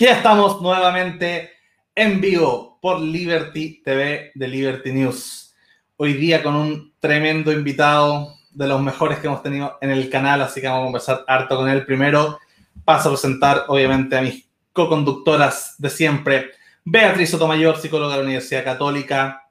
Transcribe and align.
Ya 0.00 0.12
estamos 0.12 0.62
nuevamente 0.62 1.50
en 1.94 2.22
vivo 2.22 2.78
por 2.80 3.02
Liberty 3.02 3.82
TV 3.84 4.32
de 4.34 4.48
Liberty 4.48 4.92
News. 4.92 5.54
Hoy 5.98 6.14
día 6.14 6.42
con 6.42 6.56
un 6.56 6.94
tremendo 6.98 7.52
invitado 7.52 8.34
de 8.50 8.66
los 8.66 8.80
mejores 8.80 9.18
que 9.18 9.26
hemos 9.26 9.42
tenido 9.42 9.76
en 9.82 9.90
el 9.90 10.08
canal, 10.08 10.40
así 10.40 10.62
que 10.62 10.68
vamos 10.68 10.80
a 10.80 10.86
conversar 10.86 11.24
harto 11.28 11.54
con 11.54 11.68
él. 11.68 11.84
Primero 11.84 12.38
paso 12.82 13.10
a 13.10 13.12
presentar 13.12 13.66
obviamente 13.68 14.16
a 14.16 14.22
mis 14.22 14.48
co-conductoras 14.72 15.74
de 15.76 15.90
siempre, 15.90 16.52
Beatriz 16.82 17.28
Sotomayor, 17.28 17.76
psicóloga 17.76 18.12
de 18.14 18.20
la 18.20 18.24
Universidad 18.24 18.64
Católica, 18.64 19.50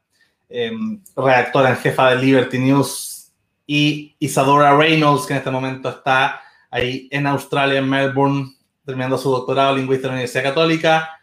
em, 0.49 0.99
redactora 1.15 1.69
en 1.69 1.77
jefa 1.77 2.09
de 2.09 2.23
Liberty 2.23 2.57
News, 2.57 3.31
y 3.67 4.15
Isadora 4.17 4.75
Reynolds, 4.75 5.27
que 5.27 5.33
en 5.33 5.37
este 5.37 5.51
momento 5.51 5.89
está 5.89 6.41
ahí 6.71 7.07
en 7.11 7.27
Australia, 7.27 7.77
en 7.77 7.87
Melbourne, 7.87 8.55
terminando 8.89 9.19
su 9.19 9.29
doctorado 9.29 9.73
en 9.73 9.81
lingüística 9.81 10.07
en 10.07 10.13
la 10.13 10.15
Universidad 10.15 10.43
Católica. 10.45 11.19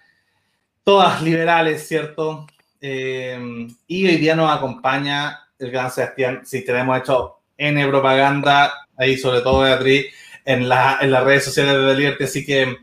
Todas 0.84 1.20
liberales, 1.20 1.88
¿cierto? 1.88 2.46
Eh, 2.80 3.66
y 3.88 4.06
hoy 4.06 4.16
día 4.18 4.36
nos 4.36 4.56
acompaña 4.56 5.40
el 5.58 5.72
gran 5.72 5.90
Sebastián. 5.90 6.42
Si 6.44 6.64
tenemos 6.64 6.96
hecho 6.96 7.40
N 7.58 7.88
propaganda, 7.88 8.72
ahí 8.96 9.18
sobre 9.18 9.40
todo 9.40 9.62
Beatriz, 9.62 10.06
en, 10.44 10.68
la, 10.68 10.98
en 11.00 11.10
las 11.10 11.24
redes 11.24 11.44
sociales 11.44 11.74
de 11.74 11.96
Liberty, 11.96 12.22
así 12.22 12.46
que 12.46 12.76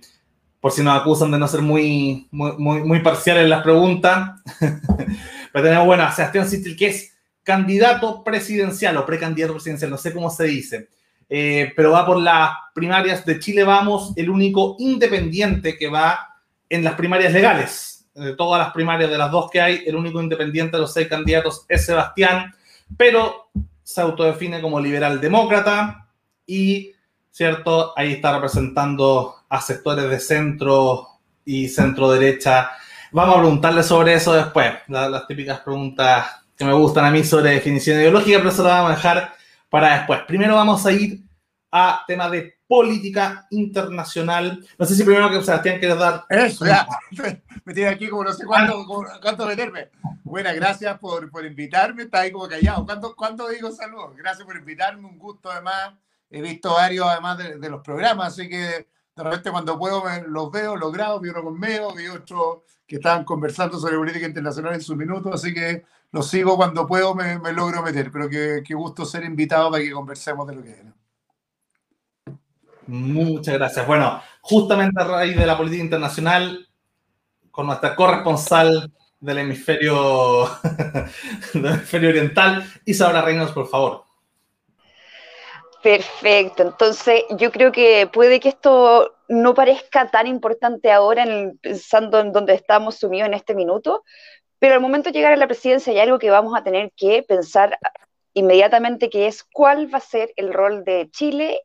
por 0.60 0.74
si 0.74 0.84
nos 0.84 1.00
acusan 1.00 1.32
de 1.32 1.40
no 1.40 1.48
ser 1.48 1.62
muy, 1.62 2.28
muy, 2.32 2.82
muy, 2.82 3.00
parciales 3.00 3.44
en 3.46 3.52
las 3.52 3.64
preguntas. 3.64 4.32
Pero 5.54 5.64
tenemos, 5.64 5.86
bueno, 5.86 6.04
a 6.04 6.12
Sebastián 6.12 6.50
Sistil, 6.50 6.76
que 6.76 6.88
es 6.88 7.14
candidato 7.42 8.22
presidencial 8.22 8.98
o 8.98 9.06
precandidato 9.06 9.54
presidencial, 9.54 9.92
no 9.92 9.98
sé 9.98 10.12
cómo 10.12 10.30
se 10.30 10.44
dice. 10.44 10.90
Eh, 11.30 11.74
pero 11.76 11.92
va 11.92 12.06
por 12.06 12.20
las 12.20 12.52
primarias 12.74 13.26
de 13.26 13.40
Chile 13.40 13.64
Vamos, 13.64 14.14
el 14.16 14.30
único 14.30 14.76
independiente 14.80 15.78
que 15.78 15.88
va 15.88 16.38
en 16.70 16.84
las 16.84 16.96
primarias 16.96 17.34
legales. 17.34 18.06
De 18.14 18.36
todas 18.36 18.60
las 18.64 18.74
primarias 18.74 19.10
de 19.10 19.18
las 19.18 19.32
dos 19.32 19.50
que 19.50 19.60
hay, 19.60 19.84
el 19.86 19.96
único 19.96 20.22
independiente 20.22 20.78
de 20.78 20.82
los 20.82 20.94
seis 20.94 21.08
candidatos 21.08 21.66
es 21.68 21.86
Sebastián, 21.86 22.54
pero 22.96 23.50
se 23.84 24.02
autodefine 24.02 24.62
como 24.62 24.80
liberal 24.80 25.20
demócrata 25.20 26.08
y, 26.46 26.92
¿cierto? 27.32 27.94
Ahí 27.98 28.14
está 28.14 28.34
representando 28.34 29.36
a 29.50 29.62
sectores 29.62 30.10
de 30.10 30.20
centro 30.20 31.08
y 31.46 31.68
centro 31.68 32.12
derecha. 32.12 32.72
Vamos 33.12 33.36
a 33.36 33.40
preguntarle 33.40 33.84
sobre 33.84 34.14
eso 34.14 34.34
después, 34.34 34.72
las 34.88 35.28
típicas 35.28 35.60
preguntas 35.60 36.44
que 36.56 36.66
me 36.66 36.74
gustan 36.74 37.06
a 37.06 37.12
mí 37.12 37.24
sobre 37.24 37.52
definición 37.52 37.98
ideológica, 37.98 38.38
pero 38.38 38.50
eso 38.50 38.64
lo 38.64 38.70
vamos 38.70 38.92
a 38.92 38.96
dejar 38.96 39.34
para 39.74 39.98
después. 39.98 40.22
Primero 40.28 40.54
vamos 40.54 40.86
a 40.86 40.92
ir 40.92 41.24
a 41.72 42.04
tema 42.06 42.30
de 42.30 42.60
política 42.68 43.48
internacional. 43.50 44.64
No 44.78 44.86
sé 44.86 44.94
si 44.94 45.04
primero 45.04 45.32
que 45.32 45.42
Sebastián 45.42 45.80
quiere 45.80 45.96
dar. 45.96 46.26
Eso, 46.30 46.64
ya. 46.64 46.86
Me 47.66 47.74
tiene 47.74 47.90
aquí 47.90 48.08
como 48.08 48.24
no 48.24 48.34
sé 48.34 48.46
cuánto, 48.46 48.86
cuánto 49.20 49.48
meterme. 49.48 49.90
Buenas, 50.24 50.54
gracias 50.54 51.00
por, 51.00 51.32
por, 51.32 51.44
invitarme. 51.44 52.04
Está 52.04 52.20
ahí 52.20 52.32
como 52.32 52.48
callado. 52.48 52.86
¿Cuánto, 52.86 53.16
¿Cuánto 53.16 53.50
digo 53.50 53.72
saludos? 53.72 54.16
Gracias 54.16 54.46
por 54.46 54.56
invitarme. 54.56 55.08
Un 55.08 55.18
gusto, 55.18 55.50
además. 55.50 55.96
He 56.30 56.40
visto 56.40 56.72
varios, 56.76 57.08
además, 57.08 57.40
de, 57.40 57.70
los 57.72 57.82
programas. 57.82 58.34
Así 58.34 58.48
que 58.48 58.88
de 59.16 59.24
repente, 59.24 59.52
cuando 59.52 59.78
puedo, 59.78 60.04
los 60.28 60.52
veo, 60.52 60.76
los 60.76 60.92
grabo. 60.92 61.20
Vi 61.20 61.30
uno 61.30 61.44
con 61.44 61.60
Meo, 61.60 61.94
vi 61.94 62.08
otro 62.08 62.66
que 62.88 62.96
estaban 62.96 63.24
conversando 63.24 63.80
sobre 63.80 63.98
política 63.98 64.26
internacional 64.26 64.74
en 64.74 64.82
su 64.82 64.96
minuto. 64.96 65.32
Así 65.32 65.54
que 65.54 65.86
lo 66.12 66.24
sigo 66.24 66.58
cuando 66.58 66.88
puedo, 66.88 67.14
me, 67.14 67.38
logro 67.54 67.84
meter, 67.84 68.12
pero 68.12 68.28
qué, 68.30 68.64
gusto 68.74 69.06
ser 69.06 69.24
invitado 69.24 69.70
para 69.72 69.84
que 69.84 69.92
conversemos 69.92 70.48
de 70.48 70.56
lo 70.56 70.64
que 70.64 70.72
era. 70.72 70.94
Muchas 72.88 73.54
gracias. 73.54 73.86
Bueno, 73.86 74.22
justamente 74.42 75.02
a 75.02 75.06
raíz 75.06 75.38
de 75.38 75.46
la 75.46 75.58
política 75.58 75.84
internacional, 75.84 76.68
con 77.52 77.68
nuestra 77.68 77.96
corresponsal 77.96 78.92
del 79.20 79.38
hemisferio, 79.38 80.50
del 81.54 81.66
hemisferio 81.66 82.10
oriental, 82.10 82.66
Isabela 82.84 83.22
Reynolds, 83.22 83.54
por 83.54 83.68
favor. 83.68 84.03
Perfecto, 85.84 86.64
entonces 86.64 87.26
yo 87.32 87.52
creo 87.52 87.74
que 87.74 88.08
puede 88.08 88.40
que 88.40 88.48
esto 88.48 89.16
no 89.28 89.54
parezca 89.54 90.10
tan 90.10 90.28
importante 90.28 90.90
ahora, 90.90 91.26
pensando 91.62 92.22
en 92.22 92.32
donde 92.32 92.54
estamos 92.54 92.96
sumidos 92.96 93.28
en 93.28 93.34
este 93.34 93.54
minuto, 93.54 94.06
pero 94.60 94.76
al 94.76 94.80
momento 94.80 95.10
de 95.10 95.14
llegar 95.14 95.34
a 95.34 95.36
la 95.36 95.46
presidencia 95.46 95.92
hay 95.92 96.00
algo 96.00 96.20
que 96.20 96.30
vamos 96.30 96.58
a 96.58 96.64
tener 96.64 96.94
que 96.96 97.22
pensar 97.24 97.78
inmediatamente, 98.34 99.10
que 99.10 99.28
es 99.28 99.44
cuál 99.44 99.94
va 99.94 99.98
a 99.98 100.02
ser 100.02 100.32
el 100.38 100.54
rol 100.54 100.86
de 100.86 101.10
Chile 101.12 101.60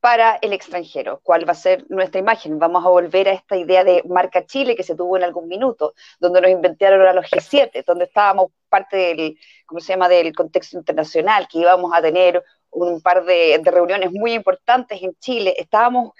para 0.00 0.38
el 0.42 0.52
extranjero, 0.52 1.20
cuál 1.22 1.48
va 1.48 1.52
a 1.52 1.54
ser 1.54 1.84
nuestra 1.88 2.20
imagen. 2.20 2.58
Vamos 2.58 2.84
a 2.84 2.88
volver 2.88 3.28
a 3.28 3.32
esta 3.32 3.56
idea 3.56 3.84
de 3.84 4.02
marca 4.08 4.44
Chile 4.44 4.74
que 4.74 4.82
se 4.82 4.96
tuvo 4.96 5.16
en 5.16 5.22
algún 5.22 5.46
minuto, 5.46 5.94
donde 6.18 6.40
nos 6.40 6.50
inventaron 6.50 7.06
a 7.06 7.12
los 7.12 7.26
G7, 7.26 7.84
donde 7.84 8.06
estábamos 8.06 8.50
parte 8.68 8.96
del, 8.96 9.38
¿cómo 9.66 9.80
se 9.80 9.92
llama?, 9.92 10.08
del 10.08 10.34
contexto 10.34 10.76
internacional, 10.76 11.46
que 11.48 11.60
íbamos 11.60 11.92
a 11.94 12.02
tener 12.02 12.42
un 12.76 13.00
par 13.00 13.24
de, 13.24 13.60
reuniones 13.64 14.12
muy 14.12 14.32
importantes 14.32 15.02
en 15.02 15.14
Chile, 15.18 15.54
estábamos 15.58 16.12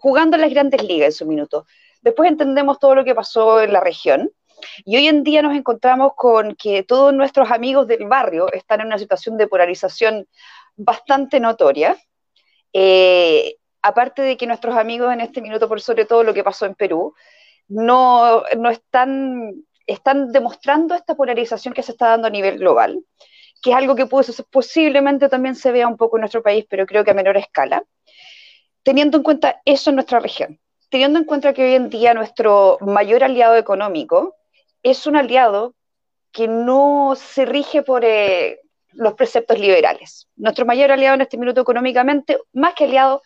jugando 0.00 0.36
en 0.36 0.42
las 0.42 0.50
grandes 0.50 0.82
ligas 0.82 1.06
en 1.06 1.12
su 1.12 1.26
minuto. 1.26 1.66
Después 2.00 2.30
entendemos 2.30 2.78
todo 2.78 2.94
lo 2.94 3.04
que 3.04 3.14
pasó 3.14 3.60
en 3.60 3.72
la 3.72 3.80
región, 3.80 4.30
y 4.84 4.96
hoy 4.96 5.08
en 5.08 5.24
día 5.24 5.42
nos 5.42 5.56
encontramos 5.56 6.12
con 6.16 6.54
que 6.54 6.82
todos 6.82 7.12
nuestros 7.12 7.50
amigos 7.50 7.86
del 7.86 8.06
barrio 8.06 8.52
están 8.52 8.80
en 8.80 8.86
una 8.86 8.98
situación 8.98 9.36
de 9.36 9.48
polarización 9.48 10.28
bastante 10.76 11.40
notoria. 11.40 11.96
Eh, 12.72 13.56
aparte 13.82 14.22
de 14.22 14.36
que 14.36 14.46
nuestros 14.46 14.76
amigos 14.76 15.12
en 15.12 15.20
este 15.20 15.42
minuto, 15.42 15.68
por 15.68 15.80
sobre 15.80 16.04
todo 16.04 16.22
lo 16.22 16.32
que 16.32 16.44
pasó 16.44 16.66
en 16.66 16.74
Perú, 16.74 17.14
no, 17.68 18.42
no 18.56 18.70
están, 18.70 19.64
están 19.86 20.32
demostrando 20.32 20.94
esta 20.94 21.14
polarización 21.14 21.74
que 21.74 21.82
se 21.82 21.92
está 21.92 22.08
dando 22.08 22.28
a 22.28 22.30
nivel 22.30 22.58
global, 22.58 23.04
que 23.62 23.70
es 23.70 23.76
algo 23.76 23.94
que 23.94 24.06
posiblemente 24.50 25.28
también 25.28 25.54
se 25.54 25.70
vea 25.70 25.86
un 25.86 25.96
poco 25.96 26.16
en 26.16 26.22
nuestro 26.22 26.42
país, 26.42 26.66
pero 26.68 26.84
creo 26.84 27.04
que 27.04 27.12
a 27.12 27.14
menor 27.14 27.36
escala, 27.36 27.84
teniendo 28.82 29.18
en 29.18 29.22
cuenta 29.22 29.62
eso 29.64 29.90
en 29.90 29.96
nuestra 29.96 30.18
región, 30.18 30.58
teniendo 30.90 31.20
en 31.20 31.24
cuenta 31.24 31.54
que 31.54 31.64
hoy 31.64 31.74
en 31.74 31.88
día 31.88 32.12
nuestro 32.12 32.76
mayor 32.80 33.22
aliado 33.22 33.56
económico 33.56 34.34
es 34.82 35.06
un 35.06 35.14
aliado 35.14 35.74
que 36.32 36.48
no 36.48 37.14
se 37.16 37.44
rige 37.44 37.82
por 37.82 38.04
eh, 38.04 38.58
los 38.90 39.14
preceptos 39.14 39.58
liberales. 39.58 40.28
Nuestro 40.34 40.66
mayor 40.66 40.90
aliado 40.90 41.14
en 41.14 41.20
este 41.20 41.38
minuto 41.38 41.60
económicamente, 41.60 42.38
más 42.52 42.74
que 42.74 42.84
aliado, 42.84 43.22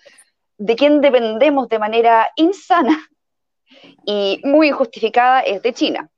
de 0.59 0.77
quien 0.77 1.01
dependemos 1.01 1.69
de 1.69 1.79
manera 1.79 2.31
insana 2.37 3.09
y 4.05 4.41
muy 4.45 4.69
injustificada, 4.69 5.41
es 5.41 5.63
de 5.63 5.73
China. 5.73 6.11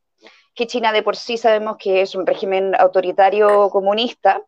Que 0.58 0.66
China 0.66 0.90
de 0.90 1.04
por 1.04 1.14
sí 1.14 1.36
sabemos 1.36 1.76
que 1.76 2.00
es 2.00 2.16
un 2.16 2.26
régimen 2.26 2.74
autoritario 2.74 3.70
comunista 3.70 4.42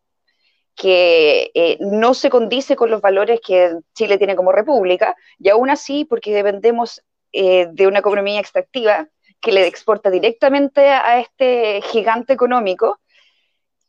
que 0.74 1.52
eh, 1.54 1.78
no 1.78 2.14
se 2.14 2.30
condice 2.30 2.74
con 2.74 2.90
los 2.90 3.00
valores 3.00 3.38
que 3.40 3.76
Chile 3.94 4.18
tiene 4.18 4.34
como 4.34 4.50
república, 4.50 5.14
y 5.38 5.50
aún 5.50 5.70
así, 5.70 6.04
porque 6.04 6.34
dependemos 6.34 7.00
eh, 7.32 7.68
de 7.70 7.86
una 7.86 8.00
economía 8.00 8.40
extractiva, 8.40 9.06
que 9.40 9.52
le 9.52 9.68
exporta 9.68 10.10
directamente 10.10 10.88
a 10.88 11.20
este 11.20 11.80
gigante 11.82 12.32
económico, 12.32 12.98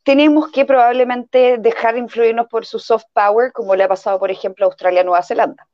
tenemos 0.04 0.52
que 0.52 0.64
probablemente 0.64 1.58
dejar 1.58 1.94
de 1.94 2.00
influirnos 2.00 2.46
por 2.46 2.66
su 2.66 2.78
soft 2.78 3.06
power, 3.12 3.50
como 3.50 3.74
le 3.74 3.82
ha 3.82 3.88
pasado, 3.88 4.20
por 4.20 4.30
ejemplo, 4.30 4.64
a 4.64 4.68
Australia 4.68 5.00
y 5.00 5.04
Nueva 5.04 5.24
Zelanda. 5.24 5.66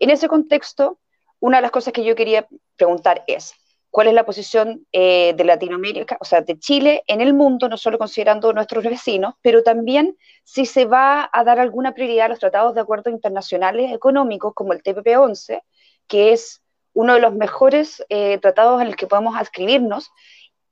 En 0.00 0.10
ese 0.10 0.26
contexto, 0.26 0.98
una 1.38 1.58
de 1.58 1.62
las 1.62 1.70
cosas 1.70 1.92
que 1.92 2.02
yo 2.02 2.16
quería 2.16 2.48
preguntar 2.74 3.22
es, 3.28 3.54
¿cuál 3.94 4.08
es 4.08 4.14
la 4.14 4.26
posición 4.26 4.84
eh, 4.90 5.34
de 5.36 5.44
Latinoamérica, 5.44 6.18
o 6.20 6.24
sea, 6.24 6.40
de 6.40 6.58
Chile 6.58 7.04
en 7.06 7.20
el 7.20 7.32
mundo, 7.32 7.68
no 7.68 7.76
solo 7.76 7.96
considerando 7.96 8.52
nuestros 8.52 8.82
vecinos, 8.82 9.34
pero 9.40 9.62
también 9.62 10.18
si 10.42 10.66
se 10.66 10.84
va 10.84 11.30
a 11.32 11.44
dar 11.44 11.60
alguna 11.60 11.94
prioridad 11.94 12.26
a 12.26 12.30
los 12.30 12.40
tratados 12.40 12.74
de 12.74 12.80
acuerdos 12.80 13.14
internacionales 13.14 13.92
económicos 13.92 14.52
como 14.52 14.72
el 14.72 14.82
TPP-11, 14.82 15.62
que 16.08 16.32
es 16.32 16.60
uno 16.92 17.14
de 17.14 17.20
los 17.20 17.34
mejores 17.36 18.04
eh, 18.08 18.38
tratados 18.38 18.82
en 18.82 18.88
el 18.88 18.96
que 18.96 19.06
podemos 19.06 19.36
adscribirnos 19.36 20.10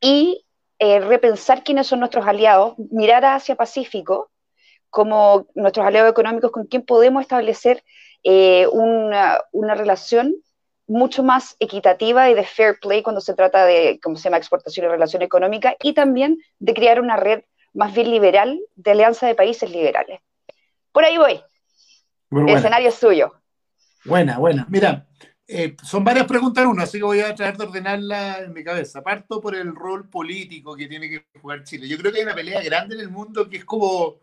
y 0.01 0.45
eh, 0.81 0.99
repensar 0.99 1.63
quiénes 1.63 1.87
son 1.87 2.01
nuestros 2.01 2.27
aliados, 2.27 2.75
mirar 2.91 3.25
hacia 3.25 3.55
Pacífico 3.55 4.33
como 4.91 5.47
nuestros 5.55 5.87
aliados 5.87 6.11
económicos 6.11 6.51
con 6.51 6.67
quien 6.67 6.85
podemos 6.85 7.23
establecer 7.23 7.85
una, 8.73 9.39
relación 9.77 10.35
mucho 10.87 11.23
más 11.23 11.57
equitativa 11.61 12.29
y 12.31 12.35
de 12.35 12.45
fair 12.45 12.79
play 12.81 13.03
cuando 13.03 13.21
se 13.21 13.35
trata 13.35 13.65
de, 13.65 14.01
¿cómo 14.03 14.17
se 14.17 14.25
llama?, 14.25 14.37
exportación 14.37 14.87
y 14.87 14.89
relación 14.89 15.23
económica, 15.23 15.77
y 15.83 15.95
también 15.95 16.39
de 16.59 16.75
crear 16.75 17.01
una 17.01 17.17
red 17.17 17.43
más 17.73 17.95
bien 17.95 18.11
liberal 18.11 18.61
de 18.75 18.91
alianza 18.91 19.27
de 19.27 19.35
países 19.35 19.71
liberales. 19.71 20.21
Por 20.93 21.05
ahí 21.05 21.17
voy. 21.17 21.41
El 22.31 22.49
escenario 22.51 22.89
es 22.89 22.95
suyo. 22.95 23.33
Buena, 24.05 24.39
buena. 24.39 24.67
Mira, 24.69 25.07
eh, 25.47 25.77
son 25.83 26.03
varias 26.03 26.27
preguntas 26.27 26.65
en 26.65 26.71
una, 26.71 26.85
así 26.85 26.99
que 26.99 27.05
voy 27.05 27.21
a 27.21 27.35
tratar 27.35 27.59
de 27.59 27.65
ordenarla 27.65 28.39
en 28.39 28.53
mi 28.53 28.65
cabeza. 28.65 29.03
Parto 29.03 29.41
por 29.41 29.55
el 29.55 29.75
rol 29.75 30.09
político 30.09 30.75
que 30.75 30.87
tiene 30.87 31.09
que 31.09 31.27
jugar 31.41 31.63
Chile. 31.65 31.89
Yo 31.89 31.99
creo 31.99 32.13
que 32.13 32.19
hay 32.19 32.25
una 32.25 32.35
pelea 32.35 32.63
grande 32.63 32.95
en 32.95 33.03
el 33.03 33.11
mundo 33.11 33.49
que 33.49 33.59
es 33.59 33.65
como, 33.65 34.17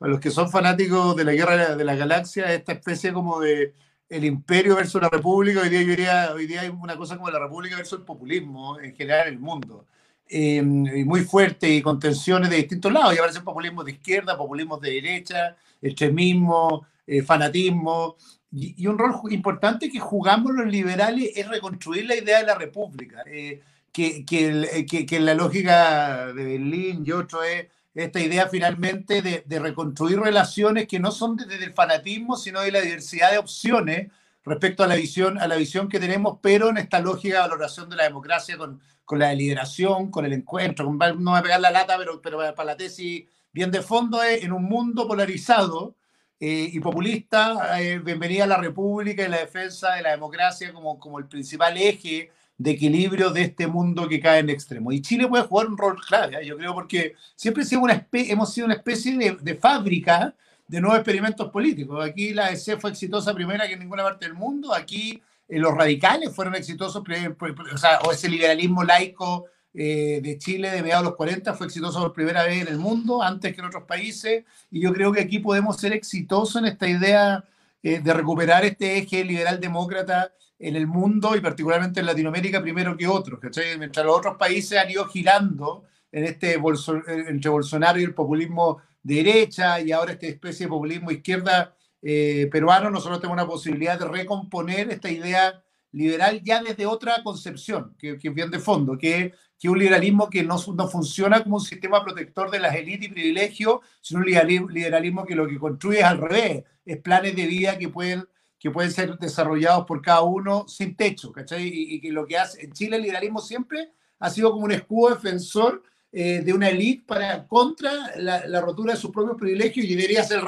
a 0.00 0.08
los 0.08 0.20
que 0.20 0.30
son 0.30 0.50
fanáticos 0.50 1.16
de 1.16 1.24
la 1.24 1.32
guerra 1.32 1.76
de 1.76 1.84
la 1.84 1.94
galaxia, 1.94 2.52
esta 2.52 2.72
especie 2.72 3.12
como 3.12 3.40
de 3.40 3.74
el 4.08 4.24
imperio 4.24 4.76
versus 4.76 5.00
la 5.00 5.08
república, 5.08 5.60
hoy 5.60 5.68
día 5.68 5.82
yo 5.82 5.88
diría, 5.88 6.32
hoy 6.34 6.46
día 6.46 6.62
hay 6.62 6.68
una 6.68 6.96
cosa 6.96 7.16
como 7.16 7.30
la 7.30 7.38
república 7.38 7.76
versus 7.76 7.98
el 7.98 8.04
populismo 8.04 8.78
en 8.78 8.94
general 8.94 9.28
en 9.28 9.34
el 9.34 9.40
mundo. 9.40 9.86
Eh, 10.26 10.62
muy 10.62 11.20
fuerte 11.20 11.68
y 11.68 11.82
con 11.82 11.98
tensiones 11.98 12.50
de 12.50 12.56
distintos 12.56 12.92
lados. 12.92 13.14
Y 13.14 13.18
aparecen 13.18 13.44
populismo 13.44 13.84
de 13.84 13.92
izquierda, 13.92 14.36
populismo 14.36 14.78
de 14.78 14.90
derecha, 14.90 15.56
extremismo, 15.80 16.86
eh, 17.06 17.22
fanatismo. 17.22 18.16
Y, 18.50 18.86
un 18.86 18.98
rol 18.98 19.14
importante 19.30 19.90
que 19.90 19.98
jugamos 19.98 20.52
los 20.54 20.66
liberales 20.66 21.32
es 21.34 21.48
reconstruir 21.48 22.06
la 22.06 22.16
idea 22.16 22.38
de 22.38 22.46
la 22.46 22.54
república. 22.54 23.22
Eh, 23.26 23.60
que, 23.92 24.24
que, 24.24 24.86
que, 24.88 25.06
que, 25.06 25.20
la 25.20 25.34
lógica 25.34 26.32
de 26.32 26.44
Berlín 26.44 27.04
y 27.06 27.12
otro 27.12 27.44
es 27.44 27.66
esta 27.94 28.20
idea 28.20 28.48
finalmente 28.48 29.22
de, 29.22 29.58
reconstruir 29.58 30.18
relaciones 30.18 30.88
que 30.88 30.98
no 30.98 31.12
son 31.12 31.36
desde 31.36 31.64
el 31.64 31.72
fanatismo, 31.72 32.36
sino 32.36 32.60
de 32.60 32.72
la 32.72 32.80
diversidad 32.80 33.30
de 33.30 33.38
opciones 33.38 34.10
respecto 34.44 34.82
a 34.82 34.86
la 34.86 34.96
visión, 34.96 35.38
a 35.38 35.46
la 35.46 35.56
visión 35.56 35.88
que 35.88 36.00
tenemos, 36.00 36.38
pero 36.42 36.68
en 36.70 36.78
esta 36.78 37.00
lógica 37.00 37.34
de 37.34 37.40
valoración 37.40 37.88
de 37.88 37.96
la 37.96 38.04
democracia 38.04 38.58
con, 38.58 38.80
con 39.04 39.18
la 39.18 39.28
deliberación, 39.28 40.10
con 40.10 40.24
el 40.24 40.32
encuentro. 40.32 40.84
Con, 40.84 40.98
no 40.98 41.30
voy 41.30 41.40
a 41.40 41.42
pegar 41.42 41.60
la 41.60 41.70
lata, 41.70 41.96
pero, 41.96 42.20
pero 42.20 42.38
para 42.38 42.64
la 42.64 42.76
tesis 42.76 43.24
bien 43.52 43.70
de 43.70 43.80
fondo 43.80 44.22
es 44.22 44.42
en 44.42 44.52
un 44.52 44.64
mundo 44.64 45.06
polarizado 45.06 45.94
eh, 46.40 46.68
y 46.72 46.80
populista, 46.80 47.80
eh, 47.80 48.00
bienvenida 48.00 48.44
a 48.44 48.48
la 48.48 48.56
República 48.56 49.24
y 49.24 49.28
la 49.28 49.38
defensa 49.38 49.94
de 49.94 50.02
la 50.02 50.10
democracia 50.10 50.72
como, 50.72 50.98
como 50.98 51.20
el 51.20 51.26
principal 51.26 51.76
eje 51.76 52.32
de 52.56 52.70
equilibrio 52.70 53.30
de 53.30 53.42
este 53.42 53.66
mundo 53.66 54.08
que 54.08 54.20
cae 54.20 54.40
en 54.40 54.50
extremo. 54.50 54.92
Y 54.92 55.02
Chile 55.02 55.26
puede 55.26 55.44
jugar 55.44 55.66
un 55.66 55.76
rol 55.76 55.96
clave, 56.06 56.40
¿eh? 56.40 56.46
yo 56.46 56.56
creo, 56.56 56.72
porque 56.74 57.14
siempre 57.34 57.64
una 57.76 58.06
hemos 58.12 58.52
sido 58.52 58.66
una 58.66 58.74
especie 58.74 59.16
de, 59.16 59.36
de, 59.40 59.54
fábrica 59.56 60.34
de 60.68 60.80
nuevos 60.80 60.98
experimentos 60.98 61.50
políticos. 61.50 62.04
Aquí 62.04 62.32
la 62.32 62.50
EC 62.50 62.78
fue 62.80 62.90
exitosa 62.90 63.34
primera 63.34 63.66
que 63.66 63.74
en 63.74 63.80
ninguna 63.80 64.04
parte 64.04 64.26
del 64.26 64.34
mundo, 64.34 64.72
aquí 64.72 65.20
eh, 65.48 65.58
los 65.58 65.74
radicales 65.74 66.34
fueron 66.34 66.54
exitosos, 66.54 67.02
o, 67.02 67.78
sea, 67.78 67.98
o 68.00 68.12
ese 68.12 68.28
liberalismo 68.28 68.84
laico 68.84 69.46
eh, 69.74 70.20
de 70.22 70.38
Chile 70.38 70.70
de 70.70 70.82
mediados 70.82 71.04
de 71.04 71.10
los 71.10 71.16
40 71.16 71.54
fue 71.54 71.66
exitoso 71.66 72.00
por 72.00 72.12
primera 72.12 72.44
vez 72.44 72.62
en 72.62 72.68
el 72.68 72.78
mundo, 72.78 73.22
antes 73.22 73.52
que 73.52 73.60
en 73.60 73.66
otros 73.66 73.84
países, 73.84 74.44
y 74.70 74.80
yo 74.80 74.92
creo 74.92 75.12
que 75.12 75.20
aquí 75.20 75.40
podemos 75.40 75.76
ser 75.76 75.92
exitosos 75.92 76.56
en 76.56 76.66
esta 76.66 76.88
idea 76.88 77.44
de 77.84 78.14
recuperar 78.14 78.64
este 78.64 78.96
eje 78.96 79.22
liberal 79.24 79.60
demócrata 79.60 80.32
en 80.58 80.74
el 80.76 80.86
mundo 80.86 81.36
y 81.36 81.40
particularmente 81.40 82.00
en 82.00 82.06
Latinoamérica 82.06 82.62
primero 82.62 82.96
que 82.96 83.06
otros, 83.06 83.38
¿cachai? 83.38 83.78
Mientras 83.78 84.06
los 84.06 84.16
otros 84.16 84.38
países 84.38 84.78
han 84.78 84.90
ido 84.90 85.04
girando 85.06 85.84
en 86.10 86.24
este 86.24 86.54
entre 86.54 87.50
Bolsonaro 87.50 88.00
y 88.00 88.04
el 88.04 88.14
populismo 88.14 88.80
de 89.02 89.16
derecha 89.16 89.80
y 89.80 89.92
ahora 89.92 90.12
esta 90.12 90.26
especie 90.26 90.66
de 90.66 90.70
populismo 90.70 91.10
izquierda 91.10 91.74
eh, 92.00 92.48
peruano, 92.50 92.88
nosotros 92.88 93.20
tenemos 93.20 93.34
una 93.36 93.46
posibilidad 93.46 93.98
de 93.98 94.06
recomponer 94.06 94.90
esta 94.90 95.10
idea 95.10 95.62
liberal 95.94 96.42
ya 96.42 96.62
desde 96.62 96.86
otra 96.86 97.22
concepción, 97.22 97.94
que, 97.98 98.18
que 98.18 98.30
bien 98.30 98.50
de 98.50 98.58
fondo, 98.58 98.98
que, 98.98 99.32
que 99.58 99.68
un 99.68 99.78
liberalismo 99.78 100.28
que 100.28 100.42
no, 100.42 100.56
no 100.74 100.88
funciona 100.88 101.42
como 101.42 101.56
un 101.56 101.62
sistema 101.62 102.04
protector 102.04 102.50
de 102.50 102.58
las 102.58 102.74
élites 102.74 103.08
y 103.08 103.12
privilegios, 103.12 103.78
sino 104.00 104.20
un 104.20 104.26
liberalismo 104.26 105.24
que 105.24 105.34
lo 105.34 105.46
que 105.46 105.58
construye 105.58 106.00
es 106.00 106.04
al 106.04 106.18
revés, 106.18 106.64
es 106.84 106.98
planes 106.98 107.34
de 107.34 107.46
vida 107.46 107.78
que 107.78 107.88
pueden 107.88 108.24
que 108.64 108.70
pueden 108.70 108.90
ser 108.90 109.18
desarrollados 109.18 109.84
por 109.84 110.00
cada 110.00 110.22
uno 110.22 110.66
sin 110.66 110.96
techo, 110.96 111.30
¿cachai? 111.30 111.68
Y, 111.70 112.00
que 112.00 112.10
lo 112.10 112.26
que 112.26 112.38
hace 112.38 112.64
en 112.64 112.72
Chile 112.72 112.96
el 112.96 113.02
liberalismo 113.02 113.38
siempre 113.38 113.92
ha 114.18 114.30
sido 114.30 114.52
como 114.52 114.64
un 114.64 114.72
escudo 114.72 115.14
defensor 115.14 115.82
eh, 116.10 116.40
de 116.42 116.50
una 116.50 116.70
élite 116.70 117.04
para 117.06 117.46
contra 117.46 118.16
la, 118.16 118.60
rotura 118.62 118.94
de 118.94 118.98
sus 118.98 119.10
propios 119.10 119.36
privilegios 119.36 119.84
y 119.84 119.94
debería 119.94 120.24
ser 120.24 120.40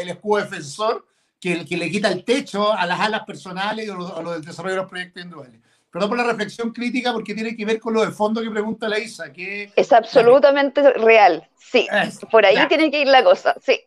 el 0.00 0.08
escudo 0.08 0.40
defensor 0.40 1.06
que, 1.40 1.64
que 1.64 1.76
le 1.76 1.90
quita 1.90 2.08
el 2.08 2.24
techo 2.24 2.72
a 2.72 2.86
las 2.86 3.00
alas 3.00 3.22
personales 3.24 3.86
y 3.86 3.90
a 3.90 3.94
lo, 3.94 4.32
del 4.32 4.44
desarrollo 4.44 4.74
de 4.74 4.80
los 4.82 4.90
proyectos 4.90 5.22
individuales. 5.22 5.60
Perdón 5.90 6.10
por 6.10 6.18
la 6.18 6.24
reflexión 6.24 6.72
crítica 6.72 7.12
porque 7.12 7.34
tiene 7.34 7.56
que 7.56 7.64
ver 7.64 7.80
con 7.80 7.94
lo 7.94 8.04
de 8.04 8.10
fondo 8.10 8.42
que 8.42 8.50
pregunta 8.50 8.88
la 8.88 8.98
Isa. 8.98 9.32
Que, 9.32 9.72
es 9.74 9.92
absolutamente 9.92 10.92
real, 10.92 11.48
sí. 11.56 11.86
por 12.30 12.44
ahí 12.44 12.56
tiene 12.68 12.90
que 12.90 13.00
ir 13.00 13.08
la 13.08 13.24
cosa, 13.24 13.54
sí. 13.62 13.80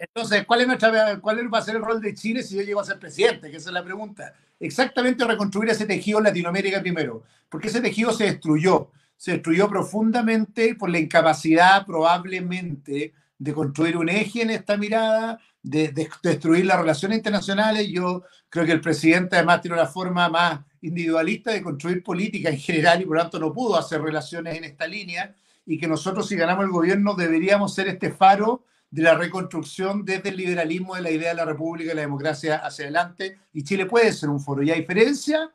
Entonces, 0.00 0.46
¿cuál, 0.46 0.62
es 0.62 0.66
nuestra, 0.66 1.20
¿cuál 1.20 1.52
va 1.52 1.58
a 1.58 1.62
ser 1.62 1.76
el 1.76 1.82
rol 1.82 2.00
de 2.00 2.14
Chile 2.14 2.42
si 2.42 2.56
yo 2.56 2.62
llego 2.62 2.80
a 2.80 2.84
ser 2.84 2.98
presidente? 2.98 3.50
Que 3.50 3.58
esa 3.58 3.68
es 3.68 3.74
la 3.74 3.84
pregunta. 3.84 4.34
Exactamente 4.58 5.24
reconstruir 5.24 5.68
ese 5.70 5.84
tejido 5.84 6.18
en 6.18 6.24
Latinoamérica 6.24 6.80
primero, 6.80 7.22
porque 7.50 7.68
ese 7.68 7.82
tejido 7.82 8.12
se 8.12 8.24
destruyó. 8.24 8.90
Se 9.16 9.32
destruyó 9.32 9.68
profundamente 9.68 10.74
por 10.74 10.88
la 10.88 10.98
incapacidad 10.98 11.84
probablemente 11.84 13.12
de 13.38 13.52
construir 13.52 13.98
un 13.98 14.08
eje 14.08 14.40
en 14.40 14.50
esta 14.50 14.78
mirada, 14.78 15.38
de, 15.62 15.88
de, 15.88 16.08
destruir 16.22 16.66
las 16.66 16.80
relaciones 16.80 17.18
internacionales. 17.18 17.88
Yo 17.88 18.24
creo 18.48 18.66
que 18.66 18.72
el 18.72 18.80
presidente 18.80 19.36
además 19.36 19.60
tiene 19.60 19.76
una 19.76 19.86
forma 19.86 20.28
más 20.28 20.60
individualista 20.82 21.52
de 21.52 21.62
construir 21.62 22.02
política 22.02 22.48
en 22.48 22.58
general 22.58 23.02
y 23.02 23.04
por 23.04 23.16
lo 23.16 23.22
tanto 23.22 23.38
no 23.38 23.52
pudo 23.52 23.78
hacer 23.78 24.00
relaciones 24.00 24.56
en 24.56 24.64
esta 24.64 24.86
línea 24.86 25.34
y 25.66 25.78
que 25.78 25.86
nosotros 25.86 26.26
si 26.26 26.36
ganamos 26.36 26.64
el 26.64 26.70
gobierno 26.70 27.14
deberíamos 27.14 27.74
ser 27.74 27.88
este 27.88 28.10
faro 28.10 28.64
de 28.90 29.02
la 29.02 29.14
reconstrucción 29.14 30.04
desde 30.04 30.30
el 30.30 30.36
liberalismo 30.36 30.96
de 30.96 31.02
la 31.02 31.10
idea 31.10 31.28
de 31.30 31.36
la 31.36 31.44
república 31.44 31.92
y 31.92 31.94
la 31.94 32.02
democracia 32.02 32.56
hacia 32.56 32.86
adelante, 32.86 33.38
y 33.52 33.62
Chile 33.62 33.86
puede 33.86 34.12
ser 34.12 34.28
un 34.28 34.40
foro. 34.40 34.62
Y 34.62 34.70
a 34.70 34.74
diferencia 34.74 35.48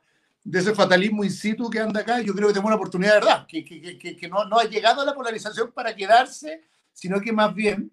de 0.44 0.60
ese 0.60 0.74
fatalismo 0.74 1.24
in 1.24 1.32
situ 1.32 1.70
que 1.70 1.80
anda 1.80 2.02
acá, 2.02 2.22
yo 2.22 2.34
creo 2.34 2.48
que 2.48 2.54
tenemos 2.54 2.70
una 2.70 2.78
oportunidad 2.78 3.14
de 3.16 3.20
verdad, 3.20 3.46
que, 3.48 3.66
que, 3.66 3.98
que, 3.98 4.16
que 4.16 4.30
no, 4.30 4.46
no, 4.46 4.58
ha 4.58 4.64
llegado 4.66 5.02
a 5.02 5.06
la 5.06 5.14
polarización 5.14 5.72
para 5.74 5.94
quedarse, 5.94 6.62
sino 6.94 7.20
que 7.20 7.34
más 7.34 7.54
bien, 7.54 7.92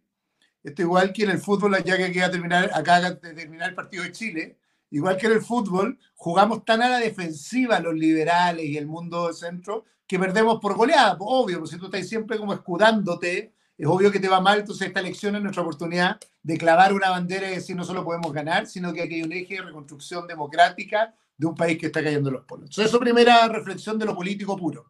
esto 0.62 0.82
igual 0.82 1.12
que 1.12 1.24
en 1.24 1.30
el 1.30 1.38
fútbol, 1.38 1.82
ya 1.84 1.96
que 1.96 2.12
queda 2.12 2.30
terminar, 2.30 2.70
acá 2.74 3.10
de 3.10 3.34
terminar 3.34 3.70
el 3.70 3.74
partido 3.74 4.04
de 4.04 4.12
Chile, 4.12 4.58
igual 4.90 5.16
que 5.16 5.26
en 5.26 5.32
el 5.32 5.42
fútbol, 5.42 5.98
jugamos 6.14 6.64
tan 6.64 6.82
a 6.82 6.88
la 6.88 6.98
defensiva 6.98 7.80
los 7.80 7.94
liberales 7.94 8.64
y 8.66 8.76
el 8.76 8.86
mundo 8.86 9.26
del 9.26 9.34
centro 9.34 9.84
que 10.06 10.18
perdemos 10.18 10.60
por 10.60 10.76
goleada, 10.76 11.16
obvio, 11.20 11.58
porque 11.58 11.74
si 11.74 11.78
tú 11.78 11.86
estás 11.86 12.06
siempre 12.06 12.38
como 12.38 12.52
escudándote 12.52 13.54
es 13.82 13.86
obvio 13.86 14.12
que 14.12 14.20
te 14.20 14.28
va 14.28 14.40
mal, 14.40 14.60
entonces 14.60 14.86
esta 14.86 15.00
elección 15.00 15.34
es 15.34 15.42
nuestra 15.42 15.62
oportunidad 15.62 16.20
de 16.42 16.56
clavar 16.56 16.92
una 16.92 17.10
bandera 17.10 17.50
y 17.50 17.56
decir 17.56 17.74
no 17.74 17.84
solo 17.84 18.04
podemos 18.04 18.32
ganar, 18.32 18.66
sino 18.66 18.92
que 18.92 19.02
aquí 19.02 19.14
hay 19.14 19.22
un 19.22 19.32
eje 19.32 19.56
de 19.56 19.62
reconstrucción 19.62 20.26
democrática 20.26 21.14
de 21.36 21.46
un 21.46 21.56
país 21.56 21.78
que 21.78 21.86
está 21.86 22.02
cayendo 22.02 22.28
en 22.28 22.34
los 22.34 22.44
polos. 22.44 22.66
Entonces, 22.66 22.86
eso 22.86 23.00
primera 23.00 23.48
reflexión 23.48 23.98
de 23.98 24.04
lo 24.04 24.14
político 24.14 24.56
puro. 24.56 24.86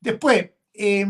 Después, 0.00 0.50
eh, 0.74 1.06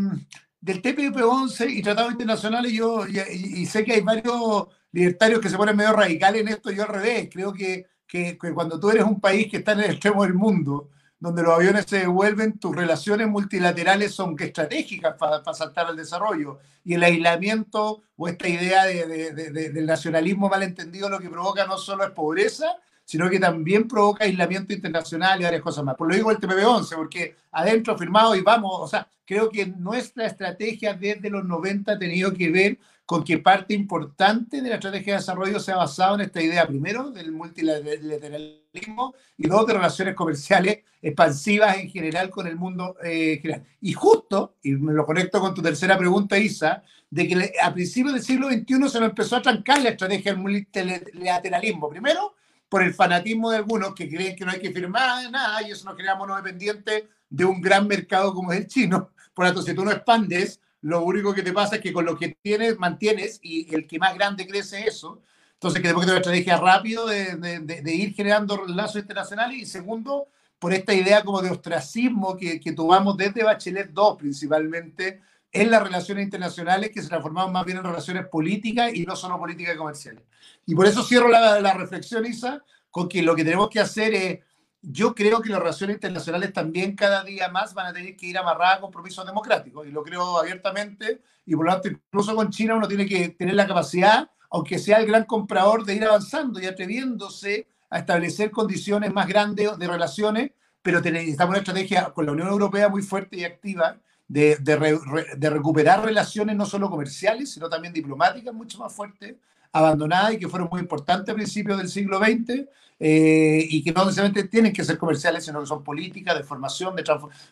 del 0.61 0.81
TPP-11 0.81 1.69
y 1.71 1.81
tratados 1.81 2.11
internacionales, 2.13 2.71
yo 2.71 3.05
y, 3.07 3.65
sé 3.65 3.83
que 3.83 3.93
hay 3.93 4.01
varios 4.01 4.67
libertarios 4.91 5.41
que 5.41 5.49
se 5.49 5.57
ponen 5.57 5.75
medio 5.75 5.93
radicales 5.93 6.41
en 6.41 6.47
esto, 6.49 6.71
yo 6.71 6.83
al 6.83 6.89
revés, 6.89 7.29
creo 7.31 7.51
que, 7.51 7.87
que, 8.07 8.37
que 8.37 8.53
cuando 8.53 8.79
tú 8.79 8.91
eres 8.91 9.03
un 9.03 9.19
país 9.19 9.49
que 9.49 9.57
está 9.57 9.71
en 9.73 9.79
el 9.79 9.91
extremo 9.91 10.23
del 10.23 10.35
mundo, 10.35 10.89
donde 11.21 11.43
los 11.43 11.53
aviones 11.53 11.85
se 11.87 11.99
devuelven, 11.99 12.57
tus 12.57 12.75
relaciones 12.75 13.27
multilaterales 13.27 14.11
son 14.11 14.35
que 14.35 14.45
estratégicas 14.45 15.15
para, 15.19 15.43
saltar 15.53 15.85
al 15.85 15.95
desarrollo. 15.95 16.57
Y 16.83 16.95
el 16.95 17.03
aislamiento 17.03 18.01
o 18.17 18.27
esta 18.27 18.47
idea 18.47 18.85
de, 18.85 19.31
del 19.31 19.85
nacionalismo 19.85 20.49
malentendido 20.49 21.09
lo 21.09 21.19
que 21.19 21.29
provoca 21.29 21.67
no 21.67 21.77
solo 21.77 22.03
es 22.05 22.09
pobreza, 22.09 22.75
sino 23.11 23.29
que 23.29 23.39
también 23.39 23.89
provoca 23.89 24.23
aislamiento 24.23 24.71
internacional 24.71 25.41
y 25.41 25.43
varias 25.43 25.61
cosas 25.61 25.83
más. 25.83 25.95
Por 25.95 26.07
lo 26.07 26.15
digo 26.15 26.31
el 26.31 26.37
TPP-11, 26.37 26.95
porque 26.95 27.35
adentro 27.51 27.97
firmado 27.97 28.37
y 28.37 28.41
vamos, 28.41 28.71
o 28.79 28.87
sea, 28.87 29.05
creo 29.25 29.49
que 29.49 29.65
nuestra 29.65 30.27
estrategia 30.27 30.93
desde 30.93 31.29
los 31.29 31.43
90 31.43 31.91
ha 31.91 31.99
tenido 31.99 32.33
que 32.33 32.49
ver 32.49 32.79
con 33.05 33.25
que 33.25 33.37
parte 33.37 33.73
importante 33.73 34.61
de 34.61 34.69
la 34.69 34.75
estrategia 34.75 35.15
de 35.15 35.19
desarrollo 35.19 35.59
se 35.59 35.73
ha 35.73 35.75
basado 35.75 36.15
en 36.15 36.21
esta 36.21 36.41
idea, 36.41 36.65
primero, 36.65 37.11
del 37.11 37.33
multilateralismo 37.33 39.13
y 39.35 39.45
dos, 39.45 39.67
de 39.67 39.73
relaciones 39.73 40.15
comerciales 40.15 40.79
expansivas 41.01 41.79
en 41.79 41.89
general 41.89 42.29
con 42.29 42.47
el 42.47 42.55
mundo 42.55 42.95
eh, 43.03 43.39
general. 43.41 43.65
Y 43.81 43.91
justo, 43.91 44.55
y 44.63 44.71
me 44.71 44.93
lo 44.93 45.05
conecto 45.05 45.41
con 45.41 45.53
tu 45.53 45.61
tercera 45.61 45.97
pregunta, 45.97 46.37
Isa, 46.37 46.81
de 47.09 47.27
que 47.27 47.53
a 47.61 47.73
principios 47.73 48.13
del 48.13 48.23
siglo 48.23 48.47
XXI 48.47 48.65
se 48.65 49.01
nos 49.01 49.09
empezó 49.09 49.35
a 49.35 49.41
trancar 49.41 49.81
la 49.81 49.89
estrategia 49.89 50.31
del 50.31 50.41
multilateralismo. 50.41 51.89
Primero, 51.89 52.35
por 52.71 52.81
el 52.83 52.93
fanatismo 52.93 53.51
de 53.51 53.57
algunos 53.57 53.93
que 53.93 54.07
creen 54.07 54.33
que 54.33 54.45
no 54.45 54.51
hay 54.51 54.61
que 54.61 54.71
firmar 54.71 55.29
nada 55.29 55.61
y 55.61 55.71
eso 55.71 55.83
nos 55.83 55.97
crea 55.97 56.17
dependientes 56.37 57.03
de 57.29 57.43
un 57.43 57.59
gran 57.59 57.85
mercado 57.85 58.33
como 58.33 58.53
el 58.53 58.65
chino. 58.65 59.09
Por 59.33 59.43
lo 59.43 59.49
tanto, 59.49 59.61
si 59.61 59.75
tú 59.75 59.83
no 59.83 59.91
expandes, 59.91 60.61
lo 60.79 61.03
único 61.03 61.33
que 61.33 61.43
te 61.43 61.51
pasa 61.51 61.75
es 61.75 61.81
que 61.81 61.91
con 61.91 62.05
lo 62.05 62.17
que 62.17 62.33
tienes, 62.41 62.79
mantienes 62.79 63.41
y 63.43 63.75
el 63.75 63.85
que 63.85 63.99
más 63.99 64.15
grande 64.15 64.47
crece 64.47 64.87
eso. 64.87 65.21
Entonces, 65.55 65.81
que 65.81 65.89
tenemos 65.89 66.05
que 66.05 66.11
una 66.11 66.19
estrategia 66.19 66.55
rápido 66.55 67.07
de, 67.07 67.93
ir 67.93 68.13
generando 68.13 68.65
lazos 68.65 69.01
internacionales 69.01 69.57
y 69.57 69.65
segundo, 69.65 70.29
por 70.57 70.73
esta 70.73 70.93
idea 70.93 71.25
como 71.25 71.41
de 71.41 71.51
ostracismo 71.51 72.37
que, 72.37 72.61
que 72.61 72.71
tomamos 72.71 73.17
desde 73.17 73.43
Bachelet 73.43 73.91
2 73.91 74.17
principalmente 74.17 75.19
en 75.51 75.69
las 75.69 75.83
relaciones 75.83 76.23
internacionales 76.23 76.91
que 76.91 77.01
se 77.01 77.09
transformaron 77.09 77.51
más 77.51 77.65
bien 77.65 77.77
en 77.77 77.83
relaciones 77.83 78.27
políticas 78.27 78.93
y 78.93 79.05
no 79.05 79.15
solo 79.15 79.37
políticas 79.37 79.75
comerciales. 79.75 80.23
Y 80.65 80.75
por 80.75 80.85
eso 80.85 81.03
cierro 81.03 81.27
la, 81.27 81.59
la 81.59 81.73
reflexión, 81.73 82.25
Isa, 82.25 82.63
con 82.89 83.09
que 83.09 83.21
lo 83.21 83.35
que 83.35 83.43
tenemos 83.43 83.69
que 83.69 83.79
hacer 83.79 84.13
es 84.13 84.39
yo 84.81 85.13
creo 85.13 85.41
que 85.41 85.49
las 85.49 85.59
relaciones 85.59 85.95
internacionales 85.95 86.53
también 86.53 86.95
cada 86.95 87.23
día 87.23 87.49
más 87.49 87.73
van 87.73 87.87
a 87.87 87.93
tener 87.93 88.15
que 88.15 88.25
ir 88.25 88.37
amarradas 88.37 88.77
a 88.77 88.81
compromisos 88.81 89.25
democráticos, 89.25 89.87
y 89.87 89.91
lo 89.91 90.03
creo 90.03 90.39
abiertamente, 90.39 91.21
y 91.45 91.55
por 91.55 91.65
lo 91.65 91.73
tanto, 91.73 91.89
incluso 91.89 92.35
con 92.35 92.49
China 92.49 92.75
uno 92.75 92.87
tiene 92.87 93.05
que 93.05 93.29
tener 93.29 93.53
la 93.55 93.67
capacidad, 93.67 94.29
aunque 94.49 94.79
sea 94.79 94.97
el 94.97 95.05
gran 95.05 95.25
comprador, 95.25 95.85
de 95.85 95.95
ir 95.95 96.03
avanzando 96.03 96.59
y 96.59 96.65
atreviéndose 96.65 97.67
a 97.89 97.99
establecer 97.99 98.51
condiciones 98.51 99.13
más 99.13 99.27
grandes 99.27 99.77
de 99.77 99.87
relaciones, 99.87 100.51
pero 100.81 100.99
necesitamos 100.99 101.51
una 101.51 101.59
estrategia 101.59 102.05
con 102.05 102.25
la 102.25 102.31
Unión 102.31 102.47
Europea 102.47 102.89
muy 102.89 103.03
fuerte 103.03 103.37
y 103.37 103.43
activa 103.43 103.97
de, 104.31 104.55
de, 104.61 105.49
recuperar 105.49 106.05
relaciones 106.05 106.55
no 106.55 106.65
solo 106.65 106.89
comerciales, 106.89 107.51
sino 107.51 107.67
también 107.67 107.93
diplomáticas 107.93 108.53
mucho 108.53 108.77
más 108.77 108.93
fuertes, 108.93 109.35
abandonadas 109.73 110.33
y 110.33 110.39
que 110.39 110.47
fueron 110.47 110.69
muy 110.71 110.79
importantes 110.79 111.33
a 111.33 111.35
principios 111.35 111.77
del 111.77 111.89
siglo 111.89 112.17
XX 112.17 112.65
eh, 112.97 113.67
y 113.69 113.83
que 113.83 113.91
no 113.91 114.05
necesariamente 114.05 114.45
tienen 114.45 114.71
que 114.71 114.85
ser 114.85 114.97
comerciales, 114.97 115.43
sino 115.43 115.59
que 115.59 115.65
son 115.65 115.83
políticas, 115.83 116.37
de 116.37 116.45
formación, 116.45 116.95
de 116.95 117.03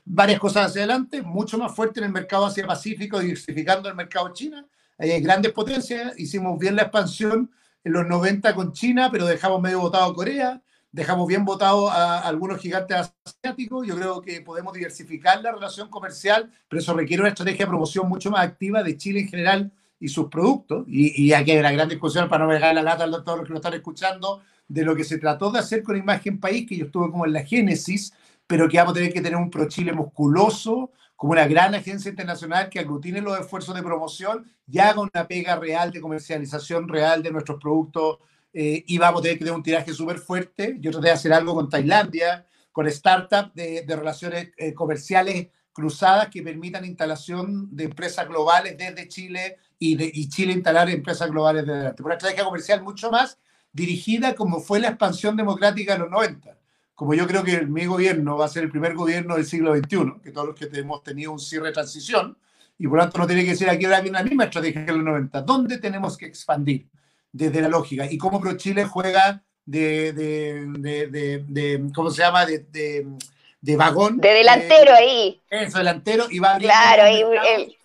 varias 0.06 0.40
cosas 0.40 0.68
hacia 0.68 0.84
adelante, 0.84 1.22
mucho 1.22 1.58
más 1.58 1.76
fuerte 1.76 2.00
en 2.00 2.06
el 2.06 2.14
mercado 2.14 2.46
Asia-Pacífico, 2.46 3.20
diversificando 3.20 3.90
el 3.90 3.96
mercado 3.96 4.32
China. 4.32 4.66
Hay 4.98 5.20
grandes 5.20 5.52
potencias, 5.52 6.18
hicimos 6.18 6.58
bien 6.58 6.78
la 6.78 6.84
expansión 6.84 7.52
en 7.84 7.92
los 7.92 8.08
90 8.08 8.56
con 8.56 8.72
China, 8.72 9.10
pero 9.12 9.26
dejamos 9.26 9.62
medio 9.62 9.82
votado 9.82 10.14
Corea, 10.14 10.62
dejamos 10.92 11.28
bien 11.28 11.46
votado 11.46 11.90
a 11.90 12.20
algunos 12.20 12.60
gigantes 12.60 13.14
asiáticos. 13.26 13.86
Yo 13.86 13.96
creo 13.96 14.22
que 14.22 14.42
podemos 14.42 14.74
diversificar 14.74 15.42
la 15.42 15.52
relación 15.52 15.90
comercial, 15.90 16.52
pero 16.68 16.80
eso 16.82 16.94
requiere 16.94 17.22
una 17.22 17.30
estrategia 17.30 17.66
de 17.66 17.70
promoción 17.70 18.10
mucho 18.10 18.32
más 18.32 18.46
activa 18.46 18.84
de 18.84 18.98
Chile 18.98 19.22
en 19.22 19.28
general 19.28 19.72
y 20.00 20.08
sus 20.08 20.30
productos. 20.30 20.86
Y, 20.88 21.34
aquí 21.34 21.52
hay 21.52 21.60
una 21.60 21.72
gran 21.72 21.90
discusión 21.90 22.30
para 22.30 22.46
no 22.46 22.52
dejar 22.52 22.74
la 22.74 22.84
lata 22.84 23.04
a 23.04 23.24
todos 23.24 23.40
los 23.40 23.48
que 23.48 23.54
lo 23.54 23.60
están 23.60 23.74
escuchando 23.74 24.42
de 24.68 24.84
lo 24.84 24.96
que 24.96 25.04
se 25.04 25.18
trató 25.18 25.52
de 25.52 25.60
hacer 25.60 25.84
con 25.84 25.98
Imagen 25.98 26.40
País, 26.40 26.68
que 26.68 26.78
yo 26.78 26.86
estuve 26.86 27.12
como 27.12 27.26
en 27.26 27.34
la 27.34 27.44
génesis, 27.44 28.14
pero 28.48 28.70
que 28.70 28.78
vamos 28.78 28.92
a 28.92 28.96
tener 28.96 29.14
que 29.14 29.22
tener 29.22 29.38
un 29.38 29.50
ProChile 29.50 29.94
musculoso, 29.94 30.92
como 31.16 31.34
una 31.34 31.48
gran 31.48 31.76
agencia 31.76 32.10
internacional 32.10 32.70
que 32.70 32.80
aglutine 32.80 33.20
los 33.20 33.38
esfuerzos 33.38 33.76
de 33.76 33.84
promoción 33.84 34.50
y 34.66 34.80
haga 34.80 35.02
una 35.02 35.28
pega 35.28 35.58
real 35.58 35.92
de 35.92 36.00
comercialización 36.00 36.88
real 36.88 37.22
de 37.22 37.32
nuestros 37.32 37.60
productos 37.60 38.20
eh, 38.54 38.84
y 38.88 38.98
vamos 38.98 39.20
a 39.20 39.24
tener 39.24 39.38
que 39.38 39.46
tener 39.46 39.56
un 39.56 39.64
tiraje 39.64 39.94
súper 39.94 40.20
fuerte. 40.20 40.78
Yo 40.80 40.92
traté 40.92 41.08
de 41.08 41.14
hacer 41.14 41.34
algo 41.34 41.54
con 41.54 41.70
Tailandia, 41.70 42.46
con 42.72 42.90
startups 42.90 43.54
de, 43.54 43.84
de 43.84 43.96
relaciones 43.96 44.52
eh, 44.58 44.74
comerciales 44.74 45.48
cruzadas 45.74 46.30
que 46.30 46.42
permitan 46.42 46.84
instalación 46.86 47.70
de 47.76 47.86
empresas 47.86 48.28
globales 48.28 48.78
desde 48.78 49.08
Chile 49.08 49.58
y, 49.78 49.96
de, 49.96 50.12
y 50.14 50.28
Chile 50.28 50.54
instalar 50.54 50.90
empresas 50.90 51.30
globales 51.30 51.64
desde 51.64 51.74
adelante. 51.74 52.04
Una 52.04 52.16
estrategia 52.16 52.44
comercial 52.44 52.84
mucho 52.84 53.12
más 53.12 53.38
dirigida 53.72 54.36
como 54.36 54.60
fue 54.60 54.80
la 54.80 54.90
expansión 54.90 55.38
democrática 55.38 55.94
de 55.94 56.00
los 56.00 56.12
90. 56.12 56.58
Como 56.96 57.14
yo 57.14 57.26
creo 57.28 57.44
que 57.44 57.66
mi 57.66 57.86
gobierno 57.86 58.38
va 58.38 58.46
a 58.46 58.50
ser 58.50 58.64
el 58.64 58.72
primer 58.72 58.94
gobierno 58.94 59.36
del 59.36 59.46
siglo 59.46 59.74
XXI, 59.74 60.22
que 60.22 60.32
todos 60.32 60.48
los 60.48 60.56
que 60.56 60.70
hemos 60.78 61.02
tenido 61.02 61.32
un 61.32 61.40
cierre 61.40 61.68
de 61.68 61.74
transición, 61.74 62.38
y 62.78 62.88
por 62.88 62.98
lo 62.98 63.04
tanto 63.04 63.20
no 63.20 63.28
tiene 63.28 63.46
que 63.46 63.56
ser 63.56 63.70
aquí 63.70 63.86
ahora 63.86 64.02
la 64.04 64.24
misma 64.24 64.46
estrategia 64.46 64.84
que 64.84 64.92
en 64.92 64.98
los 64.98 65.06
90. 65.06 65.42
¿Dónde 65.44 65.78
tenemos 65.78 66.18
que 66.18 66.26
expandir? 66.26 66.88
Desde 67.32 67.62
la 67.62 67.68
lógica. 67.68 68.12
Y 68.12 68.18
cómo 68.18 68.40
ProChile 68.40 68.86
juega 68.86 69.44
de, 69.66 70.14
de, 70.14 71.46
de, 71.48 71.92
¿cómo 71.94 72.10
se 72.10 72.22
llama? 72.22 72.46
De, 72.46 72.66
de, 73.62 73.76
vagón. 73.76 74.18
De 74.18 74.34
delantero 74.34 74.94
ahí. 74.94 75.40
Eso, 75.50 75.78
delantero. 75.78 76.26
Y 76.30 76.40
va 76.40 76.58
claro, 76.58 77.04
ahí, 77.04 77.22
el, 77.22 77.76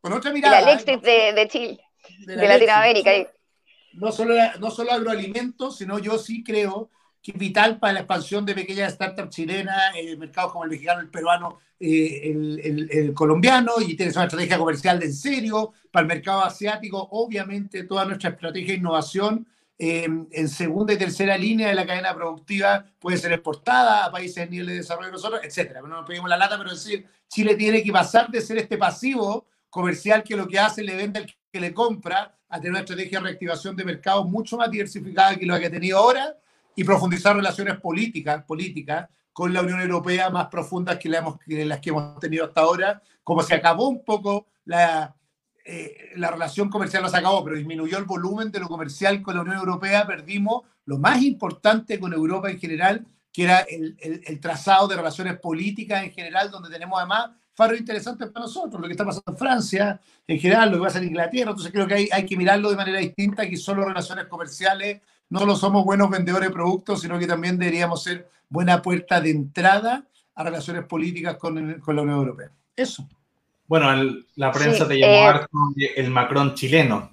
con 0.00 0.12
otra 0.12 0.32
mirada. 0.32 0.60
El 0.60 0.68
Alexis 0.68 1.02
de, 1.02 1.48
Chile, 1.48 1.80
de, 2.26 2.36
Latinoamérica. 2.36 3.10
No, 3.94 4.12
solo, 4.12 4.34
no 4.60 4.70
solo 4.70 4.92
agroalimentos, 4.92 5.78
sino 5.78 5.98
yo 5.98 6.18
sí 6.18 6.44
creo 6.44 6.90
que 7.26 7.32
es 7.32 7.38
vital 7.38 7.80
para 7.80 7.94
la 7.94 8.00
expansión 8.00 8.46
de 8.46 8.54
pequeñas 8.54 8.92
startups 8.92 9.34
chilenas, 9.34 9.92
eh, 9.96 10.16
mercados 10.16 10.52
como 10.52 10.62
el 10.62 10.70
mexicano, 10.70 11.00
el 11.00 11.08
peruano, 11.08 11.58
eh, 11.80 12.20
el, 12.22 12.88
el, 12.88 13.14
colombiano, 13.14 13.72
y 13.80 13.96
tienes 13.96 14.14
una 14.14 14.26
estrategia 14.26 14.56
comercial 14.56 15.00
de 15.00 15.06
en 15.06 15.12
serio, 15.12 15.72
para 15.90 16.02
el 16.02 16.06
mercado 16.06 16.44
asiático, 16.44 17.08
obviamente 17.10 17.82
toda 17.82 18.04
nuestra 18.04 18.30
estrategia 18.30 18.74
de 18.74 18.78
innovación 18.78 19.44
eh, 19.76 20.06
en 20.30 20.48
segunda 20.48 20.92
y 20.92 20.98
tercera 20.98 21.36
línea 21.36 21.68
de 21.68 21.74
la 21.74 21.84
cadena 21.84 22.14
productiva 22.14 22.86
puede 23.00 23.16
ser 23.16 23.32
exportada 23.32 24.04
a 24.04 24.12
países 24.12 24.38
en 24.44 24.50
nivel 24.50 24.68
de 24.68 24.74
desarrollo 24.74 25.10
nosotros, 25.10 25.40
etcétera. 25.42 25.80
No 25.80 25.88
nos 25.88 26.06
pedimos 26.06 26.30
la 26.30 26.36
lata, 26.36 26.56
pero 26.56 26.70
decir, 26.70 27.06
Chile 27.28 27.56
tiene 27.56 27.82
que 27.82 27.90
pasar 27.90 28.30
de 28.30 28.40
ser 28.40 28.58
este 28.58 28.78
pasivo 28.78 29.48
comercial 29.68 30.22
que 30.22 30.36
lo 30.36 30.46
que 30.46 30.60
hace 30.60 30.84
le 30.84 30.94
vende 30.94 31.18
al 31.18 31.26
que 31.26 31.60
le 31.60 31.74
compra 31.74 32.38
a 32.48 32.56
tener 32.58 32.70
una 32.70 32.80
estrategia 32.80 33.18
de 33.18 33.24
reactivación 33.24 33.74
de 33.74 33.84
mercado 33.84 34.24
mucho 34.24 34.56
más 34.56 34.70
diversificada 34.70 35.34
que 35.34 35.44
lo 35.44 35.58
que 35.58 35.66
ha 35.66 35.70
tenido 35.70 35.98
ahora 35.98 36.36
y 36.76 36.84
profundizar 36.84 37.34
relaciones 37.34 37.80
políticas, 37.80 38.44
políticas 38.44 39.08
con 39.32 39.52
la 39.52 39.62
Unión 39.62 39.80
Europea 39.80 40.30
más 40.30 40.46
profundas 40.46 40.98
que, 40.98 41.08
las 41.08 41.80
que 41.80 41.90
hemos 41.90 42.18
tenido 42.20 42.44
hasta 42.44 42.60
ahora, 42.60 43.02
como 43.24 43.42
se 43.42 43.54
acabó 43.54 43.88
un 43.88 44.04
poco 44.04 44.46
la, 44.64 45.14
eh, 45.64 46.12
la 46.16 46.30
relación 46.30 46.70
comercial 46.70 47.02
no 47.02 47.08
se 47.08 47.16
acabó, 47.16 47.42
pero 47.42 47.56
disminuyó 47.56 47.98
el 47.98 48.04
volumen 48.04 48.52
de 48.52 48.60
lo 48.60 48.68
comercial 48.68 49.22
con 49.22 49.34
la 49.34 49.42
Unión 49.42 49.56
Europea, 49.56 50.06
perdimos 50.06 50.62
lo 50.84 50.98
más 50.98 51.22
importante 51.22 51.98
con 51.98 52.12
Europa 52.12 52.50
en 52.50 52.60
general, 52.60 53.06
que 53.32 53.44
era 53.44 53.60
el, 53.60 53.96
el 54.00 54.40
trazado 54.40 54.88
de 54.88 54.96
relaciones 54.96 55.38
políticas 55.38 56.04
en 56.04 56.12
general, 56.12 56.50
donde 56.50 56.70
tenemos 56.70 56.98
además 56.98 57.30
faro 57.56 57.74
interesante 57.74 58.26
para 58.26 58.44
nosotros, 58.44 58.80
lo 58.80 58.86
que 58.86 58.92
está 58.92 59.04
pasando 59.04 59.32
en 59.32 59.38
Francia, 59.38 60.00
en 60.26 60.38
general, 60.38 60.70
lo 60.70 60.76
que 60.76 60.84
pasa 60.84 60.98
en 60.98 61.08
Inglaterra. 61.08 61.50
Entonces 61.50 61.72
creo 61.72 61.86
que 61.86 61.94
hay, 61.94 62.08
hay 62.12 62.26
que 62.26 62.36
mirarlo 62.36 62.70
de 62.70 62.76
manera 62.76 62.98
distinta, 62.98 63.48
que 63.48 63.56
solo 63.56 63.84
relaciones 63.86 64.26
comerciales 64.26 65.00
no 65.28 65.44
lo 65.44 65.56
somos 65.56 65.84
buenos 65.84 66.10
vendedores 66.10 66.48
de 66.48 66.54
productos, 66.54 67.00
sino 67.00 67.18
que 67.18 67.26
también 67.26 67.58
deberíamos 67.58 68.02
ser 68.02 68.28
buena 68.48 68.82
puerta 68.82 69.20
de 69.20 69.30
entrada 69.30 70.04
a 70.34 70.44
relaciones 70.44 70.84
políticas 70.84 71.36
con, 71.36 71.80
con 71.80 71.96
la 71.96 72.02
Unión 72.02 72.18
Europea. 72.18 72.50
Eso. 72.74 73.08
Bueno, 73.66 73.88
la 74.36 74.52
prensa 74.52 74.86
te 74.86 74.98
llamó 74.98 75.40
eh, 75.76 75.92
el 75.96 76.10
Macron 76.10 76.54
chileno. 76.54 77.10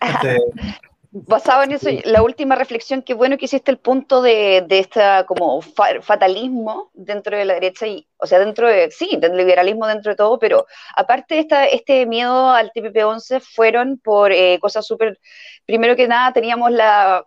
Este, 0.00 0.38
basado 1.16 1.62
en 1.62 1.72
eso, 1.72 1.88
la 2.04 2.22
última 2.22 2.56
reflexión, 2.56 3.00
qué 3.00 3.14
bueno 3.14 3.38
que 3.38 3.44
hiciste 3.44 3.70
el 3.70 3.78
punto 3.78 4.20
de, 4.20 4.64
de 4.66 4.80
esta 4.80 5.24
como 5.26 5.62
fatalismo 5.62 6.90
dentro 6.92 7.36
de 7.36 7.44
la 7.44 7.54
derecha, 7.54 7.86
y, 7.86 8.06
o 8.16 8.26
sea, 8.26 8.40
dentro 8.40 8.66
de, 8.68 8.90
sí, 8.90 9.16
del 9.20 9.36
liberalismo 9.36 9.86
dentro 9.86 10.10
de 10.10 10.16
todo, 10.16 10.40
pero 10.40 10.66
aparte 10.96 11.36
de 11.36 11.40
esta, 11.40 11.66
este 11.66 12.04
miedo 12.06 12.50
al 12.50 12.72
TPP-11 12.72 13.40
fueron 13.40 13.98
por 13.98 14.32
eh, 14.32 14.58
cosas 14.60 14.84
súper, 14.84 15.20
primero 15.64 15.94
que 15.94 16.08
nada 16.08 16.32
teníamos 16.32 16.72
la 16.72 17.24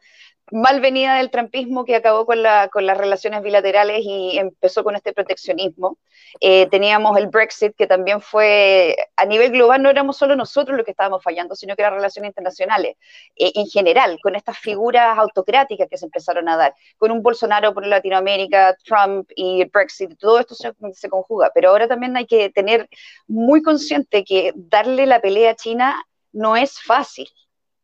mal 0.51 0.79
venida 0.79 1.15
del 1.15 1.29
trampismo 1.29 1.83
que 1.83 1.95
acabó 1.95 2.25
con, 2.25 2.41
la, 2.41 2.69
las 2.73 2.97
relaciones 2.97 3.41
bilaterales 3.41 4.01
y 4.03 4.37
empezó 4.37 4.83
con 4.83 4.95
este 4.95 5.13
proteccionismo. 5.13 5.97
Eh, 6.39 6.67
teníamos 6.67 7.17
el 7.17 7.27
Brexit, 7.27 7.75
que 7.75 7.87
también 7.87 8.21
fue, 8.21 8.95
a 9.15 9.25
nivel 9.25 9.51
global 9.51 9.81
no 9.81 9.89
éramos 9.89 10.17
solo 10.17 10.35
nosotros 10.35 10.77
los 10.77 10.85
que 10.85 10.91
estábamos 10.91 11.23
fallando, 11.23 11.55
sino 11.55 11.75
que 11.75 11.81
las 11.81 11.93
relaciones 11.93 12.29
internacionales, 12.29 12.95
eh, 13.35 13.51
en 13.55 13.67
general, 13.67 14.19
con 14.21 14.35
estas 14.35 14.57
figuras 14.57 15.17
autocráticas 15.17 15.87
que 15.89 15.97
se 15.97 16.05
empezaron 16.05 16.47
a 16.49 16.57
dar, 16.57 16.75
con 16.97 17.11
un 17.11 17.21
Bolsonaro 17.21 17.73
por 17.73 17.85
Latinoamérica, 17.85 18.75
Trump 18.83 19.29
y 19.35 19.61
el 19.61 19.69
Brexit, 19.69 20.17
todo 20.17 20.39
esto 20.39 20.55
se, 20.55 20.71
se 20.93 21.09
conjuga. 21.09 21.51
Pero 21.53 21.69
ahora 21.69 21.87
también 21.87 22.15
hay 22.15 22.25
que 22.25 22.49
tener 22.49 22.89
muy 23.27 23.61
consciente 23.61 24.23
que 24.23 24.53
darle 24.55 25.05
la 25.05 25.21
pelea 25.21 25.51
a 25.51 25.55
China 25.55 26.05
no 26.31 26.55
es 26.55 26.79
fácil. 26.81 27.27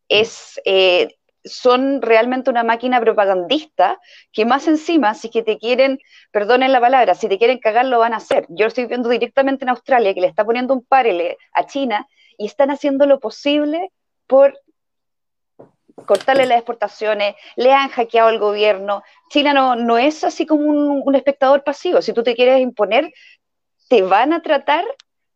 Es, 0.07 0.61
eh, 0.65 1.15
son 1.43 2.01
realmente 2.01 2.49
una 2.49 2.63
máquina 2.63 2.99
propagandista 2.99 3.99
que 4.31 4.45
más 4.45 4.67
encima, 4.67 5.13
si 5.13 5.29
que 5.29 5.43
te 5.43 5.57
quieren, 5.57 5.99
perdonen 6.31 6.71
la 6.71 6.79
palabra, 6.79 7.15
si 7.15 7.27
te 7.27 7.37
quieren 7.37 7.59
cagar, 7.59 7.85
lo 7.85 7.99
van 7.99 8.13
a 8.13 8.17
hacer. 8.17 8.45
Yo 8.49 8.65
lo 8.65 8.67
estoy 8.67 8.85
viendo 8.85 9.09
directamente 9.09 9.65
en 9.65 9.69
Australia, 9.69 10.13
que 10.13 10.21
le 10.21 10.27
está 10.27 10.45
poniendo 10.45 10.73
un 10.73 10.85
parele 10.85 11.37
a 11.53 11.65
China 11.65 12.07
y 12.37 12.45
están 12.45 12.71
haciendo 12.71 13.05
lo 13.05 13.19
posible 13.19 13.91
por 14.27 14.57
cortarle 16.05 16.45
las 16.45 16.57
exportaciones, 16.57 17.35
le 17.55 17.71
han 17.71 17.89
hackeado 17.89 18.29
al 18.29 18.39
gobierno. 18.39 19.03
China 19.29 19.53
no, 19.53 19.75
no 19.75 19.97
es 19.97 20.23
así 20.23 20.45
como 20.45 20.63
un, 20.63 21.01
un 21.05 21.15
espectador 21.15 21.63
pasivo. 21.63 22.01
Si 22.01 22.13
tú 22.13 22.23
te 22.23 22.35
quieres 22.35 22.61
imponer, 22.61 23.13
te 23.89 24.01
van 24.01 24.33
a 24.33 24.41
tratar 24.41 24.83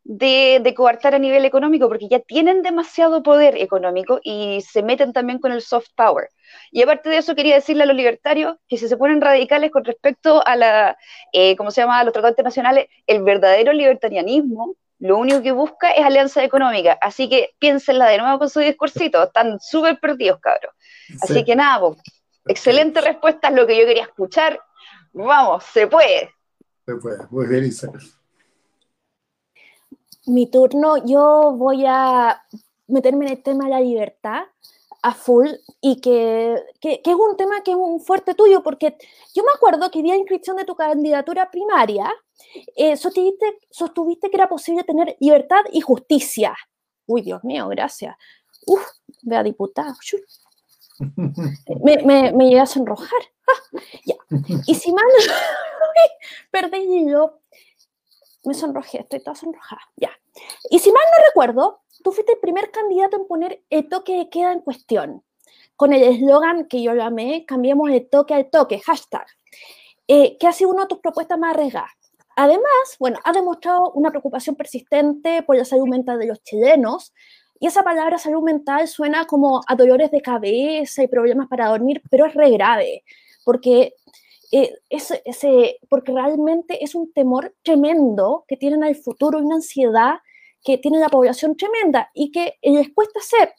de, 0.07 0.73
coartar 0.75 1.15
a 1.15 1.19
nivel 1.19 1.43
económico, 1.43 1.89
porque 1.89 2.07
ya 2.07 2.19
tienen 2.19 2.61
demasiado 2.61 3.21
poder 3.23 3.57
económico 3.57 4.21
y 4.23 4.61
se 4.61 4.81
meten 4.81 5.11
también 5.11 5.39
con 5.39 5.51
el 5.51 5.61
soft 5.61 5.89
power. 5.95 6.29
Y 6.71 6.81
aparte 6.81 7.09
de 7.09 7.17
eso, 7.17 7.35
quería 7.35 7.55
decirle 7.55 7.83
a 7.83 7.85
los 7.85 7.95
libertarios 7.95 8.55
que 8.69 8.77
si 8.77 8.87
se 8.87 8.95
ponen 8.95 9.19
radicales 9.19 9.69
con 9.69 9.83
respecto 9.83 10.41
a 10.47 10.55
la, 10.55 10.97
eh, 11.33 11.57
¿cómo 11.57 11.71
se 11.71 11.81
llama?, 11.81 11.99
a 11.99 12.03
los 12.05 12.13
tratados 12.13 12.33
internacionales, 12.33 12.87
el 13.05 13.21
verdadero 13.23 13.73
libertarianismo 13.73 14.75
lo 14.99 15.19
único 15.19 15.43
que 15.43 15.51
busca 15.51 15.91
es 15.91 16.03
alianza 16.03 16.43
económica. 16.43 16.97
Así 16.99 17.29
que 17.29 17.51
piénsenla 17.59 18.07
de 18.07 18.17
nuevo 18.17 18.39
con 18.39 18.49
su 18.49 18.61
discursito, 18.61 19.21
están 19.21 19.59
súper 19.59 19.99
perdidos, 19.99 20.39
cabros. 20.39 20.73
Así 21.21 21.43
que 21.43 21.55
nada, 21.55 21.91
excelente 22.47 23.01
respuesta, 23.01 23.49
es 23.49 23.53
lo 23.53 23.67
que 23.67 23.77
yo 23.77 23.85
quería 23.85 24.03
escuchar. 24.03 24.59
Vamos, 25.13 25.65
se 25.65 25.85
puede. 25.85 26.31
Se 26.83 26.95
puede, 26.95 27.19
muy 27.29 27.45
bien, 27.45 27.65
Isabel 27.65 28.01
mi 30.27 30.48
turno, 30.48 30.98
yo 31.05 31.53
voy 31.57 31.86
a 31.88 32.43
meterme 32.88 33.25
en 33.25 33.31
el 33.31 33.43
tema 33.43 33.65
de 33.65 33.69
la 33.72 33.81
libertad 33.81 34.43
a 35.01 35.13
full 35.13 35.48
y 35.81 36.01
que, 36.01 36.55
que, 36.81 37.01
es 37.03 37.15
un 37.15 37.38
tema 37.38 37.62
que 37.62 37.72
es 37.72 37.77
un 37.77 38.01
fuerte 38.01 38.34
tuyo, 38.34 38.63
porque 38.63 38.98
yo 39.34 39.43
me 39.43 39.51
acuerdo 39.55 39.89
que 39.91 40.01
día 40.01 40.15
inscripción 40.15 40.57
de 40.57 40.65
tu 40.65 40.75
candidatura 40.75 41.50
primaria, 41.50 42.12
eh, 42.75 42.98
sostuviste, 42.98 43.60
sostuviste, 43.69 44.29
que 44.29 44.38
era 44.38 44.50
posible 44.50 44.84
tener 44.84 45.15
libertad 45.19 45.62
y 45.72 45.81
justicia. 45.81 46.55
Uy, 47.05 47.22
Dios 47.22 47.43
mío, 47.43 47.67
gracias. 47.69 48.15
Uf, 48.65 48.86
vea 49.22 49.43
diputado. 49.43 49.93
Me, 51.00 51.98
me, 52.03 52.31
me 52.31 52.46
llegué 52.46 52.60
a 52.60 52.65
sonrojar. 52.65 53.22
Ah, 53.48 53.79
ya. 54.03 54.15
Y 54.65 54.74
si 54.74 54.91
mal. 54.91 55.05
Perdí 56.51 57.07
yo. 57.07 57.39
Me 58.44 58.53
sonrojé, 58.53 59.00
estoy 59.01 59.20
toda 59.20 59.36
sonrojada. 59.36 59.82
Ya. 59.96 60.12
Y 60.70 60.79
si 60.79 60.91
mal 60.91 61.03
no 61.17 61.25
recuerdo, 61.25 61.82
tú 62.03 62.12
fuiste 62.12 62.34
el 62.34 62.39
primer 62.39 62.72
candidato 62.72 63.17
en 63.17 63.27
poner 63.27 63.63
el 63.70 63.89
toque 63.89 64.17
de 64.17 64.29
queda 64.29 64.53
en 64.53 64.62
cuestión, 64.62 65.24
con 65.75 65.94
el 65.94 66.03
eslogan 66.03 66.67
que 66.67 66.82
yo 66.82 66.94
llamé 66.94 67.46
Cambiemos 67.46 67.89
el 67.89 68.08
toque 68.10 68.34
al 68.34 68.50
toque, 68.50 68.79
hashtag, 68.79 69.25
eh, 70.08 70.38
que 70.38 70.48
ha 70.48 70.53
sido 70.53 70.70
una 70.70 70.84
de 70.84 70.88
tus 70.88 71.00
propuestas 71.00 71.38
más 71.38 71.56
arriesgadas. 71.56 71.91
Además, 72.36 72.98
bueno, 73.00 73.20
ha 73.24 73.34
demostrado 73.34 73.91
una 73.94 74.12
preocupación 74.12 74.56
persistente 74.56 75.41
por 75.41 75.56
la 75.56 75.65
salud 75.65 75.88
mental 75.88 76.20
de 76.20 76.27
los 76.27 76.44
chilenos, 76.44 77.13
y 77.60 77.65
esa 77.65 77.82
palabra 77.82 78.20
salud 78.20 78.44
mental 78.44 78.88
suena 78.88 79.25
como 79.25 79.62
a 79.67 79.75
dolores 79.75 80.12
de 80.12 80.22
cabeza 80.22 81.01
y 81.01 81.08
problemas 81.08 81.48
para 81.48 81.70
dormir, 81.70 82.03
pero 82.12 82.27
es 82.27 82.36
re 82.36 82.51
grave, 82.51 83.03
porque, 83.44 83.96
eh, 84.51 84.73
ese, 84.89 85.79
porque 85.89 86.11
realmente 86.11 86.83
es 86.83 86.95
un 86.95 87.11
temor 87.11 87.53
tremendo 87.63 88.45
que 88.47 88.57
tienen 88.57 88.83
al 88.83 88.95
futuro, 88.95 89.39
una 89.39 89.55
ansiedad 89.55 90.15
que 90.63 90.77
tiene 90.77 90.99
la 90.99 91.09
población 91.09 91.55
tremenda 91.55 92.09
y 92.13 92.31
que 92.31 92.55
les 92.61 92.93
cuesta 92.93 93.19
hacer. 93.19 93.53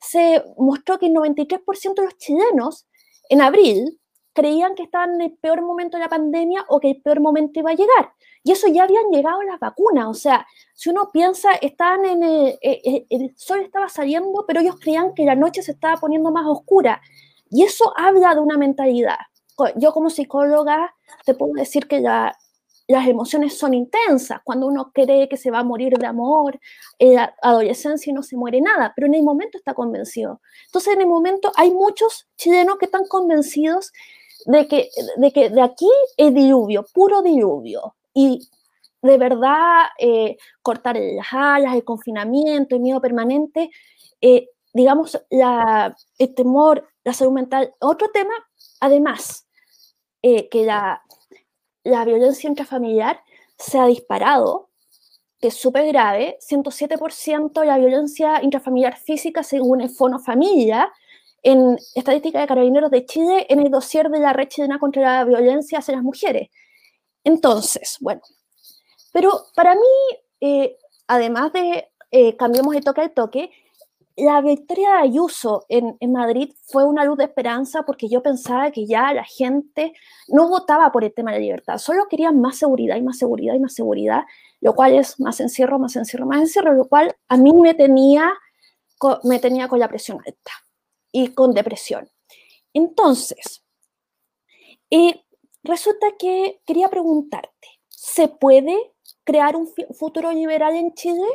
Se 0.00 0.42
mostró 0.56 0.98
que 0.98 1.06
el 1.06 1.12
93% 1.12 1.94
de 1.94 2.04
los 2.04 2.16
chilenos 2.16 2.86
en 3.28 3.42
abril 3.42 4.00
creían 4.32 4.74
que 4.74 4.84
estaban 4.84 5.14
en 5.16 5.20
el 5.22 5.32
peor 5.32 5.62
momento 5.62 5.96
de 5.96 6.04
la 6.04 6.08
pandemia 6.08 6.64
o 6.68 6.80
que 6.80 6.90
el 6.90 7.02
peor 7.02 7.20
momento 7.20 7.60
iba 7.60 7.70
a 7.70 7.74
llegar. 7.74 8.12
Y 8.42 8.52
eso 8.52 8.68
ya 8.68 8.84
habían 8.84 9.10
llegado 9.10 9.42
las 9.42 9.60
vacunas. 9.60 10.08
O 10.08 10.14
sea, 10.14 10.46
si 10.74 10.88
uno 10.88 11.10
piensa, 11.12 11.52
estaban 11.60 12.04
en 12.06 12.22
el, 12.22 12.46
eh, 12.62 12.80
eh, 12.84 13.06
el, 13.10 13.36
sol 13.36 13.60
estaba 13.60 13.88
saliendo, 13.88 14.44
pero 14.46 14.60
ellos 14.60 14.76
creían 14.80 15.12
que 15.14 15.24
la 15.24 15.34
noche 15.34 15.62
se 15.62 15.72
estaba 15.72 15.98
poniendo 15.98 16.30
más 16.30 16.46
oscura. 16.46 17.02
Y 17.50 17.64
eso 17.64 17.92
habla 17.96 18.34
de 18.34 18.40
una 18.40 18.56
mentalidad. 18.56 19.18
Yo 19.76 19.92
como 19.92 20.10
psicóloga 20.10 20.94
te 21.24 21.34
puedo 21.34 21.52
decir 21.54 21.86
que 21.88 22.00
la, 22.00 22.36
las 22.90 23.06
emociones 23.06 23.56
son 23.56 23.72
intensas, 23.72 24.40
cuando 24.42 24.66
uno 24.66 24.90
cree 24.92 25.28
que 25.28 25.36
se 25.36 25.50
va 25.50 25.60
a 25.60 25.64
morir 25.64 25.96
de 25.96 26.06
amor, 26.06 26.58
en 26.98 27.14
la 27.14 27.34
adolescencia 27.40 28.10
y 28.10 28.14
no 28.14 28.22
se 28.22 28.36
muere 28.36 28.60
nada, 28.60 28.92
pero 28.96 29.06
en 29.06 29.14
el 29.14 29.22
momento 29.22 29.58
está 29.58 29.74
convencido. 29.74 30.40
Entonces, 30.66 30.94
en 30.94 31.02
el 31.02 31.06
momento 31.06 31.52
hay 31.56 31.70
muchos 31.70 32.26
chilenos 32.36 32.78
que 32.78 32.86
están 32.86 33.04
convencidos 33.06 33.92
de 34.46 34.66
que 34.66 34.88
de, 35.18 35.32
que 35.32 35.50
de 35.50 35.62
aquí 35.62 35.88
es 36.16 36.34
diluvio, 36.34 36.84
puro 36.92 37.22
diluvio. 37.22 37.94
Y 38.12 38.48
de 39.02 39.18
verdad, 39.18 39.86
eh, 39.98 40.36
cortar 40.62 40.96
las 40.98 41.32
alas, 41.32 41.74
el 41.74 41.84
confinamiento, 41.84 42.74
el 42.74 42.82
miedo 42.82 43.00
permanente, 43.00 43.70
eh, 44.20 44.48
digamos, 44.72 45.20
el 45.30 46.34
temor, 46.34 46.88
la 47.04 47.12
salud 47.12 47.32
mental. 47.32 47.72
Otro 47.80 48.08
tema, 48.10 48.34
además, 48.80 49.46
eh, 50.22 50.48
que 50.48 50.64
la 50.64 51.02
la 51.84 52.04
violencia 52.04 52.48
intrafamiliar 52.48 53.22
se 53.58 53.78
ha 53.78 53.86
disparado, 53.86 54.68
que 55.40 55.48
es 55.48 55.54
súper 55.54 55.86
grave, 55.86 56.38
107% 56.40 57.64
la 57.64 57.78
violencia 57.78 58.42
intrafamiliar 58.42 58.96
física 58.98 59.42
según 59.42 59.80
el 59.80 59.90
Fono 59.90 60.18
Familia, 60.18 60.92
en 61.42 61.78
Estadística 61.94 62.40
de 62.40 62.46
Carabineros 62.46 62.90
de 62.90 63.06
Chile, 63.06 63.46
en 63.48 63.60
el 63.60 63.70
dossier 63.70 64.10
de 64.10 64.20
la 64.20 64.34
red 64.34 64.48
chilena 64.48 64.78
contra 64.78 65.02
la 65.02 65.24
violencia 65.24 65.78
hacia 65.78 65.94
las 65.94 66.02
mujeres. 66.02 66.50
Entonces, 67.24 67.96
bueno, 68.00 68.20
pero 69.12 69.46
para 69.54 69.74
mí, 69.74 69.80
eh, 70.40 70.76
además 71.06 71.52
de 71.54 71.88
eh, 72.10 72.36
cambiemos 72.36 72.74
de 72.74 72.82
toque 72.82 73.00
al 73.00 73.12
toque, 73.12 73.50
la 74.16 74.40
victoria 74.40 74.92
de 74.92 74.98
Ayuso 74.98 75.64
en, 75.68 75.96
Madrid 76.12 76.52
fue 76.62 76.84
una 76.84 77.04
luz 77.04 77.18
de 77.18 77.24
esperanza 77.24 77.82
porque 77.84 78.08
yo 78.08 78.22
pensaba 78.22 78.70
que 78.70 78.86
ya 78.86 79.12
la 79.12 79.24
gente 79.24 79.92
no 80.28 80.48
votaba 80.48 80.92
por 80.92 81.04
el 81.04 81.14
tema 81.14 81.32
de 81.32 81.38
la 81.38 81.42
libertad, 81.42 81.78
solo 81.78 82.06
querían 82.08 82.40
más 82.40 82.58
seguridad 82.58 82.96
y 82.96 83.02
más 83.02 83.18
seguridad 83.18 83.54
y 83.54 83.60
más 83.60 83.74
seguridad, 83.74 84.24
lo 84.60 84.74
cual 84.74 84.94
es 84.94 85.18
más 85.20 85.40
encierro, 85.40 85.78
más 85.78 85.96
encierro, 85.96 86.26
más 86.26 86.40
encierro, 86.40 86.74
lo 86.74 86.88
cual 86.88 87.16
a 87.28 87.36
mí 87.36 87.52
me 87.52 87.74
tenía, 87.74 88.32
me 89.24 89.38
tenía 89.38 89.68
con 89.68 89.78
la 89.78 89.88
presión 89.88 90.18
alta 90.18 90.52
y 91.12 91.28
con 91.28 91.52
depresión. 91.52 92.10
Entonces, 92.74 93.64
eh, 94.90 95.24
resulta 95.62 96.06
que 96.18 96.60
quería 96.66 96.88
preguntarte, 96.88 97.68
¿se 97.88 98.28
puede 98.28 98.92
crear 99.24 99.56
un 99.56 99.68
futuro 99.92 100.32
liberal 100.32 100.74
en 100.74 100.94
Chile? 100.94 101.26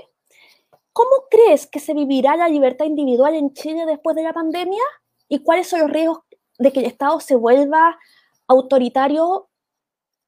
¿Cómo 0.96 1.26
crees 1.30 1.68
que 1.68 1.82
se 1.82 1.94
vivirá 1.94 2.38
la 2.38 2.48
libertad 2.48 2.86
individual 2.86 3.36
en 3.36 3.52
Chile 3.52 3.86
después 3.86 4.16
de 4.16 4.24
la 4.24 4.32
pandemia? 4.32 4.82
¿Y 5.28 5.40
cuáles 5.44 5.68
son 5.68 5.82
los 5.82 5.92
riesgos 5.92 6.20
de 6.58 6.72
que 6.72 6.80
el 6.80 6.86
Estado 6.86 7.20
se 7.20 7.36
vuelva 7.36 8.00
autoritario 8.48 9.50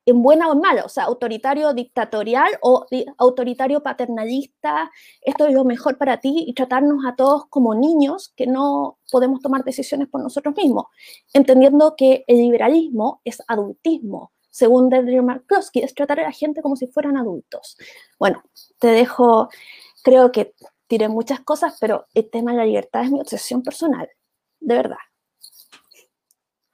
en 0.06 0.22
buena 0.22 0.50
o 0.50 0.54
en 0.56 0.60
mala? 0.60 0.84
O 0.84 0.90
sea, 0.90 1.06
autoritario 1.06 1.74
dictatorial 1.74 2.50
o 2.62 2.86
autoritario 3.18 3.82
paternalista. 3.82 4.92
Esto 5.22 5.48
es 5.48 5.54
lo 5.54 5.64
mejor 5.64 5.98
para 5.98 6.20
ti 6.20 6.44
y 6.46 6.54
tratarnos 6.54 7.06
a 7.06 7.16
todos 7.16 7.46
como 7.46 7.74
niños 7.74 8.34
que 8.36 8.46
no 8.46 9.00
podemos 9.10 9.40
tomar 9.40 9.64
decisiones 9.64 10.10
por 10.10 10.22
nosotros 10.22 10.54
mismos, 10.58 10.88
entendiendo 11.32 11.96
que 11.96 12.26
el 12.28 12.40
liberalismo 12.40 13.22
es 13.24 13.42
adultismo. 13.48 14.34
Según 14.50 14.90
Daniel 14.90 15.24
Markowski, 15.24 15.80
es 15.80 15.96
tratar 15.96 16.20
a 16.20 16.24
la 16.24 16.32
gente 16.34 16.62
como 16.62 16.76
si 16.76 16.88
fueran 16.88 17.16
adultos. 17.16 17.78
Bueno, 18.20 18.44
te 18.80 18.88
dejo 18.88 19.48
creo 20.04 20.32
que 20.32 20.54
tiré 20.88 21.10
muchas 21.10 21.42
cosas, 21.42 21.78
pero 21.80 22.08
el 22.14 22.30
tema 22.30 22.52
de 22.52 22.58
la 22.58 22.66
libertad 22.66 23.04
es 23.04 23.12
mi 23.12 23.20
obsesión 23.20 23.62
personal, 23.62 24.10
de 24.60 24.76
verdad. 24.76 24.98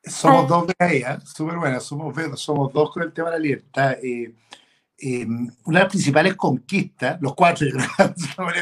Somos 0.03 0.47
dos 0.47 0.67
de 0.67 0.75
ahí, 0.79 0.97
¿eh? 0.97 1.17
súper 1.23 1.57
buenas, 1.57 1.83
somos, 1.83 2.13
somos 2.39 2.73
dos 2.73 2.91
con 2.91 3.03
el 3.03 3.13
tema 3.13 3.29
de 3.29 3.37
la 3.37 3.41
libertad. 3.41 3.93
Eh, 4.03 4.35
eh, 4.97 5.25
una 5.25 5.79
de 5.79 5.83
las 5.83 5.89
principales 5.89 6.35
conquistas, 6.35 7.19
los 7.21 7.33
cuatro, 7.35 7.67
yo 7.67 7.77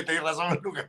creo, 0.05 0.23
razón, 0.23 0.59
Lucas. 0.61 0.85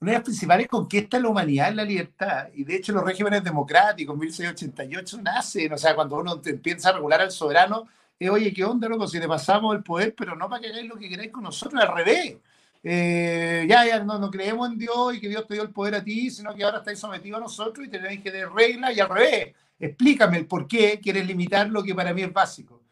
Una 0.00 0.12
de 0.12 0.18
las 0.18 0.24
principales 0.24 0.68
conquistas 0.68 1.18
de 1.18 1.22
la 1.22 1.28
humanidad 1.30 1.70
es 1.70 1.74
la 1.74 1.84
libertad. 1.84 2.48
Y 2.54 2.64
de 2.64 2.76
hecho, 2.76 2.92
los 2.92 3.02
regímenes 3.02 3.42
democráticos, 3.42 4.16
1688, 4.16 5.22
nacen. 5.22 5.72
O 5.72 5.78
sea, 5.78 5.94
cuando 5.94 6.16
uno 6.16 6.40
empieza 6.44 6.90
a 6.90 6.92
regular 6.92 7.20
al 7.20 7.32
soberano, 7.32 7.88
es, 8.18 8.30
oye, 8.30 8.52
¿qué 8.52 8.64
onda, 8.64 8.88
loco? 8.88 9.08
Si 9.08 9.18
te 9.18 9.26
pasamos 9.26 9.74
el 9.74 9.82
poder, 9.82 10.14
pero 10.14 10.36
no 10.36 10.48
para 10.48 10.62
que 10.62 10.68
hagáis 10.68 10.88
lo 10.88 10.96
que 10.96 11.08
queráis 11.08 11.32
con 11.32 11.42
nosotros, 11.42 11.82
al 11.82 11.94
revés. 11.94 12.36
Eh, 12.82 13.66
ya, 13.68 13.84
ya 13.86 14.04
no, 14.04 14.18
no, 14.18 14.30
creemos 14.30 14.70
en 14.70 14.78
Dios 14.78 15.14
y 15.14 15.20
que 15.20 15.28
Dios 15.28 15.46
te 15.46 15.54
dio 15.54 15.62
el 15.62 15.70
poder 15.70 15.96
a 15.96 16.04
ti, 16.04 16.30
sino 16.30 16.54
que 16.54 16.64
ahora 16.64 16.78
estáis 16.78 16.98
sometidos 16.98 17.38
a 17.38 17.42
nosotros 17.42 17.86
y 17.86 17.90
tenéis 17.90 18.22
que 18.22 18.30
tener 18.30 18.50
reglas 18.50 18.96
y 18.96 19.00
al 19.00 19.08
revés. 19.08 19.54
Explícame 19.78 20.38
el 20.38 20.46
por 20.46 20.66
qué 20.66 21.00
quieres 21.02 21.26
limitar 21.26 21.68
lo 21.70 21.82
que 21.82 21.94
para 21.94 22.12
mí 22.12 22.22
es 22.22 22.32
básico. 22.32 22.82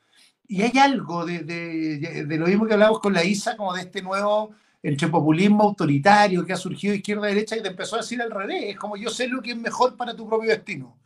Y 0.48 0.62
hay 0.62 0.78
algo 0.78 1.26
de, 1.26 2.24
lo 2.28 2.46
mismo 2.46 2.66
que 2.66 2.74
hablamos 2.74 3.00
con 3.00 3.12
la 3.12 3.24
ISA, 3.24 3.56
como 3.56 3.74
de 3.74 3.82
este 3.82 4.02
nuevo 4.02 4.50
entre 4.82 5.08
populismo 5.08 5.64
autoritario 5.64 6.44
que 6.44 6.52
ha 6.52 6.56
surgido 6.56 6.94
izquierda-derecha 6.94 7.56
y 7.56 7.62
te 7.62 7.68
empezó 7.68 7.96
a 7.96 8.00
decir 8.00 8.22
al 8.22 8.30
revés. 8.30 8.64
Es 8.66 8.76
como 8.76 8.96
yo 8.96 9.10
sé 9.10 9.26
lo 9.26 9.42
que 9.42 9.50
es 9.50 9.56
mejor 9.56 9.96
para 9.96 10.14
tu 10.14 10.28
propio 10.28 10.50
destino. 10.50 10.96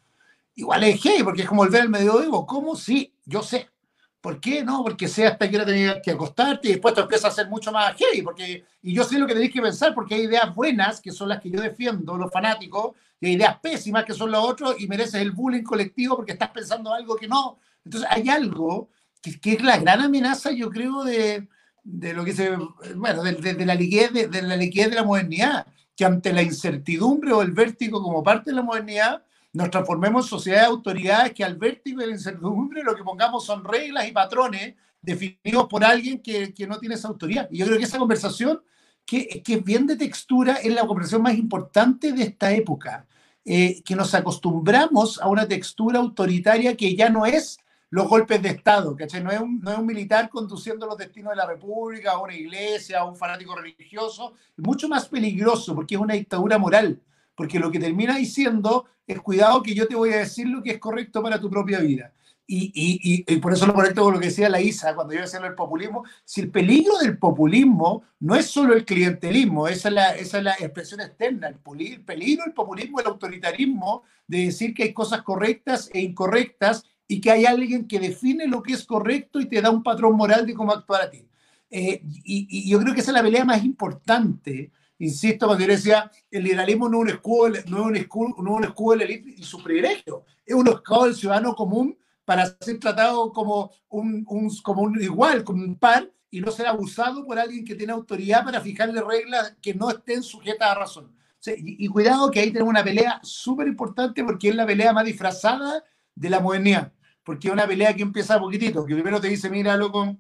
Igual 0.54 0.84
es 0.84 1.02
gay, 1.02 1.22
porque 1.22 1.42
es 1.42 1.48
como 1.48 1.62
volver 1.62 1.82
al 1.82 1.88
medioevo. 1.88 2.46
¿Cómo? 2.46 2.76
Sí, 2.76 3.14
yo 3.24 3.42
sé. 3.42 3.70
¿Por 4.20 4.38
qué? 4.38 4.62
No, 4.62 4.82
porque 4.82 5.08
sé 5.08 5.26
hasta 5.26 5.48
que 5.48 5.56
hora 5.56 5.64
tenías 5.64 5.96
que 6.02 6.10
acostarte 6.10 6.68
y 6.68 6.72
después 6.72 6.94
te 6.94 7.00
empieza 7.00 7.28
a 7.28 7.30
ser 7.30 7.48
mucho 7.48 7.72
más 7.72 7.96
heavy. 7.96 8.22
Porque, 8.22 8.64
y 8.82 8.92
yo 8.92 9.04
sé 9.04 9.18
lo 9.18 9.26
que 9.26 9.32
tenéis 9.32 9.52
que 9.52 9.62
pensar, 9.62 9.94
porque 9.94 10.14
hay 10.14 10.22
ideas 10.22 10.54
buenas, 10.54 11.00
que 11.00 11.10
son 11.10 11.30
las 11.30 11.40
que 11.40 11.50
yo 11.50 11.60
defiendo, 11.60 12.16
los 12.18 12.30
fanáticos, 12.30 12.94
y 13.18 13.28
hay 13.28 13.32
ideas 13.34 13.58
pésimas, 13.60 14.04
que 14.04 14.12
son 14.12 14.30
los 14.30 14.44
otros, 14.44 14.76
y 14.78 14.86
mereces 14.86 15.22
el 15.22 15.32
bullying 15.32 15.62
colectivo 15.62 16.16
porque 16.16 16.32
estás 16.32 16.50
pensando 16.50 16.92
algo 16.92 17.16
que 17.16 17.28
no. 17.28 17.58
Entonces, 17.84 18.08
hay 18.12 18.28
algo 18.28 18.90
que, 19.22 19.40
que 19.40 19.52
es 19.54 19.62
la 19.62 19.78
gran 19.78 20.00
amenaza, 20.00 20.50
yo 20.50 20.70
creo, 20.70 21.02
de, 21.02 21.48
de 21.82 22.12
lo 22.12 22.24
que 22.24 22.32
se. 22.32 22.56
Bueno, 22.96 23.22
de, 23.22 23.32
de, 23.32 23.54
de 23.54 23.66
la 23.66 23.74
liquidez, 23.74 24.12
de, 24.12 24.42
la 24.42 24.56
liquidez 24.56 24.90
de 24.90 24.96
la 24.96 25.04
modernidad, 25.04 25.66
que 25.96 26.04
ante 26.04 26.32
la 26.32 26.42
incertidumbre 26.42 27.32
o 27.32 27.42
el 27.42 27.52
vértigo 27.52 28.02
como 28.02 28.22
parte 28.22 28.50
de 28.50 28.56
la 28.56 28.62
modernidad, 28.62 29.24
nos 29.52 29.70
transformemos 29.70 30.26
en 30.26 30.30
sociedades 30.30 30.68
de 30.68 30.72
autoridades 30.72 31.32
que 31.34 31.44
al 31.44 31.56
vértigo 31.56 32.00
de 32.00 32.06
la 32.06 32.12
incertidumbre 32.12 32.82
lo 32.82 32.94
que 32.94 33.02
pongamos 33.02 33.44
son 33.44 33.64
reglas 33.64 34.06
y 34.06 34.12
patrones 34.12 34.74
definidos 35.02 35.66
por 35.68 35.84
alguien 35.84 36.20
que, 36.20 36.54
que 36.54 36.66
no 36.66 36.78
tiene 36.78 36.94
esa 36.94 37.08
autoridad. 37.08 37.48
Y 37.50 37.58
yo 37.58 37.66
creo 37.66 37.78
que 37.78 37.84
esa 37.84 37.98
conversación, 37.98 38.62
que, 39.04 39.42
que 39.42 39.54
es 39.54 39.64
bien 39.64 39.86
de 39.86 39.96
textura, 39.96 40.54
es 40.56 40.72
la 40.72 40.86
conversación 40.86 41.22
más 41.22 41.34
importante 41.34 42.12
de 42.12 42.22
esta 42.22 42.52
época. 42.52 43.06
Eh, 43.44 43.82
que 43.82 43.96
nos 43.96 44.14
acostumbramos 44.14 45.18
a 45.18 45.26
una 45.26 45.48
textura 45.48 45.98
autoritaria 45.98 46.76
que 46.76 46.94
ya 46.94 47.08
no 47.08 47.24
es 47.24 47.58
los 47.88 48.06
golpes 48.06 48.40
de 48.42 48.50
Estado, 48.50 48.94
¿cachai? 48.94 49.24
No 49.24 49.30
es, 49.30 49.40
un, 49.40 49.60
no 49.60 49.72
es 49.72 49.78
un 49.78 49.86
militar 49.86 50.28
conduciendo 50.28 50.86
los 50.86 50.98
destinos 50.98 51.30
de 51.30 51.36
la 51.36 51.46
República, 51.46 52.12
a 52.12 52.18
una 52.18 52.34
iglesia, 52.34 53.00
a 53.00 53.04
un 53.06 53.16
fanático 53.16 53.56
religioso, 53.56 54.34
mucho 54.58 54.88
más 54.88 55.08
peligroso 55.08 55.74
porque 55.74 55.94
es 55.94 56.00
una 56.00 56.14
dictadura 56.14 56.58
moral 56.58 57.00
porque 57.40 57.58
lo 57.58 57.70
que 57.70 57.78
termina 57.78 58.18
diciendo 58.18 58.84
es 59.06 59.18
cuidado 59.18 59.62
que 59.62 59.74
yo 59.74 59.88
te 59.88 59.94
voy 59.94 60.12
a 60.12 60.18
decir 60.18 60.46
lo 60.46 60.62
que 60.62 60.72
es 60.72 60.78
correcto 60.78 61.22
para 61.22 61.40
tu 61.40 61.48
propia 61.48 61.78
vida. 61.78 62.12
y, 62.46 63.24
y, 63.26 63.36
por 63.36 63.54
eso 63.54 63.64
lo 63.64 63.72
conecto 63.72 64.02
con 64.02 64.12
lo 64.12 64.20
que 64.20 64.26
decía 64.26 64.50
la 64.50 64.60
Isa 64.60 64.94
cuando 64.94 65.14
yo 65.14 65.22
decía 65.22 65.40
el 65.40 65.54
populismo. 65.54 66.04
Si 66.22 66.42
el 66.42 66.50
peligro 66.50 66.98
del 66.98 67.16
populismo 67.16 68.02
no 68.18 68.34
es 68.34 68.44
solo 68.44 68.74
el 68.74 68.84
clientelismo, 68.84 69.68
esa 69.68 69.88
es 69.88 69.94
la, 69.94 70.10
esa 70.16 70.36
es 70.36 70.44
la 70.44 70.52
expresión 70.52 71.00
externa. 71.00 71.48
El, 71.48 71.56
el 71.80 72.02
peligro 72.02 72.44
del 72.44 72.52
populismo, 72.52 73.00
el 73.00 73.06
autoritarismo, 73.06 74.02
de 74.26 74.44
decir 74.44 74.74
que 74.74 74.82
hay 74.82 74.92
cosas 74.92 75.22
correctas 75.22 75.88
e 75.94 76.02
incorrectas 76.02 76.84
y 77.08 77.22
que 77.22 77.30
hay 77.30 77.46
alguien 77.46 77.88
que 77.88 78.00
define 78.00 78.46
lo 78.48 78.62
que 78.62 78.74
es 78.74 78.84
correcto 78.84 79.40
y 79.40 79.46
te 79.46 79.62
da 79.62 79.70
un 79.70 79.82
patrón 79.82 80.14
moral 80.14 80.44
de 80.44 80.52
cómo 80.52 80.72
actuar 80.72 81.00
a 81.04 81.10
ti. 81.10 81.26
Eh, 81.70 82.02
y, 82.22 82.46
y, 82.50 82.70
yo 82.70 82.78
creo 82.80 82.92
que 82.92 83.00
esa 83.00 83.12
es 83.12 83.14
la 83.14 83.22
pelea 83.22 83.46
más 83.46 83.64
importante. 83.64 84.72
Insisto, 85.00 85.46
cuando 85.46 85.64
yo 85.64 85.72
decía, 85.72 86.10
el 86.30 86.44
liberalismo 86.44 86.86
no 86.86 86.98
es 86.98 87.02
un 87.02 87.08
escudo, 87.08 87.48
no 87.68 87.78
es 87.78 87.86
un 87.86 87.96
escudo, 87.96 88.34
no 88.42 88.52
es 88.52 88.56
un 88.58 88.64
escudo 88.64 88.90
de 88.92 88.96
la 88.98 89.04
élite 89.04 89.34
y 89.38 89.42
su 89.42 89.62
privilegio, 89.62 90.26
es 90.44 90.54
un 90.54 90.68
escudo 90.68 91.06
del 91.06 91.14
ciudadano 91.14 91.54
común 91.54 91.98
para 92.26 92.46
ser 92.60 92.78
tratado 92.78 93.32
como 93.32 93.72
un, 93.88 94.26
como 94.62 94.82
un 94.82 95.02
igual, 95.02 95.42
como 95.42 95.64
un 95.64 95.76
par, 95.76 96.10
y 96.30 96.42
no 96.42 96.50
ser 96.50 96.66
abusado 96.66 97.24
por 97.24 97.38
alguien 97.38 97.64
que 97.64 97.74
tiene 97.74 97.94
autoridad 97.94 98.44
para 98.44 98.60
fijarle 98.60 99.00
reglas 99.00 99.56
que 99.62 99.72
no 99.72 99.88
estén 99.88 100.22
sujetas 100.22 100.70
a 100.70 100.74
razón. 100.74 101.16
y, 101.46 101.88
cuidado 101.88 102.30
que 102.30 102.40
ahí 102.40 102.52
tenemos 102.52 102.70
una 102.70 102.84
pelea 102.84 103.20
súper 103.22 103.68
importante 103.68 104.22
porque 104.22 104.50
es 104.50 104.54
la 104.54 104.66
pelea 104.66 104.92
más 104.92 105.06
disfrazada 105.06 105.82
de 106.14 106.30
la 106.30 106.40
modernidad, 106.40 106.92
porque 107.24 107.48
es 107.48 107.54
una 107.54 107.66
pelea 107.66 107.96
que 107.96 108.02
empieza 108.02 108.34
a 108.34 108.40
poquitito, 108.40 108.84
que 108.84 108.92
primero 108.94 109.18
te 109.18 109.28
dice, 109.28 109.48
mira, 109.48 109.78
loco, 109.78 110.18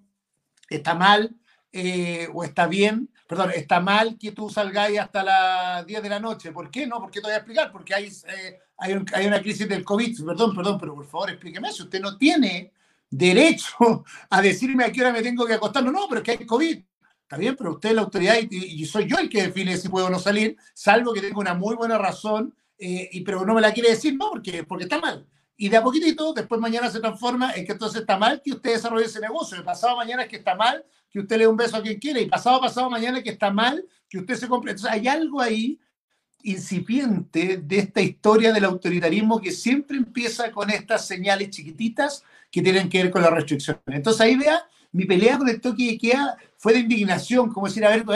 está 0.70 0.94
mal 0.94 1.36
eh, 1.70 2.28
o 2.32 2.42
está 2.44 2.66
bien, 2.66 3.10
perdón, 3.30 3.52
está 3.54 3.78
mal 3.78 4.18
que 4.18 4.32
tú 4.32 4.50
salgáis 4.50 4.98
hasta 4.98 5.22
las 5.22 5.86
10 5.86 6.02
de 6.02 6.08
la 6.08 6.18
noche. 6.18 6.50
¿Por 6.50 6.68
qué 6.68 6.84
no? 6.84 6.98
¿Por 6.98 7.12
qué 7.12 7.20
te 7.20 7.28
voy 7.28 7.34
a 7.34 7.36
explicar? 7.36 7.70
Porque 7.70 7.94
hay, 7.94 8.06
eh, 8.26 8.58
hay, 8.76 9.24
una 9.24 9.40
crisis 9.40 9.68
del 9.68 9.84
COVID. 9.84 10.24
Perdón, 10.26 10.52
perdón, 10.52 10.78
pero 10.80 10.96
por 10.96 11.06
favor 11.06 11.30
explíqueme 11.30 11.70
Si 11.70 11.84
usted 11.84 12.00
no 12.00 12.18
tiene 12.18 12.72
derecho 13.08 14.04
a 14.30 14.42
decirme 14.42 14.82
a 14.82 14.90
qué 14.90 15.02
hora 15.02 15.12
me 15.12 15.22
tengo 15.22 15.46
que 15.46 15.54
acostar. 15.54 15.84
No, 15.84 15.92
no, 15.92 16.08
pero 16.08 16.22
es 16.22 16.24
que 16.24 16.30
hay 16.32 16.44
COVID. 16.44 16.82
Está 17.22 17.36
bien, 17.36 17.54
pero 17.54 17.74
usted 17.74 17.90
es 17.90 17.94
la 17.94 18.02
autoridad 18.02 18.34
y, 18.50 18.84
soy 18.84 19.06
yo 19.06 19.16
el 19.18 19.28
que 19.28 19.44
define 19.44 19.76
si 19.76 19.88
puedo 19.88 20.06
o 20.06 20.10
no 20.10 20.18
salir, 20.18 20.56
salvo 20.74 21.12
que 21.12 21.20
tenga 21.20 21.38
una 21.38 21.54
muy 21.54 21.76
buena 21.76 21.98
razón, 21.98 22.52
eh, 22.76 23.08
y, 23.12 23.20
pero 23.20 23.46
no 23.46 23.54
me 23.54 23.60
la 23.60 23.72
quiere 23.72 23.90
decir, 23.90 24.16
no, 24.16 24.28
porque, 24.30 24.64
porque 24.64 24.84
está 24.84 24.98
mal. 24.98 25.24
Y 25.62 25.68
de 25.68 25.76
a 25.76 25.82
poquitito, 25.82 26.32
después 26.32 26.58
mañana 26.58 26.90
se 26.90 27.00
transforma 27.00 27.52
en 27.52 27.66
que 27.66 27.72
entonces 27.72 28.00
está 28.00 28.16
mal 28.16 28.40
que 28.42 28.52
usted 28.52 28.72
desarrolle 28.72 29.04
ese 29.04 29.20
negocio. 29.20 29.58
El 29.58 29.62
pasado 29.62 29.94
mañana 29.94 30.22
es 30.22 30.28
que 30.30 30.36
está 30.36 30.54
mal 30.54 30.82
que 31.10 31.20
usted 31.20 31.36
le 31.36 31.44
dé 31.44 31.48
un 31.48 31.56
beso 31.58 31.76
a 31.76 31.82
quien 31.82 31.98
quiere. 31.98 32.22
Y 32.22 32.30
pasado 32.30 32.58
pasado 32.62 32.88
mañana 32.88 33.18
es 33.18 33.24
que 33.24 33.28
está 33.28 33.50
mal 33.50 33.84
que 34.08 34.20
usted 34.20 34.36
se 34.36 34.48
compre. 34.48 34.70
Entonces 34.70 34.90
hay 34.90 35.06
algo 35.06 35.38
ahí 35.38 35.78
incipiente 36.44 37.58
de 37.58 37.78
esta 37.78 38.00
historia 38.00 38.54
del 38.54 38.64
autoritarismo 38.64 39.38
que 39.38 39.52
siempre 39.52 39.98
empieza 39.98 40.50
con 40.50 40.70
estas 40.70 41.06
señales 41.06 41.50
chiquititas 41.50 42.24
que 42.50 42.62
tienen 42.62 42.88
que 42.88 43.02
ver 43.02 43.10
con 43.10 43.20
las 43.20 43.30
restricciones. 43.30 43.82
Entonces 43.84 44.22
ahí 44.22 44.36
vea, 44.36 44.66
mi 44.92 45.04
pelea 45.04 45.36
con 45.36 45.46
el 45.50 45.60
toque 45.60 45.98
de 46.00 46.16
fue 46.56 46.72
de 46.72 46.78
indignación, 46.78 47.52
como 47.52 47.66
decir, 47.66 47.84
a 47.84 47.90
ver, 47.90 48.06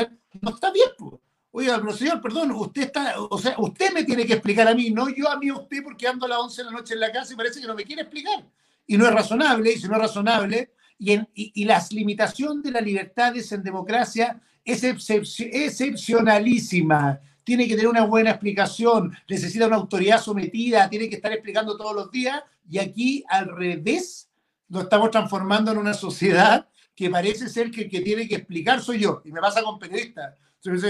no 0.41 0.49
está 0.49 0.73
bien, 0.73 0.89
pues. 0.97 1.21
Oiga, 1.57 1.79
pero 1.79 1.93
señor, 1.93 2.21
perdón, 2.21 2.51
usted 2.51 2.83
está, 2.83 3.15
o 3.17 3.39
sea, 3.39 3.55
usted 3.59 3.93
me 3.93 4.03
tiene 4.03 4.27
que 4.27 4.33
explicar 4.33 4.67
a 4.67 4.75
mí, 4.75 4.91
no 4.91 5.09
yo 5.09 5.31
a 5.31 5.39
mí 5.39 5.51
a 5.51 5.55
usted, 5.55 5.85
porque 5.85 6.09
ando 6.09 6.27
a 6.27 6.31
las 6.31 6.39
11 6.39 6.63
de 6.63 6.65
la 6.65 6.73
noche 6.73 6.95
en 6.95 7.01
la 7.01 7.13
casa 7.13 7.33
y 7.33 7.37
parece 7.37 7.61
que 7.61 7.69
no 7.69 7.77
me 7.77 7.85
quiere 7.85 8.03
explicar. 8.03 8.45
Y 8.89 8.97
no 8.97 9.07
es 9.07 9.15
razonable, 9.15 9.73
y 9.73 9.79
si 9.79 9.87
no 9.87 9.95
es 9.95 10.01
razonable, 10.01 10.73
y, 10.99 11.13
en, 11.13 11.29
y, 11.33 11.65
la 11.65 11.81
limitación 11.93 12.61
de 12.61 12.73
las 12.73 12.83
libertades 12.83 13.53
en 13.53 13.63
democracia 13.63 14.43
es 14.65 14.83
excepcionalísima. 14.83 17.21
Tiene 17.45 17.69
que 17.69 17.77
tener 17.77 17.87
una 17.87 18.05
buena 18.05 18.31
explicación, 18.31 19.17
necesita 19.29 19.69
una 19.69 19.77
autoridad 19.77 20.21
sometida, 20.21 20.91
tiene 20.91 21.09
que 21.09 21.15
estar 21.15 21.33
explicando 21.33 21.77
todos 21.77 21.95
los 21.95 22.11
días, 22.11 22.43
y 22.69 22.79
aquí 22.79 23.23
al 23.29 23.47
revés 23.47 24.29
lo 24.71 24.81
estamos 24.81 25.13
transformando 25.13 25.71
en 25.71 25.79
una 25.79 25.95
sociedad 25.95 26.67
que 26.97 27.09
parece 27.09 27.49
ser 27.49 27.71
que 27.71 27.83
el 27.83 27.91
que 27.91 28.01
tiene 28.01 28.27
que 28.27 28.35
explicar 28.35 28.83
soy 28.83 28.99
yo, 28.99 29.23
y 29.25 29.31
me 29.31 29.41
pasa 29.41 29.63
con 29.63 29.79
periodistas 29.79 30.35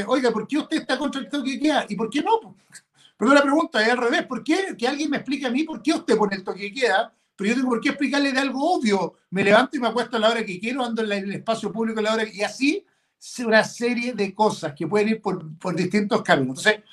oiga, 0.07 0.31
¿por 0.31 0.47
qué 0.47 0.59
usted 0.59 0.79
está 0.79 0.99
contra 0.99 1.21
el 1.21 1.29
toque 1.29 1.53
de 1.53 1.59
queda? 1.61 1.87
¿Y 1.89 1.97
por 1.97 2.11
qué 2.11 2.23
no? 2.23 2.57
Pero 3.17 3.33
la 3.33 3.43
pregunta 3.43 3.83
es 3.83 3.91
al 3.91 3.99
revés, 3.99 4.27
¿por 4.27 4.43
qué? 4.43 4.75
Que 4.77 4.89
alguien 4.89 5.11
me 5.11 5.19
explique 5.19 5.47
a 5.47 5.51
mí 5.51 5.65
por 5.65 5.83
qué 5.83 5.93
usted 5.93 6.17
pone 6.17 6.37
el 6.37 6.45
toque 6.45 6.65
de 6.65 6.73
queda, 6.73 7.13
pero 7.37 7.51
yo 7.51 7.57
tengo 7.57 7.69
por 7.69 7.81
qué 7.81 7.91
explicarle 7.91 8.33
de 8.33 8.41
algo 8.41 8.75
obvio. 8.75 9.15
Me 9.31 9.45
levanto 9.45 9.77
y 9.77 9.81
me 9.81 9.89
acuesto 9.89 10.17
a 10.17 10.21
la 10.21 10.31
hora 10.31 10.45
que 10.45 10.59
quiero, 10.59 10.85
ando 10.85 11.03
en 11.03 11.13
el 11.13 11.33
espacio 11.33 11.73
público 11.73 12.01
a 12.01 12.03
la 12.03 12.15
hora 12.15 12.25
que... 12.25 12.35
Y 12.35 12.43
así 12.43 12.85
una 13.45 13.65
serie 13.65 14.13
de 14.13 14.35
cosas 14.35 14.75
que 14.75 14.87
pueden 14.87 15.09
ir 15.09 15.23
por, 15.23 15.75
distintos 15.75 16.23
caminos. 16.23 16.59
Entonces, 16.67 16.85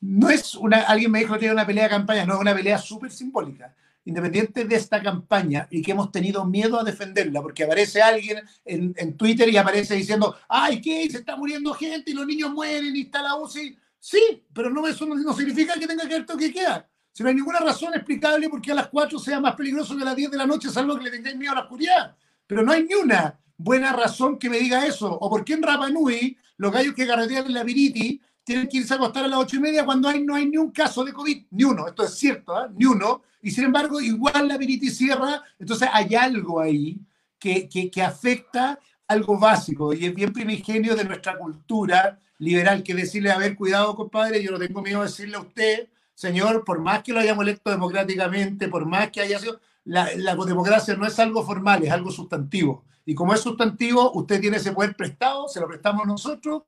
no 0.00 0.30
es 0.30 0.54
una... 0.54 0.82
Alguien 0.82 1.10
me 1.10 1.18
dijo 1.20 1.36
que 1.38 1.46
era 1.46 1.54
una 1.54 1.66
pelea 1.66 1.84
de 1.84 1.90
campaña, 1.90 2.24
no, 2.24 2.34
es 2.34 2.40
una 2.40 2.54
pelea 2.54 2.78
súper 2.78 3.10
simbólica 3.10 3.74
independiente 4.04 4.64
de 4.64 4.76
esta 4.76 5.02
campaña 5.02 5.68
y 5.70 5.82
que 5.82 5.92
hemos 5.92 6.10
tenido 6.10 6.44
miedo 6.44 6.78
a 6.78 6.84
defenderla, 6.84 7.40
porque 7.40 7.64
aparece 7.64 8.02
alguien 8.02 8.40
en, 8.64 8.94
en 8.96 9.16
Twitter 9.16 9.48
y 9.48 9.56
aparece 9.56 9.94
diciendo, 9.94 10.36
ay, 10.48 10.80
¿qué? 10.80 11.08
Se 11.10 11.18
está 11.18 11.36
muriendo 11.36 11.72
gente 11.74 12.10
y 12.10 12.14
los 12.14 12.26
niños 12.26 12.50
mueren 12.52 12.94
y 12.96 13.02
está 13.02 13.22
la 13.22 13.36
UCI. 13.36 13.78
Sí, 14.04 14.42
pero 14.52 14.68
no, 14.68 14.84
eso 14.88 15.06
no, 15.06 15.32
significa 15.32 15.74
que 15.74 15.86
tenga 15.86 16.08
que 16.08 16.14
ver 16.14 16.26
toque 16.26 16.52
queda. 16.52 16.88
Si 17.12 17.22
no 17.22 17.28
hay 17.28 17.36
ninguna 17.36 17.60
razón 17.60 17.94
explicable 17.94 18.48
por 18.48 18.60
qué 18.60 18.72
a 18.72 18.74
las 18.74 18.88
4 18.88 19.16
sea 19.18 19.38
más 19.38 19.54
peligroso 19.54 19.96
que 19.96 20.02
a 20.02 20.06
las 20.06 20.16
10 20.16 20.32
de 20.32 20.36
la 20.36 20.46
noche, 20.46 20.70
salvo 20.70 20.98
que 20.98 21.04
le 21.04 21.10
tengáis 21.12 21.36
miedo 21.36 21.52
a 21.52 21.56
la 21.56 21.60
oscuridad. 21.62 22.16
Pero 22.46 22.62
no 22.62 22.72
hay 22.72 22.82
ni 22.82 22.94
una 22.94 23.38
buena 23.56 23.92
razón 23.92 24.40
que 24.40 24.50
me 24.50 24.58
diga 24.58 24.84
eso. 24.86 25.08
O 25.08 25.30
por 25.30 25.44
qué 25.44 25.52
en 25.52 25.62
Rapa 25.62 25.88
Nui, 25.88 26.36
los 26.56 26.72
gallos 26.72 26.94
que 26.94 27.06
carretean 27.06 27.46
en 27.46 27.54
la 27.54 27.62
Viriti 27.62 28.20
tienen 28.44 28.68
que 28.68 28.78
irse 28.78 28.94
a 28.94 28.96
acostar 28.96 29.24
a 29.24 29.28
las 29.28 29.38
8 29.38 29.56
y 29.56 29.60
media 29.60 29.84
cuando 29.84 30.08
hay, 30.08 30.22
no 30.22 30.34
hay 30.34 30.46
ni 30.46 30.56
un 30.56 30.70
caso 30.70 31.04
de 31.04 31.12
COVID, 31.12 31.46
ni 31.50 31.64
uno. 31.64 31.86
Esto 31.86 32.04
es 32.04 32.14
cierto, 32.14 32.64
¿eh? 32.64 32.68
ni 32.74 32.86
uno 32.86 33.22
y 33.42 33.50
sin 33.50 33.64
embargo 33.64 34.00
igual 34.00 34.48
la 34.48 34.56
Viriti 34.56 34.88
cierra, 34.88 35.42
entonces 35.58 35.88
hay 35.92 36.14
algo 36.14 36.60
ahí 36.60 37.00
que, 37.38 37.68
que, 37.68 38.02
afecta 38.02 38.78
algo 39.08 39.36
básico 39.36 39.92
y 39.92 40.06
es 40.06 40.14
bien 40.14 40.32
primigenio 40.32 40.94
de 40.94 41.04
nuestra 41.04 41.36
cultura 41.36 42.20
liberal 42.38 42.84
que 42.84 42.94
decirle, 42.94 43.32
a 43.32 43.38
ver, 43.38 43.56
cuidado 43.56 43.96
compadre, 43.96 44.42
yo 44.42 44.52
no 44.52 44.60
tengo 44.60 44.80
miedo 44.80 45.00
de 45.00 45.06
decirle 45.06 45.36
a 45.36 45.40
usted, 45.40 45.88
señor, 46.14 46.64
por 46.64 46.80
más 46.80 47.02
que 47.02 47.12
lo 47.12 47.18
hayamos 47.18 47.42
electo 47.42 47.70
democráticamente, 47.70 48.68
por 48.68 48.86
más 48.86 49.10
que 49.10 49.20
haya 49.20 49.40
sido, 49.40 49.60
la, 49.84 50.08
la 50.16 50.36
democracia 50.36 50.94
no 50.94 51.04
es 51.04 51.18
algo 51.18 51.44
formal, 51.44 51.82
es 51.82 51.90
algo 51.90 52.12
sustantivo. 52.12 52.84
Y 53.04 53.16
como 53.16 53.34
es 53.34 53.40
sustantivo, 53.40 54.12
usted 54.12 54.40
tiene 54.40 54.58
ese 54.58 54.70
poder 54.70 54.94
prestado, 54.94 55.48
se 55.48 55.58
lo 55.58 55.66
prestamos 55.66 56.06
nosotros, 56.06 56.62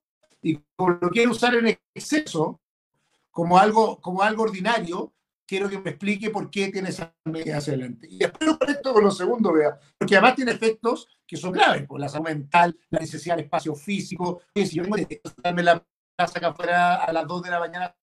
y 0.45 0.61
como 0.77 0.99
lo 1.01 1.11
quiere 1.11 1.31
usar 1.31 1.55
en 1.55 1.79
exceso, 1.95 2.61
como 3.31 3.59
algo, 3.59 3.99
como 4.01 4.23
algo 4.23 4.43
ordinario, 4.43 5.15
quiero 5.47 5.71
que 5.71 5.79
me 5.79 5.91
explique 5.91 6.29
por 6.29 6.51
qué 6.51 6.71
tiene 6.71 6.91
esa 6.91 7.15
medida 7.25 7.57
hacia 7.57 7.73
adelante. 7.73 8.07
Y 8.11 8.23
espero 8.23 8.59
por 8.59 8.69
esto 8.69 8.93
con 8.93 9.05
lo 9.05 9.11
segundo, 9.11 9.53
vea, 9.55 9.79
porque 9.99 10.17
además 10.17 10.37
tiene 10.37 10.53
efectos 10.53 11.09
que 11.27 11.39
son 11.39 11.51
graves, 11.51 11.81
por 11.83 11.89
pues, 11.89 12.03
la 12.03 12.09
salud 12.11 12.27
mental, 12.27 12.79
la 12.91 13.01
necesidad 13.01 13.37
de 13.37 13.43
espacio 13.43 13.75
físico. 13.75 14.43
si 14.55 14.77
yo 14.77 14.83
tengo 14.83 14.97
que 14.97 15.21
darme 15.43 15.63
la 15.63 15.83
casa 16.17 16.39
acá 16.39 16.49
afuera 16.49 16.97
a 16.97 17.13
las 17.13 17.27
2 17.27 17.43
de 17.43 17.51
la 17.51 17.59
mañana, 17.59 17.97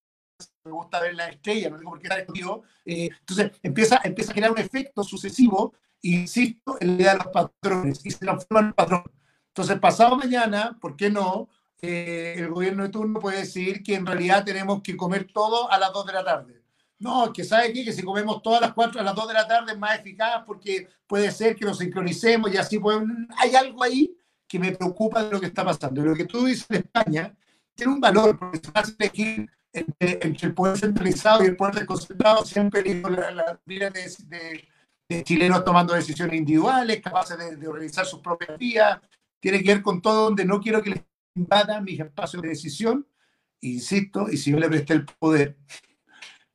me 0.63 0.71
gusta 0.71 0.99
ver 0.99 1.13
la 1.13 1.29
estrella, 1.29 1.69
no 1.69 1.77
tengo 1.77 1.91
por 1.91 1.99
qué 1.99 2.07
estar 2.07 2.19
escondido. 2.19 2.63
Eh, 2.85 3.09
entonces 3.19 3.51
empieza, 3.61 4.01
empieza 4.03 4.31
a 4.31 4.33
generar 4.33 4.51
un 4.51 4.59
efecto 4.59 5.03
sucesivo, 5.03 5.75
insisto, 6.01 6.77
en 6.79 6.87
la 6.87 6.93
idea 6.95 7.11
de 7.13 7.17
los 7.19 7.27
patrones, 7.27 8.03
y 8.03 8.09
se 8.09 8.17
transforma 8.17 8.67
en 8.67 8.73
patrón. 8.73 9.03
Entonces, 9.49 9.79
pasado 9.79 10.15
mañana, 10.15 10.77
¿por 10.81 10.95
qué 10.95 11.09
no? 11.11 11.49
Eh, 11.81 12.35
el 12.37 12.49
gobierno 12.49 12.83
de 12.83 12.89
turno 12.89 13.19
puede 13.19 13.39
decir 13.39 13.81
que 13.81 13.95
en 13.95 14.05
realidad 14.05 14.45
tenemos 14.45 14.81
que 14.83 14.95
comer 14.95 15.27
todo 15.33 15.71
a 15.71 15.79
las 15.79 15.91
2 15.91 16.05
de 16.05 16.13
la 16.13 16.23
tarde 16.23 16.61
no, 17.01 17.33
que 17.33 17.43
sabe 17.43 17.73
qué? 17.73 17.83
que 17.83 17.93
si 17.93 18.03
comemos 18.03 18.43
todas 18.43 18.61
las 18.61 18.73
cuatro 18.73 19.01
a 19.01 19.03
las 19.03 19.15
dos 19.15 19.27
de 19.27 19.33
la 19.33 19.47
tarde 19.47 19.71
es 19.71 19.79
más 19.79 19.97
eficaz 19.97 20.43
porque 20.45 20.87
puede 21.07 21.31
ser 21.31 21.55
que 21.55 21.65
nos 21.65 21.79
sincronicemos 21.79 22.53
y 22.53 22.57
así 22.57 22.77
podemos... 22.77 23.09
Hay 23.39 23.55
algo 23.55 23.83
ahí 23.83 24.15
que 24.47 24.59
me 24.59 24.71
preocupa 24.71 25.23
de 25.23 25.31
lo 25.31 25.39
que 25.39 25.47
está 25.47 25.65
pasando. 25.65 26.03
Lo 26.03 26.13
que 26.13 26.25
tú 26.25 26.45
dices 26.45 26.67
en 26.69 26.77
España 26.77 27.35
tiene 27.73 27.93
un 27.93 27.99
valor 27.99 28.37
porque 28.37 28.59
se 28.59 28.71
hace 28.71 28.95
elegir 28.99 29.49
entre, 29.73 30.19
el 30.21 30.53
poder 30.53 30.77
centralizado 30.77 31.43
y 31.43 31.47
el 31.47 31.55
poder 31.55 31.73
desconcentrado. 31.73 32.45
Siempre 32.45 32.83
digo 32.83 33.09
la, 33.09 33.31
la 33.31 33.59
de, 33.65 34.69
de, 35.09 35.23
chilenos 35.23 35.65
tomando 35.65 35.95
decisiones 35.95 36.35
individuales, 36.35 37.01
capaces 37.01 37.59
de, 37.59 37.67
organizar 37.67 38.05
sus 38.05 38.19
propias 38.19 38.59
vías. 38.59 38.99
Tiene 39.39 39.63
que 39.63 39.73
ver 39.73 39.81
con 39.81 40.03
todo 40.03 40.25
donde 40.25 40.45
no 40.45 40.61
quiero 40.61 40.83
que 40.83 40.91
les 40.91 41.03
invadan 41.35 41.83
mis 41.83 41.99
espacios 41.99 42.41
de 42.41 42.49
decisión. 42.49 43.07
Insisto, 43.61 44.27
y 44.29 44.37
si 44.37 44.51
yo 44.51 44.59
le 44.59 44.69
presté 44.69 44.93
el 44.93 45.05
poder 45.05 45.57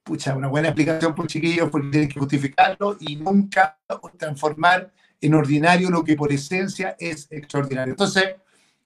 pucha, 0.06 0.36
una 0.36 0.46
buena 0.46 0.68
explicación 0.68 1.14
por 1.14 1.26
chiquillos, 1.26 1.68
porque 1.68 1.88
tienen 1.88 2.08
que 2.08 2.20
justificarlo 2.20 2.96
y 3.00 3.16
nunca 3.16 3.78
transformar 4.16 4.92
en 5.20 5.34
ordinario 5.34 5.90
lo 5.90 6.04
que 6.04 6.14
por 6.14 6.32
esencia 6.32 6.96
es 6.98 7.26
extraordinario. 7.30 7.92
Entonces, 7.92 8.36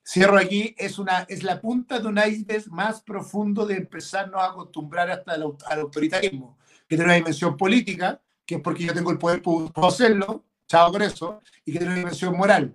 cierro 0.03 0.38
aquí, 0.38 0.74
es, 0.79 0.98
una, 0.98 1.26
es 1.29 1.42
la 1.42 1.61
punta 1.61 2.00
de 2.00 2.09
un 2.09 2.18
iceberg 2.18 2.70
más 2.70 3.03
profundo 3.03 3.66
de 3.66 3.76
empezarnos 3.76 4.40
a 4.40 4.46
acostumbrar 4.46 5.11
hasta 5.11 5.33
al, 5.33 5.42
autoritarismo, 5.42 6.57
que 6.88 6.96
tiene 6.96 7.05
una 7.05 7.14
dimensión 7.14 7.55
política, 7.57 8.20
que 8.46 8.55
es 8.55 8.61
porque 8.62 8.85
yo 8.85 8.94
tengo 8.94 9.11
el 9.11 9.18
poder, 9.18 9.42
puedo 9.42 9.70
hacerlo, 9.87 10.46
chao 10.66 10.90
por 10.90 11.03
eso, 11.03 11.42
y 11.66 11.72
que 11.72 11.79
tiene 11.79 11.92
una 11.92 11.98
dimensión 11.98 12.35
moral, 12.35 12.74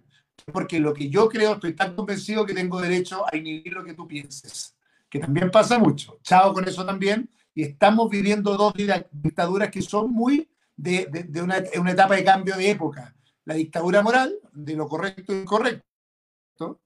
porque 0.51 0.79
lo 0.79 0.93
que 0.93 1.09
yo 1.09 1.27
creo, 1.29 1.53
estoy 1.53 1.73
tan 1.73 1.95
convencido 1.95 2.45
que 2.45 2.53
tengo 2.53 2.81
derecho 2.81 3.25
a 3.31 3.35
inhibir 3.35 3.73
lo 3.73 3.83
que 3.83 3.93
tú 3.93 4.07
pienses, 4.07 4.75
que 5.09 5.19
también 5.19 5.49
pasa 5.49 5.79
mucho. 5.79 6.19
Chao 6.21 6.53
con 6.53 6.67
eso 6.67 6.85
también, 6.85 7.29
y 7.53 7.63
estamos 7.63 8.09
viviendo 8.09 8.55
dos 8.57 8.73
dictaduras 9.11 9.69
que 9.71 9.81
son 9.81 10.11
muy 10.11 10.49
de, 10.75 11.07
de, 11.29 11.41
una, 11.41 11.63
una, 11.79 11.91
etapa 11.91 12.15
de 12.15 12.23
cambio 12.23 12.55
de 12.57 12.69
época. 12.69 13.15
La 13.45 13.55
dictadura 13.55 14.01
moral, 14.01 14.35
de 14.51 14.75
lo 14.75 14.87
correcto 14.87 15.33
e 15.33 15.41
incorrecto. 15.41 15.85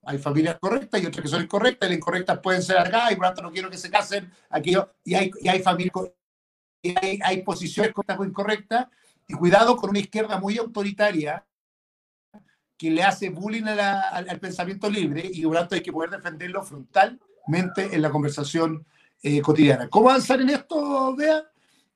Hay 0.03 0.17
familias 0.17 0.57
correctas 0.59 1.01
y 1.01 1.05
otras 1.05 1.23
que 1.23 1.29
son 1.29 1.43
incorrectas, 1.43 1.87
y 1.87 1.91
las 1.91 1.97
incorrectas 1.97 2.39
pueden 2.39 2.61
ser 2.61 2.77
acá, 2.77 3.11
y 3.11 3.15
por 3.15 3.25
lo 3.25 3.29
tanto 3.29 3.41
no 3.43 3.51
quiero 3.51 3.69
que 3.69 3.77
se 3.77 3.89
casen 3.89 4.31
aquello, 4.49 4.93
y 5.03 5.15
hay, 5.15 5.31
y 5.41 5.47
hay 5.47 5.61
familias, 5.61 5.93
y 6.81 6.95
hay, 6.97 7.19
hay 7.23 7.41
posiciones 7.43 7.93
correctas 7.93 8.19
o 8.19 8.25
incorrectas, 8.25 8.87
y 9.27 9.33
cuidado 9.33 9.75
con 9.75 9.91
una 9.91 9.99
izquierda 9.99 10.39
muy 10.39 10.57
autoritaria 10.57 11.45
que 12.79 12.89
le 12.89 13.03
hace 13.03 13.29
bullying 13.29 13.65
al, 13.65 14.39
pensamiento 14.39 14.89
libre 14.89 15.29
y 15.31 15.43
por 15.43 15.53
lo 15.53 15.59
tanto 15.59 15.75
hay 15.75 15.81
que 15.81 15.91
poder 15.91 16.11
defenderlo 16.11 16.63
frontalmente 16.63 17.93
en 17.93 18.01
la 18.01 18.09
conversación 18.09 18.85
eh, 19.21 19.41
cotidiana. 19.41 19.89
¿Cómo 19.89 20.09
avanzar 20.09 20.39
en 20.39 20.49
esto, 20.49 21.13
Bea? 21.13 21.43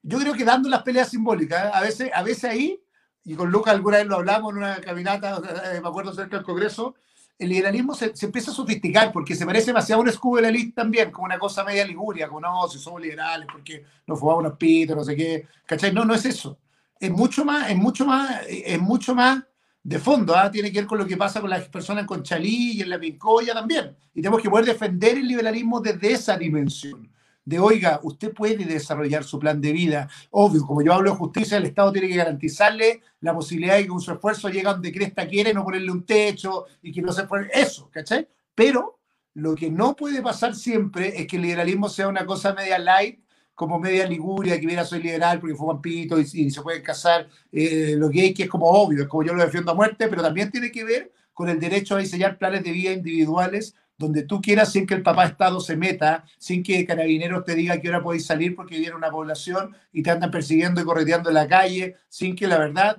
Yo 0.01 0.19
creo 0.19 0.33
que 0.33 0.43
dando 0.43 0.67
las 0.67 0.83
peleas 0.83 1.09
simbólicas, 1.09 1.67
¿eh? 1.67 1.71
a, 1.73 1.79
veces, 1.79 2.11
a 2.13 2.21
veces 2.21 2.43
ahí, 2.43 2.83
y 3.23 3.33
con 3.33 3.49
Lucas 3.49 3.75
alguna 3.75 3.99
vez 3.99 4.07
lo 4.07 4.17
hablamos 4.17 4.51
en 4.51 4.57
una 4.57 4.75
caminata, 4.81 5.41
eh, 5.73 5.79
me 5.81 5.87
acuerdo 5.87 6.13
cerca 6.13 6.35
del 6.35 6.45
Congreso, 6.45 6.95
el 7.39 7.47
liberalismo 7.47 7.95
se, 7.95 8.11
empieza 8.21 8.51
a 8.51 8.53
sofisticar 8.53 9.13
porque 9.13 9.35
se 9.35 9.45
parece 9.45 9.67
demasiado 9.67 10.01
a 10.01 10.03
un 10.03 10.09
escudo 10.09 10.35
de 10.35 10.41
la 10.41 10.49
elite 10.49 10.73
también, 10.73 11.11
como 11.11 11.23
una 11.23 11.39
cosa 11.39 11.63
media 11.63 11.85
liguria, 11.85 12.27
como 12.27 12.41
no, 12.41 12.67
si 12.67 12.77
somos 12.77 13.01
liberales, 13.01 13.47
porque 13.49 13.85
nos 14.05 14.19
fumamos 14.19 14.43
unos 14.43 14.57
pitos, 14.57 14.97
no 14.97 15.05
sé 15.05 15.15
qué, 15.15 15.47
¿cachai? 15.65 15.93
No, 15.93 16.03
no 16.03 16.13
es 16.13 16.25
eso. 16.25 16.57
Es 16.99 17.09
mucho 17.09 17.45
más, 17.45 17.69
es 17.69 17.77
mucho 17.77 18.05
más, 18.05 18.41
es 18.49 18.79
mucho 18.81 19.15
más 19.15 19.43
de 19.83 19.99
fondo, 19.99 20.33
¿ah? 20.33 20.49
tiene 20.49 20.71
que 20.71 20.79
ver 20.79 20.87
con 20.87 20.97
lo 20.97 21.05
que 21.05 21.17
pasa 21.17 21.41
con 21.41 21.49
las 21.49 21.67
personas 21.67 22.03
en 22.03 22.07
Conchalí 22.07 22.71
y 22.71 22.81
en 22.81 22.89
la 22.89 22.99
Pincoya 22.99 23.53
también. 23.53 23.95
Y 24.13 24.21
tenemos 24.21 24.41
que 24.41 24.49
poder 24.49 24.65
defender 24.65 25.17
el 25.17 25.27
liberalismo 25.27 25.81
desde 25.81 26.13
esa 26.13 26.37
dimensión. 26.37 27.11
De, 27.43 27.59
oiga, 27.59 27.99
usted 28.03 28.33
puede 28.33 28.63
desarrollar 28.63 29.25
su 29.25 29.37
plan 29.37 29.59
de 29.59 29.73
vida. 29.73 30.07
Obvio, 30.31 30.65
como 30.65 30.81
yo 30.81 30.93
hablo 30.93 31.11
de 31.11 31.17
justicia, 31.17 31.57
el 31.57 31.65
Estado 31.65 31.91
tiene 31.91 32.07
que 32.07 32.15
garantizarle 32.15 33.01
la 33.19 33.33
posibilidad 33.33 33.75
de 33.75 33.81
que 33.83 33.89
con 33.89 33.99
su 33.99 34.13
esfuerzo 34.13 34.47
llegue 34.47 34.69
a 34.69 34.73
donde 34.73 34.93
Cresta 34.93 35.27
quiere, 35.27 35.53
no 35.53 35.65
ponerle 35.65 35.91
un 35.91 36.05
techo 36.05 36.65
y 36.81 36.93
que 36.93 37.01
no 37.01 37.11
se 37.11 37.23
puede... 37.23 37.49
Eso, 37.53 37.89
¿cachai? 37.91 38.29
Pero 38.55 39.01
lo 39.33 39.53
que 39.55 39.69
no 39.69 39.97
puede 39.97 40.21
pasar 40.21 40.55
siempre 40.55 41.19
es 41.19 41.27
que 41.27 41.35
el 41.35 41.41
liberalismo 41.41 41.89
sea 41.89 42.07
una 42.07 42.25
cosa 42.25 42.53
media 42.53 42.79
light 42.79 43.19
como 43.55 43.79
media 43.79 44.05
Liguria, 44.05 44.59
que 44.59 44.65
viera 44.65 44.83
soy 44.83 45.01
liberal 45.01 45.39
porque 45.39 45.55
fue 45.55 45.81
pito 45.81 46.19
y, 46.19 46.23
y, 46.33 46.51
se 46.51 46.61
pueden 46.61 46.81
casar 46.81 47.27
eh, 47.51 47.95
los 47.97 48.09
gays, 48.09 48.35
que 48.35 48.43
es 48.43 48.49
como 48.49 48.67
obvio, 48.67 49.03
es 49.03 49.07
como 49.07 49.23
yo 49.23 49.33
lo 49.33 49.43
defiendo 49.43 49.71
a 49.71 49.75
muerte, 49.75 50.07
pero 50.07 50.21
también 50.21 50.51
tiene 50.51 50.71
que 50.71 50.83
ver 50.83 51.11
con 51.33 51.49
el 51.49 51.59
derecho 51.59 51.95
a 51.95 51.99
diseñar 51.99 52.37
planes 52.37 52.63
de 52.63 52.71
vida 52.71 52.91
individuales 52.91 53.75
donde 53.97 54.23
tú 54.23 54.41
quieras 54.41 54.71
sin 54.71 54.85
que 54.87 54.95
el 54.95 55.03
papá 55.03 55.25
Estado 55.25 55.59
se 55.59 55.75
meta, 55.75 56.25
sin 56.37 56.63
que 56.63 56.85
Carabineros 56.85 57.45
te 57.45 57.55
diga 57.55 57.79
que 57.79 57.89
hora 57.89 58.01
podéis 58.01 58.25
salir 58.25 58.55
porque 58.55 58.77
viene 58.77 58.95
una 58.95 59.11
población 59.11 59.75
y 59.91 60.01
te 60.01 60.11
andan 60.11 60.31
persiguiendo 60.31 60.81
y 60.81 60.83
correteando 60.83 61.29
en 61.29 61.35
la 61.35 61.47
calle, 61.47 61.95
sin 62.09 62.35
que 62.35 62.47
la 62.47 62.57
verdad, 62.57 62.97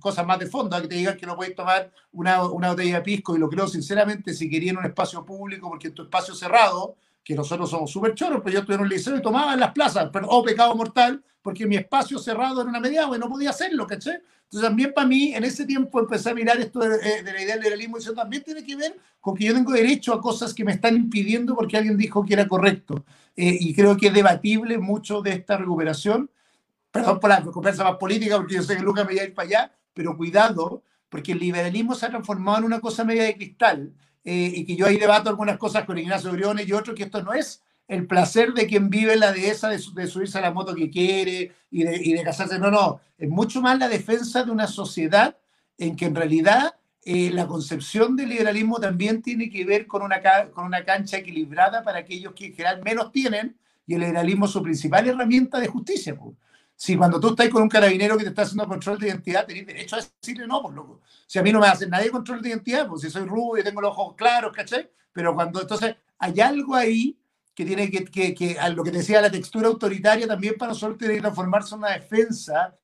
cosas 0.00 0.26
más 0.26 0.38
de 0.38 0.46
fondo, 0.46 0.80
que 0.80 0.88
te 0.88 0.96
digan 0.96 1.16
que 1.16 1.26
no 1.26 1.36
podéis 1.36 1.54
tomar 1.54 1.90
una, 2.12 2.44
una 2.44 2.70
botella 2.70 2.96
de 2.96 3.02
pisco, 3.02 3.36
y 3.36 3.38
lo 3.38 3.48
creo 3.48 3.68
sinceramente 3.68 4.34
si 4.34 4.50
querían 4.50 4.76
un 4.76 4.84
espacio 4.84 5.24
público, 5.24 5.68
porque 5.68 5.88
en 5.88 5.94
tu 5.94 6.02
espacio 6.02 6.34
cerrado, 6.34 6.96
que 7.24 7.34
nosotros 7.34 7.70
somos 7.70 7.90
súper 7.90 8.14
choros, 8.14 8.40
pero 8.42 8.54
yo 8.54 8.60
estuve 8.60 8.76
en 8.76 8.82
un 8.82 8.88
liceo 8.88 9.16
y 9.16 9.22
tomaba 9.22 9.54
en 9.54 9.60
las 9.60 9.72
plazas, 9.72 10.10
pero, 10.12 10.28
oh, 10.28 10.42
pecado 10.42 10.74
mortal, 10.74 11.22
porque 11.40 11.66
mi 11.66 11.76
espacio 11.76 12.18
cerrado 12.18 12.60
era 12.60 12.70
una 12.70 12.80
media 12.80 13.08
y 13.14 13.18
no 13.18 13.28
podía 13.28 13.50
hacerlo, 13.50 13.86
¿caché? 13.86 14.22
Entonces 14.44 14.68
también 14.68 14.92
para 14.92 15.06
mí, 15.06 15.34
en 15.34 15.44
ese 15.44 15.64
tiempo 15.64 15.98
empecé 15.98 16.30
a 16.30 16.34
mirar 16.34 16.60
esto 16.60 16.80
de, 16.80 16.96
eh, 16.96 17.22
la 17.22 17.42
idea 17.42 17.54
del 17.54 17.62
liberalismo 17.62 17.96
y 17.96 18.00
eso 18.00 18.12
también 18.12 18.42
tiene 18.42 18.62
que 18.62 18.76
ver 18.76 18.98
con 19.20 19.34
que 19.34 19.44
yo 19.44 19.54
tengo 19.54 19.72
derecho 19.72 20.12
a 20.12 20.20
cosas 20.20 20.52
que 20.52 20.64
me 20.64 20.72
están 20.72 20.94
impidiendo 20.94 21.54
porque 21.54 21.76
alguien 21.76 21.96
dijo 21.96 22.24
que 22.24 22.34
era 22.34 22.46
correcto. 22.46 23.04
Eh, 23.34 23.56
y 23.60 23.74
creo 23.74 23.96
que 23.96 24.08
es 24.08 24.14
debatible 24.14 24.76
mucho 24.78 25.22
de 25.22 25.32
esta 25.32 25.56
recuperación, 25.56 26.30
perdón 26.90 27.18
por 27.18 27.30
la 27.30 27.40
recuperación 27.40 27.86
más 27.86 27.96
política, 27.96 28.36
porque 28.36 28.56
yo 28.56 28.62
sé 28.62 28.76
que 28.76 28.82
Lucas 28.82 29.06
me 29.06 29.14
iba 29.14 29.22
a 29.22 29.26
ir 29.26 29.34
para 29.34 29.46
allá, 29.48 29.72
pero 29.94 30.16
cuidado, 30.16 30.82
porque 31.08 31.32
el 31.32 31.38
liberalismo 31.38 31.94
se 31.94 32.06
ha 32.06 32.10
transformado 32.10 32.58
en 32.58 32.64
una 32.64 32.80
cosa 32.80 33.04
media 33.04 33.24
de 33.24 33.34
cristal 33.34 33.94
eh, 34.24 34.52
y 34.54 34.64
que 34.64 34.76
yo 34.76 34.86
ahí 34.86 34.98
debato 34.98 35.28
algunas 35.28 35.58
cosas 35.58 35.84
con 35.84 35.98
Ignacio 35.98 36.32
Briones 36.32 36.68
y 36.68 36.72
otros, 36.72 36.96
que 36.96 37.04
esto 37.04 37.22
no 37.22 37.32
es 37.32 37.62
el 37.88 38.06
placer 38.06 38.52
de 38.54 38.66
quien 38.66 38.88
vive 38.88 39.16
la 39.16 39.32
dehesa 39.32 39.68
de, 39.68 39.76
de 39.94 40.06
subirse 40.06 40.38
a 40.38 40.42
la 40.42 40.52
moto 40.52 40.74
que 40.74 40.90
quiere 40.90 41.52
y 41.70 41.84
de, 41.84 42.00
y 42.02 42.22
casarse. 42.22 42.58
No, 42.58 42.70
no, 42.70 43.00
es 43.18 43.28
mucho 43.28 43.60
más 43.60 43.78
la 43.78 43.88
defensa 43.88 44.44
de 44.44 44.50
una 44.50 44.66
sociedad 44.66 45.36
en 45.78 45.96
que 45.96 46.06
en 46.06 46.14
realidad 46.14 46.74
eh, 47.04 47.30
la 47.32 47.46
concepción 47.48 48.14
del 48.14 48.28
liberalismo 48.28 48.78
también 48.78 49.22
tiene 49.22 49.50
que 49.50 49.64
ver 49.64 49.86
con 49.86 50.02
una, 50.02 50.22
con 50.52 50.64
una 50.64 50.84
cancha 50.84 51.18
equilibrada 51.18 51.82
para 51.82 51.98
aquellos 51.98 52.32
que 52.32 52.46
en 52.46 52.54
general 52.54 52.82
menos 52.84 53.10
tienen 53.10 53.56
y 53.86 53.94
el 53.94 54.00
liberalismo 54.00 54.46
es 54.46 54.52
su 54.52 54.62
principal 54.62 55.08
herramienta 55.08 55.58
de 55.58 55.66
justicia. 55.66 56.14
Pues. 56.14 56.36
Si 56.82 56.96
cuando 56.96 57.20
tú 57.20 57.28
estás 57.28 57.48
con 57.48 57.62
un 57.62 57.68
carabinero 57.68 58.16
que 58.16 58.24
te 58.24 58.30
está 58.30 58.42
haciendo 58.42 58.66
control 58.66 58.98
de 58.98 59.06
identidad, 59.06 59.46
tenés 59.46 59.64
derecho 59.64 59.94
a 59.94 60.00
decirle 60.00 60.48
no, 60.48 60.60
pues 60.62 60.74
loco. 60.74 61.00
Si 61.28 61.38
a 61.38 61.42
mí 61.44 61.52
no 61.52 61.60
me 61.60 61.68
hace 61.68 61.86
nadie 61.86 62.10
control 62.10 62.42
de 62.42 62.48
identidad, 62.48 62.88
pues 62.88 63.02
si 63.02 63.08
soy 63.08 63.24
rubio 63.24 63.60
y 63.60 63.64
tengo 63.64 63.80
los 63.80 63.92
ojos 63.92 64.16
claros, 64.16 64.52
¿cachai? 64.52 64.90
Pero 65.12 65.32
cuando 65.32 65.60
entonces 65.60 65.94
hay 66.18 66.40
algo 66.40 66.74
ahí 66.74 67.16
que 67.54 67.64
tiene 67.64 67.88
que, 67.88 68.04
que, 68.06 68.34
que 68.34 68.58
a 68.58 68.68
lo 68.68 68.82
que 68.82 68.90
decía 68.90 69.20
la 69.20 69.30
textura 69.30 69.68
autoritaria 69.68 70.26
también 70.26 70.56
para 70.58 70.72
nosotros 70.72 70.98
tiene 70.98 71.14
que 71.14 71.20
transformarse 71.20 71.72
en 71.76 71.82
una 71.82 71.92
defensa 71.92 72.76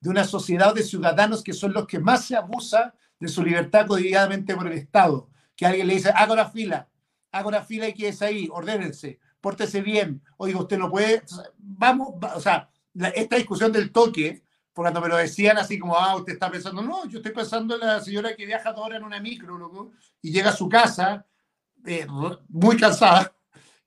de 0.00 0.10
una 0.10 0.24
sociedad 0.24 0.74
de 0.74 0.82
ciudadanos 0.82 1.44
que 1.44 1.52
son 1.52 1.72
los 1.74 1.86
que 1.86 2.00
más 2.00 2.24
se 2.24 2.34
abusa 2.34 2.92
de 3.20 3.28
su 3.28 3.44
libertad 3.44 3.86
cotidianamente 3.86 4.56
por 4.56 4.66
el 4.66 4.72
Estado. 4.72 5.28
Que 5.54 5.64
alguien 5.64 5.86
le 5.86 5.94
dice, 5.94 6.10
haga 6.10 6.32
una 6.32 6.50
fila, 6.50 6.88
haga 7.30 7.46
una 7.46 7.62
fila 7.62 7.86
y 7.94 8.04
es 8.04 8.20
ahí, 8.20 8.48
ordénense, 8.50 9.20
pórtese 9.40 9.80
bien. 9.80 10.24
Oiga, 10.38 10.58
usted 10.58 10.76
no 10.76 10.90
puede, 10.90 11.22
vamos, 11.56 12.14
o 12.34 12.40
sea, 12.40 12.68
esta 13.14 13.36
discusión 13.36 13.72
del 13.72 13.90
toque, 13.90 14.42
cuando 14.72 15.00
me 15.00 15.08
lo 15.08 15.16
decían 15.16 15.56
así 15.58 15.78
como, 15.78 15.96
ah, 15.96 16.16
usted 16.16 16.34
está 16.34 16.50
pensando, 16.50 16.82
no, 16.82 17.06
yo 17.06 17.18
estoy 17.18 17.32
pensando 17.32 17.74
en 17.74 17.80
la 17.80 18.00
señora 18.00 18.34
que 18.34 18.46
viaja 18.46 18.70
ahora 18.70 18.96
en 18.96 19.04
una 19.04 19.20
micro, 19.20 19.56
loco, 19.56 19.92
y 20.20 20.32
llega 20.32 20.50
a 20.50 20.56
su 20.56 20.68
casa 20.68 21.26
eh, 21.86 22.06
muy 22.48 22.76
cansada 22.76 23.32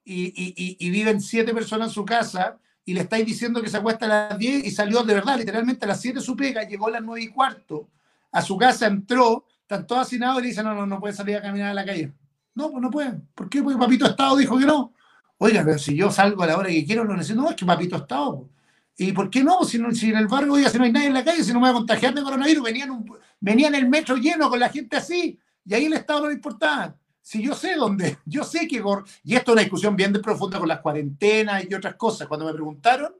y, 0.03 0.27
y, 0.27 0.77
y, 0.79 0.89
viven 0.89 1.19
siete 1.19 1.53
personas 1.53 1.89
en 1.89 1.93
su 1.93 2.05
casa 2.05 2.57
y 2.85 2.93
le 2.93 3.01
estáis 3.01 3.25
diciendo 3.25 3.61
que 3.61 3.69
se 3.69 3.77
acuesta 3.77 4.05
a 4.05 4.29
las 4.29 4.37
10 4.37 4.65
y 4.65 4.71
salió 4.71 5.03
de 5.03 5.13
verdad, 5.13 5.37
literalmente 5.37 5.83
a 5.83 5.89
las 5.89 5.99
7 5.99 6.21
su 6.21 6.35
pega, 6.37 6.63
llegó 6.63 6.87
a 6.87 6.91
las 6.91 7.03
9 7.03 7.21
y 7.21 7.27
cuarto, 7.27 7.89
a 8.31 8.41
su 8.41 8.57
casa 8.57 8.87
entró, 8.87 9.45
están 9.61 9.85
todos 9.85 10.03
hacinados 10.03 10.39
y 10.39 10.43
le 10.43 10.47
dicen, 10.49 10.63
no, 10.63 10.73
no, 10.73 10.87
no 10.87 10.99
puede 10.99 11.13
salir 11.13 11.35
a 11.35 11.41
caminar 11.41 11.71
a 11.71 11.73
la 11.73 11.83
calle. 11.83 12.13
No, 12.55 12.71
pues 12.71 12.81
no 12.81 12.89
pueden. 12.89 13.27
¿Por 13.35 13.49
qué? 13.49 13.61
Porque 13.61 13.77
Papito 13.77 14.05
Estado 14.05 14.37
dijo 14.37 14.57
que 14.57 14.65
no. 14.65 14.93
Oiga, 15.37 15.63
pero 15.65 15.77
si 15.77 15.95
yo 15.95 16.09
salgo 16.09 16.41
a 16.41 16.47
la 16.47 16.57
hora 16.57 16.69
que 16.69 16.85
quiero, 16.85 17.03
lo 17.03 17.15
necesito. 17.15 17.41
No, 17.41 17.49
es 17.49 17.55
que 17.55 17.65
Papito 17.65 17.97
Estado. 17.97 18.49
¿Y 18.97 19.11
por 19.11 19.29
qué 19.29 19.43
no? 19.43 19.63
Si, 19.63 19.79
si 19.93 20.09
en 20.09 20.17
el 20.17 20.27
barrio, 20.27 20.53
oiga, 20.53 20.69
si 20.69 20.77
no 20.77 20.83
hay 20.83 20.91
nadie 20.91 21.07
en 21.07 21.13
la 21.13 21.23
calle, 21.23 21.43
si 21.43 21.53
no 21.53 21.59
me 21.59 21.67
voy 21.67 21.69
a 21.69 21.73
contagiar 21.73 22.15
de 22.15 22.23
coronavirus, 22.23 22.67
venían 23.39 23.75
el 23.75 23.87
metro 23.87 24.17
lleno 24.17 24.49
con 24.49 24.59
la 24.59 24.69
gente 24.69 24.97
así, 24.97 25.39
y 25.63 25.73
ahí 25.73 25.85
el 25.85 25.93
Estado 25.93 26.21
no 26.21 26.27
le 26.27 26.33
importaba. 26.33 26.95
Si 27.21 27.43
yo 27.43 27.53
sé 27.53 27.75
dónde, 27.75 28.17
yo 28.25 28.43
sé 28.43 28.67
que, 28.67 28.83
y 29.23 29.35
esto 29.35 29.51
es 29.51 29.53
una 29.53 29.61
discusión 29.61 29.95
bien 29.95 30.13
de 30.13 30.19
profunda 30.19 30.57
con 30.57 30.67
las 30.67 30.79
cuarentenas 30.79 31.63
y 31.69 31.73
otras 31.73 31.95
cosas, 31.95 32.27
cuando 32.27 32.45
me 32.45 32.53
preguntaron 32.53 33.13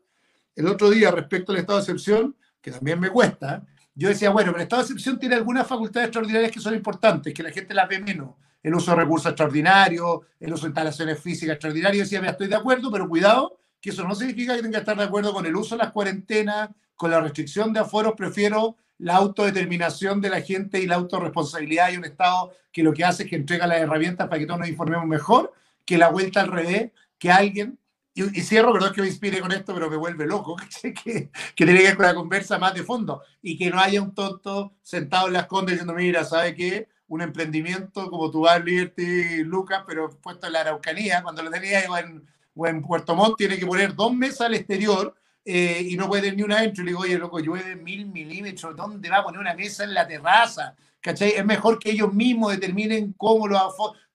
el 0.56 0.68
otro 0.68 0.90
día 0.90 1.12
respecto 1.12 1.52
al 1.52 1.60
estado 1.60 1.78
de 1.78 1.84
excepción, 1.84 2.36
que 2.60 2.72
también 2.72 3.00
me 3.00 3.10
cuesta, 3.12 3.64
yo 3.94 4.10
decía, 4.10 4.32
bueno, 4.32 4.52
pero 4.52 4.58
el 4.58 4.64
estado 4.64 4.82
de 4.82 4.86
excepción 4.86 5.20
tiene 5.20 5.36
algunas 5.36 5.68
facultades 5.68 6.08
extraordinarias 6.08 6.52
que 6.52 6.60
son 6.60 6.74
importantes, 6.74 7.34
que 7.34 7.44
la 7.44 7.52
gente 7.52 7.74
las 7.74 7.88
ve 7.88 8.00
menos. 8.00 8.30
El 8.64 8.74
uso 8.74 8.92
de 8.92 8.98
recursos 8.98 9.30
extraordinarios, 9.30 10.22
el 10.40 10.54
uso 10.54 10.64
de 10.64 10.70
instalaciones 10.70 11.20
físicas 11.20 11.54
extraordinarias. 11.54 11.98
Yo 11.98 12.04
decía, 12.04 12.22
me 12.22 12.30
estoy 12.30 12.48
de 12.48 12.56
acuerdo, 12.56 12.92
pero 12.92 13.08
cuidado, 13.08 13.60
que 13.88 13.92
eso 13.92 14.06
no 14.06 14.16
significa 14.16 14.54
que 14.54 14.62
tenga 14.62 14.80
que 14.80 14.82
estar 14.82 14.98
de 14.98 15.06
acuerdo 15.06 15.32
con 15.32 15.46
el 15.46 15.56
uso 15.56 15.76
de 15.76 15.84
las 15.84 15.94
cuarentenas, 15.94 16.72
con 16.98 17.10
la 17.10 17.22
restricción 17.22 17.72
de 17.72 17.80
aforos, 17.80 18.16
prefiero 18.18 18.76
la 18.98 19.16
autodeterminación 19.16 20.20
de 20.20 20.30
la 20.30 20.42
gente 20.42 20.82
y 20.82 20.88
la 20.88 20.96
autorresponsabilidad 20.96 21.94
y 21.94 21.96
un 21.96 22.04
Estado 22.04 22.52
que 22.74 22.84
lo 22.84 22.92
que 22.92 23.06
hace 23.06 23.24
es 23.24 23.30
que 23.30 23.38
entrega 23.38 23.66
las 23.66 23.80
herramientas 23.80 24.28
para 24.28 24.40
que 24.40 24.46
todos 24.46 24.60
nos 24.60 24.68
informemos 24.68 25.08
mejor, 25.08 25.54
que 25.86 25.98
la 25.98 26.10
vuelta 26.10 26.42
al 26.42 26.52
revés, 26.52 26.92
que 27.18 27.32
alguien, 27.32 27.80
y, 28.14 28.24
y 28.38 28.44
cierro, 28.44 28.74
perdón 28.74 28.92
que 28.94 29.00
me 29.00 29.08
inspire 29.08 29.40
con 29.40 29.54
esto, 29.54 29.74
pero 29.74 29.90
me 29.90 29.96
vuelve 29.96 30.26
loco, 30.26 30.58
que, 30.82 30.94
que 30.94 31.30
tiene 31.56 31.78
que 31.78 31.86
ver 31.86 31.96
con 31.96 32.08
la 32.08 32.14
conversa 32.16 32.60
más 32.60 32.74
de 32.74 32.84
fondo, 32.84 33.22
y 33.42 33.58
que 33.58 33.70
no 33.70 33.80
haya 33.80 34.02
un 34.02 34.14
tonto 34.14 34.74
sentado 34.82 35.28
en 35.28 35.34
las 35.34 35.46
condes 35.46 35.76
diciendo, 35.76 35.94
mira, 35.94 36.26
¿sabe 36.26 36.54
qué? 36.56 36.90
Un 37.08 37.22
emprendimiento 37.22 38.10
como 38.10 38.30
tu 38.30 38.42
Bar 38.42 38.66
Liberty, 38.66 39.46
Lucas, 39.46 39.84
pero 39.88 40.10
puesto 40.10 40.48
en 40.48 40.54
la 40.54 40.60
Araucanía, 40.60 41.24
cuando 41.24 41.42
lo 41.42 41.50
tenía 41.50 41.86
en 41.86 42.28
o 42.58 42.68
en 42.68 42.82
Puerto 42.82 43.16
Montt 43.16 43.38
tiene 43.38 43.58
que 43.58 43.66
poner 43.66 43.94
dos 43.94 44.14
mesas 44.14 44.42
al 44.42 44.56
exterior 44.56 45.16
eh, 45.46 45.86
y 45.90 45.96
no 45.96 46.08
puede 46.08 46.24
tener 46.24 46.38
ni 46.38 46.44
una 46.44 46.58
adentro. 46.58 46.82
Y 46.82 46.86
le 46.86 46.92
digo, 46.92 47.02
oye, 47.02 47.18
loco, 47.18 47.40
llueve 47.40 47.76
mil 47.76 48.08
milímetros, 48.08 48.76
¿dónde 48.76 49.10
va 49.10 49.18
a 49.18 49.24
poner 49.24 49.40
una 49.40 49.54
mesa 49.54 49.84
en 49.84 49.94
la 49.94 50.08
terraza? 50.08 50.76
¿Cachai? 51.00 51.30
Es 51.38 51.46
mejor 51.46 51.80
que 51.80 51.92
ellos 51.92 52.14
mismos 52.14 52.52
determinen 52.52 53.14
cómo 53.14 53.48
lo 53.48 53.58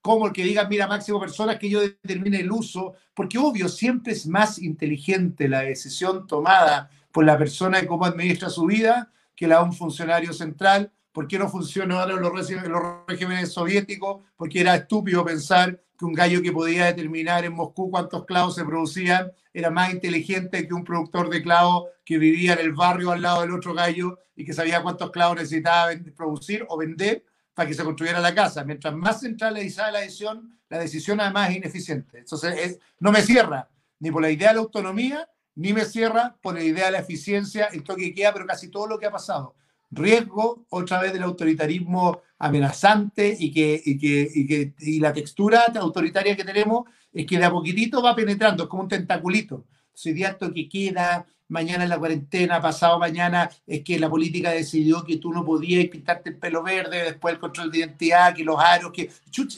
cómo 0.03 0.27
el 0.27 0.33
que 0.33 0.43
diga, 0.43 0.67
mira, 0.69 0.89
máximo 0.89 1.21
personas, 1.21 1.59
que 1.59 1.71
yo 1.71 1.81
determine 1.81 2.41
el 2.41 2.51
uso, 2.51 2.95
porque 3.15 3.39
obvio, 3.39 3.69
siempre 3.69 4.13
es 4.13 4.27
más 4.27 4.59
inteligente 4.59 5.49
la 5.49 5.61
decisión 5.61 6.27
tomada 6.27 6.91
por 7.13 7.25
la 7.25 7.39
persona 7.39 7.81
de 7.81 7.87
cómo 7.87 8.05
administra 8.05 8.51
su 8.51 8.67
vida 8.67 9.13
que 9.37 9.47
la 9.47 9.59
de 9.59 9.65
un 9.65 9.73
funcionario 9.73 10.33
central, 10.33 10.93
¿Por 11.13 11.29
qué 11.29 11.39
no 11.39 11.49
funcionaron 11.49 12.21
los, 12.21 12.51
los 12.51 12.83
regímenes 13.07 13.53
soviéticos? 13.53 14.23
Porque 14.35 14.61
era 14.61 14.75
estúpido 14.75 15.25
pensar 15.25 15.79
que 15.99 16.07
un 16.07 16.15
gallo 16.15 16.41
que 16.41 16.53
podía 16.53 16.87
determinar 16.87 17.45
en 17.45 17.53
Moscú 17.53 17.91
cuántos 17.91 18.25
clavos 18.25 18.55
se 18.55 18.65
producían 18.65 19.31
era 19.53 19.71
más 19.71 19.93
inteligente 19.93 20.67
que 20.67 20.73
un 20.73 20.85
productor 20.85 21.29
de 21.29 21.43
clavos 21.43 21.89
que 22.05 22.17
vivía 22.17 22.55
en 22.55 22.61
el 22.61 22.73
barrio 22.73 23.13
al 23.13 23.21
lado 23.21 23.43
del 23.43 23.53
otro 23.53 23.75
gallo 23.75 24.19
y 24.35 24.47
que 24.47 24.55
sabía 24.55 24.83
cuántos 24.83 25.11
clavos 25.11 25.37
necesitaba 25.37 25.93
producir 26.17 26.65
o 26.69 26.79
vender 26.79 27.25
para 27.53 27.69
que 27.69 27.75
se 27.75 27.85
construyera 27.85 28.19
la 28.19 28.35
casa. 28.35 28.65
Mientras 28.65 28.95
más 28.95 29.21
centralizada 29.21 29.93
la 29.93 30.01
decisión, 30.01 30.59
la 30.71 30.79
decisión 30.79 31.21
además 31.21 31.51
es 31.51 31.57
ineficiente. 31.57 32.21
Entonces, 32.21 32.79
no 32.99 33.13
me 33.13 33.21
cierra 33.21 33.69
ni 33.99 34.11
por 34.11 34.23
la 34.23 34.31
idea 34.31 34.49
de 34.49 34.55
la 34.55 34.61
autonomía, 34.61 35.29
ni 35.55 35.75
me 35.75 35.85
cierra 35.85 36.35
por 36.41 36.55
la 36.55 36.65
idea 36.65 36.87
de 36.87 36.93
la 36.93 37.01
eficiencia, 37.01 37.67
el 37.67 37.85
toque 37.85 38.05
que 38.05 38.15
queda, 38.15 38.33
pero 38.33 38.47
casi 38.47 38.69
todo 38.69 38.87
lo 38.87 38.99
que 38.99 39.05
ha 39.05 39.11
pasado 39.11 39.55
riesgo 39.93 40.67
otra 40.71 41.01
vez 41.01 41.13
del 41.13 41.23
autoritarismo 41.23 42.23
amenazante 42.39 43.37
y 43.39 43.53
que, 43.53 43.81
y 43.85 43.99
que, 43.99 44.29
y 44.35 44.47
que 44.47 44.75
y 44.79 44.99
la 44.99 45.13
textura 45.13 45.67
autoritaria 45.77 46.35
que 46.35 46.45
tenemos 46.45 46.89
es 47.13 47.27
que 47.27 47.39
de 47.39 47.45
a 47.45 47.51
poquitito 47.51 48.03
va 48.03 48.17
penetrando, 48.17 48.65
es 48.65 48.69
como 48.69 48.83
un 48.83 48.89
tentaculito. 48.89 49.67
De 50.03 50.23
esto 50.23 50.53
que 50.53 50.69
queda, 50.69 51.27
mañana 51.49 51.85
en 51.85 51.91
la 51.91 51.99
cuarentena, 51.99 52.61
pasado 52.63 52.99
mañana, 52.99 53.51
es 53.67 53.83
que 53.83 53.99
la 53.99 54.09
política 54.09 54.51
decidió 54.51 55.05
que 55.05 55.19
tú 55.19 55.31
no 55.31 55.45
podías 55.45 55.87
pintarte 55.89 56.31
el 56.31 56.39
pelo 56.39 56.63
verde, 56.63 57.05
después 57.05 57.35
el 57.35 57.41
control 57.41 57.71
de 57.71 57.79
identidad, 57.79 58.35
que 58.35 58.43
los 58.43 58.59
aros, 58.59 58.91
que... 58.91 59.11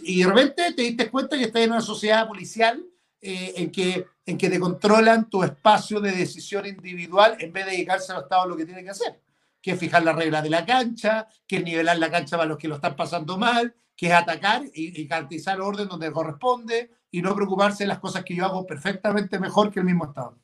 Y 0.03 0.23
de 0.23 0.27
repente 0.27 0.73
te 0.73 0.83
diste 0.83 1.09
cuenta 1.09 1.39
que 1.39 1.45
estás 1.45 1.63
en 1.63 1.71
una 1.71 1.81
sociedad 1.81 2.27
policial 2.27 2.85
eh, 3.21 3.55
en, 3.57 3.71
que, 3.71 4.05
en 4.27 4.37
que 4.37 4.51
te 4.51 4.59
controlan 4.59 5.31
tu 5.31 5.45
espacio 5.45 6.01
de 6.01 6.11
decisión 6.11 6.67
individual 6.67 7.37
en 7.39 7.53
vez 7.53 7.65
de 7.65 7.71
dedicarse 7.71 8.13
al 8.13 8.23
Estado 8.23 8.43
a 8.43 8.47
lo 8.47 8.57
que 8.57 8.67
tiene 8.67 8.83
que 8.83 8.91
hacer 8.91 9.24
que 9.65 9.71
es 9.71 9.79
fijar 9.79 10.05
las 10.05 10.15
reglas 10.15 10.43
de 10.43 10.51
la 10.51 10.67
cancha, 10.67 11.27
que 11.47 11.57
es 11.57 11.65
nivelar 11.65 11.97
la 11.97 12.11
cancha 12.11 12.37
para 12.37 12.51
los 12.51 12.59
que 12.59 12.69
lo 12.69 12.75
están 12.75 12.95
pasando 12.95 13.39
mal, 13.39 13.75
que 13.97 14.09
es 14.09 14.13
atacar 14.13 14.63
y, 14.75 15.07
garantizar 15.07 15.59
orden 15.59 15.89
donde 15.89 16.13
corresponde 16.13 16.91
y 17.11 17.23
no 17.23 17.35
preocuparse 17.35 17.85
de 17.85 17.89
las 17.89 17.99
cosas 17.99 18.25
que 18.25 18.37
yo 18.37 18.45
hago 18.45 18.67
perfectamente 18.67 19.39
mejor 19.39 19.73
que 19.73 19.81
el 19.81 19.87
mismo 19.87 20.05
Estado. 20.05 20.37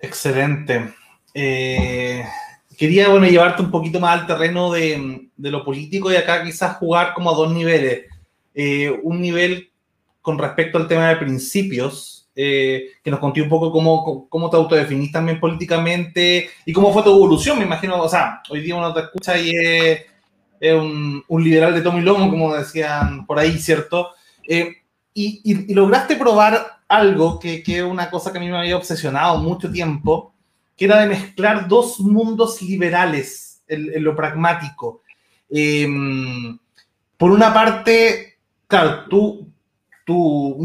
Excelente. 0.00 0.94
Eh, 1.34 2.24
quería 2.78 3.08
bueno, 3.08 3.26
llevarte 3.26 3.62
un 3.62 3.72
poquito 3.72 3.98
más 3.98 4.20
al 4.20 4.26
terreno 4.28 4.70
de, 4.70 5.28
lo 5.38 5.64
político 5.64 6.12
y 6.12 6.14
acá 6.14 6.44
quizás 6.44 6.76
jugar 6.76 7.14
como 7.14 7.32
a 7.32 7.34
dos 7.34 7.52
niveles. 7.52 8.04
Eh, 8.54 8.96
un 9.02 9.20
nivel 9.20 9.72
con 10.22 10.38
respecto 10.38 10.78
al 10.78 10.86
tema 10.86 11.08
de 11.08 11.16
principios, 11.16 12.15
eh, 12.38 12.90
que 13.02 13.10
nos 13.10 13.18
conté 13.18 13.40
un 13.40 13.48
poco 13.48 13.72
cómo, 13.72 14.28
cómo 14.28 14.50
te 14.50 14.56
autodefinís 14.58 15.10
también 15.10 15.40
políticamente 15.40 16.50
y 16.66 16.72
cómo 16.74 16.92
fue 16.92 17.02
tu 17.02 17.10
evolución, 17.10 17.58
me 17.58 17.64
imagino, 17.64 17.98
o 17.98 18.08
sea, 18.10 18.42
hoy 18.50 18.60
día 18.60 18.76
uno 18.76 18.92
te 18.92 19.00
escucha 19.00 19.38
y 19.38 19.52
es, 19.56 20.74
un, 20.74 21.24
un, 21.26 21.44
liberal 21.44 21.72
de 21.72 21.80
tomo 21.80 21.98
y 21.98 22.02
lomo, 22.02 22.28
como 22.28 22.54
decían 22.54 23.24
por 23.24 23.38
ahí, 23.38 23.58
¿cierto? 23.58 24.10
Eh, 24.46 24.70
y, 25.14 25.40
y, 25.44 25.72
lograste 25.72 26.16
probar 26.16 26.80
algo 26.88 27.38
que 27.38 27.62
es 27.66 27.82
una 27.82 28.10
cosa 28.10 28.30
que 28.30 28.38
a 28.38 28.40
mí 28.42 28.48
me 28.50 28.58
había 28.58 28.76
obsesionado 28.76 29.38
mucho 29.38 29.72
tiempo, 29.72 30.34
que 30.76 30.84
era 30.84 31.00
de 31.00 31.08
mezclar 31.08 31.66
dos 31.66 32.00
mundos 32.00 32.60
liberales 32.60 33.62
en, 33.66 33.90
en 33.94 34.04
lo 34.04 34.14
pragmático. 34.14 35.00
Eh, 35.48 35.88
por 37.16 37.30
una 37.30 37.54
parte, 37.54 38.38
claro, 38.66 39.04
tú 39.08 39.45
tu, 40.06 40.56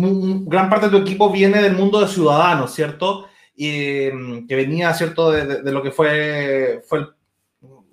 gran 0.45 0.69
parte 0.69 0.85
de 0.85 0.91
tu 0.91 0.97
equipo 0.99 1.31
viene 1.31 1.63
del 1.63 1.73
mundo 1.73 1.99
de 1.99 2.07
ciudadanos, 2.07 2.75
¿cierto? 2.75 3.27
Y, 3.55 4.07
mm, 4.13 4.47
que 4.47 4.55
venía, 4.55 4.93
¿cierto?, 4.93 5.31
de, 5.31 5.71
lo 5.71 5.81
que 5.81 5.89
fue, 5.89 6.83
fue 6.87 7.07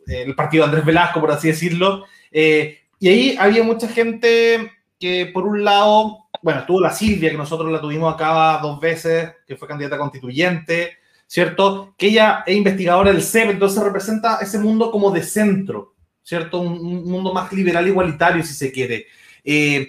el, 0.06 0.34
partido 0.34 0.64
de 0.64 0.68
Andrés 0.68 0.84
Velasco, 0.84 1.20
por 1.20 1.30
así 1.30 1.48
decirlo. 1.48 2.04
Eh, 2.30 2.80
y 3.00 3.08
ahí 3.08 3.36
había 3.38 3.64
mucha 3.64 3.88
gente 3.88 4.72
que, 5.00 5.30
por 5.32 5.46
un 5.46 5.64
lado, 5.64 6.26
bueno, 6.42 6.64
tuvo 6.66 6.82
la 6.82 6.92
Silvia, 6.92 7.30
que 7.30 7.38
nosotros 7.38 7.72
la 7.72 7.80
tuvimos 7.80 8.12
acá 8.12 8.58
dos 8.62 8.78
veces, 8.78 9.32
que 9.46 9.56
fue 9.56 9.66
candidata 9.66 9.96
constituyente, 9.96 10.98
¿cierto? 11.26 11.94
Que 11.96 12.08
ella 12.08 12.44
es 12.46 12.56
investigadora 12.58 13.10
del 13.10 13.22
CEP, 13.22 13.52
entonces 13.52 13.82
representa 13.82 14.38
ese 14.42 14.58
mundo 14.58 14.90
como 14.90 15.10
de 15.10 15.22
centro, 15.22 15.94
¿cierto? 16.22 16.60
Un, 16.60 17.08
mundo 17.10 17.32
más 17.32 17.50
liberal, 17.54 17.88
igualitario, 17.88 18.42
si 18.42 18.52
se 18.52 18.70
quiere. 18.70 19.06
Eh, 19.42 19.88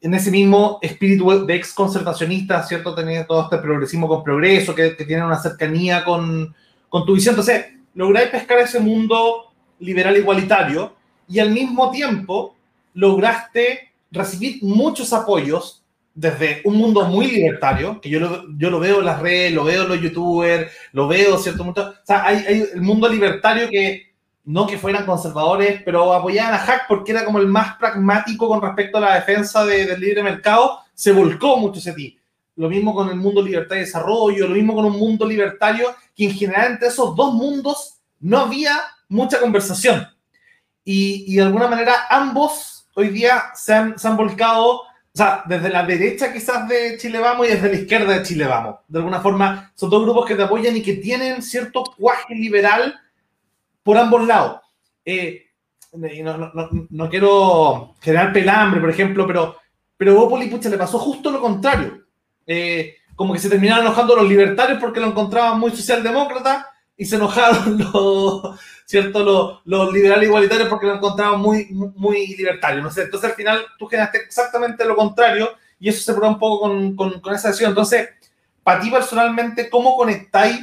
en 0.00 0.14
ese 0.14 0.30
mismo 0.30 0.78
espíritu 0.80 1.46
de 1.46 1.54
ex 1.54 1.72
concertacionista, 1.72 2.62
¿cierto? 2.62 2.94
Tenía 2.94 3.26
todo 3.26 3.42
este 3.42 3.58
progresismo 3.58 4.06
con 4.06 4.22
progreso, 4.22 4.74
que, 4.74 4.90
tiene 4.90 5.24
una 5.24 5.40
cercanía 5.40 6.04
con, 6.04 6.54
con, 6.88 7.04
tu 7.04 7.14
visión. 7.14 7.32
Entonces, 7.32 7.66
lográis 7.94 8.30
pescar 8.30 8.58
ese 8.58 8.80
mundo 8.80 9.52
liberal 9.80 10.16
igualitario 10.16 10.94
y 11.28 11.40
al 11.40 11.50
mismo 11.50 11.90
tiempo 11.90 12.54
lograste 12.94 13.92
recibir 14.10 14.62
muchos 14.62 15.12
apoyos 15.12 15.84
desde 16.14 16.62
un 16.64 16.76
mundo 16.76 17.04
muy 17.04 17.28
libertario, 17.28 18.00
que 18.00 18.08
yo 18.08 18.18
lo, 18.18 18.44
yo 18.56 18.70
lo 18.70 18.80
veo 18.80 18.98
en 18.98 19.04
las 19.04 19.20
redes, 19.20 19.52
lo 19.52 19.62
veo 19.62 19.82
en 19.82 19.88
los 19.88 20.00
youtubers, 20.00 20.72
lo 20.92 21.06
veo, 21.06 21.38
¿cierto? 21.38 21.62
o 21.62 21.94
sea, 22.04 22.26
hay 22.26 22.44
el 22.74 22.80
mundo 22.80 23.08
libertario 23.08 23.68
que 23.70 24.07
no 24.48 24.66
que 24.66 24.78
fueran 24.78 25.04
conservadores, 25.04 25.82
pero 25.84 26.14
apoyaban 26.14 26.54
a 26.54 26.58
Hack 26.58 26.86
porque 26.88 27.12
era 27.12 27.22
como 27.22 27.38
el 27.38 27.48
más 27.48 27.76
pragmático 27.76 28.48
con 28.48 28.62
respecto 28.62 28.96
a 28.96 29.02
la 29.02 29.14
defensa 29.16 29.66
del 29.66 30.00
libre 30.00 30.22
mercado, 30.22 30.80
se 30.94 31.12
volcó 31.12 31.58
mucho 31.58 31.80
ese 31.80 31.92
ti. 31.92 32.18
Lo 32.56 32.70
mismo 32.70 32.94
con 32.94 33.10
el 33.10 33.16
mundo 33.16 33.42
libertad 33.42 33.76
y 33.76 33.80
desarrollo, 33.80 34.48
lo 34.48 34.54
mismo 34.54 34.74
con 34.74 34.86
un 34.86 34.98
mundo 34.98 35.26
libertario, 35.26 35.94
que 36.16 36.24
en 36.24 36.30
general 36.30 36.72
entre 36.72 36.88
esos 36.88 37.14
dos 37.14 37.34
mundos 37.34 37.98
no 38.20 38.38
había 38.38 38.72
mucha 39.10 39.38
conversación. 39.38 40.08
Y, 40.82 41.26
y 41.30 41.36
de 41.36 41.42
alguna 41.42 41.68
manera 41.68 42.06
ambos 42.08 42.88
hoy 42.94 43.10
día 43.10 43.50
se 43.54 43.74
han, 43.74 43.98
se 43.98 44.08
han 44.08 44.16
volcado, 44.16 44.80
o 44.80 44.86
sea, 45.12 45.42
desde 45.44 45.68
la 45.68 45.84
derecha 45.84 46.32
quizás 46.32 46.66
de 46.66 46.96
Chile 46.96 47.18
Vamos 47.18 47.46
y 47.46 47.50
desde 47.50 47.68
la 47.68 47.76
izquierda 47.76 48.14
de 48.14 48.22
Chile 48.22 48.46
Vamos. 48.46 48.76
De 48.88 48.98
alguna 48.98 49.20
forma, 49.20 49.72
son 49.74 49.90
dos 49.90 50.04
grupos 50.04 50.24
que 50.24 50.36
te 50.36 50.44
apoyan 50.44 50.74
y 50.74 50.82
que 50.82 50.94
tienen 50.94 51.42
cierto 51.42 51.84
cuaje 51.98 52.34
liberal 52.34 52.98
por 53.82 53.96
ambos 53.96 54.26
lados. 54.26 54.60
Eh, 55.04 55.46
no, 56.90 57.08
quiero 57.08 57.94
generar 58.00 58.32
pelambre, 58.32 58.80
por 58.80 58.90
ejemplo, 58.90 59.26
pero, 59.26 59.56
pero 59.96 60.14
Bópoli, 60.14 60.48
pucha, 60.48 60.68
le 60.68 60.78
pasó 60.78 60.98
justo 60.98 61.30
lo 61.30 61.40
contrario. 61.40 62.04
Eh, 62.46 62.96
como 63.14 63.32
que 63.32 63.40
se 63.40 63.48
terminaron 63.48 63.84
enojando 63.84 64.16
los 64.16 64.28
libertarios 64.28 64.78
porque 64.78 65.00
lo 65.00 65.08
encontraban 65.08 65.58
muy 65.58 65.70
socialdemócrata 65.70 66.68
y 66.96 67.04
se 67.04 67.16
enojaron 67.16 67.78
los, 67.92 68.60
¿cierto? 68.84 69.62
Los, 69.64 69.92
liberales 69.92 70.28
igualitarios 70.28 70.68
porque 70.68 70.86
lo 70.86 70.96
encontraban 70.96 71.40
muy, 71.40 71.68
muy 71.70 72.28
libertario. 72.36 72.82
No 72.82 72.90
sé, 72.90 73.02
entonces 73.02 73.30
al 73.30 73.36
final 73.36 73.64
tú 73.78 73.86
generaste 73.86 74.18
exactamente 74.18 74.84
lo 74.84 74.96
contrario 74.96 75.50
y 75.80 75.88
eso 75.88 76.02
se 76.02 76.12
prueba 76.12 76.34
un 76.34 76.38
poco 76.38 76.60
con, 76.60 76.96
con, 76.96 77.20
con 77.20 77.34
esa 77.34 77.48
decisión. 77.48 77.70
Entonces, 77.70 78.08
para 78.62 78.80
ti 78.80 78.90
personalmente, 78.90 79.70
¿cómo 79.70 79.96
conectáis 79.96 80.58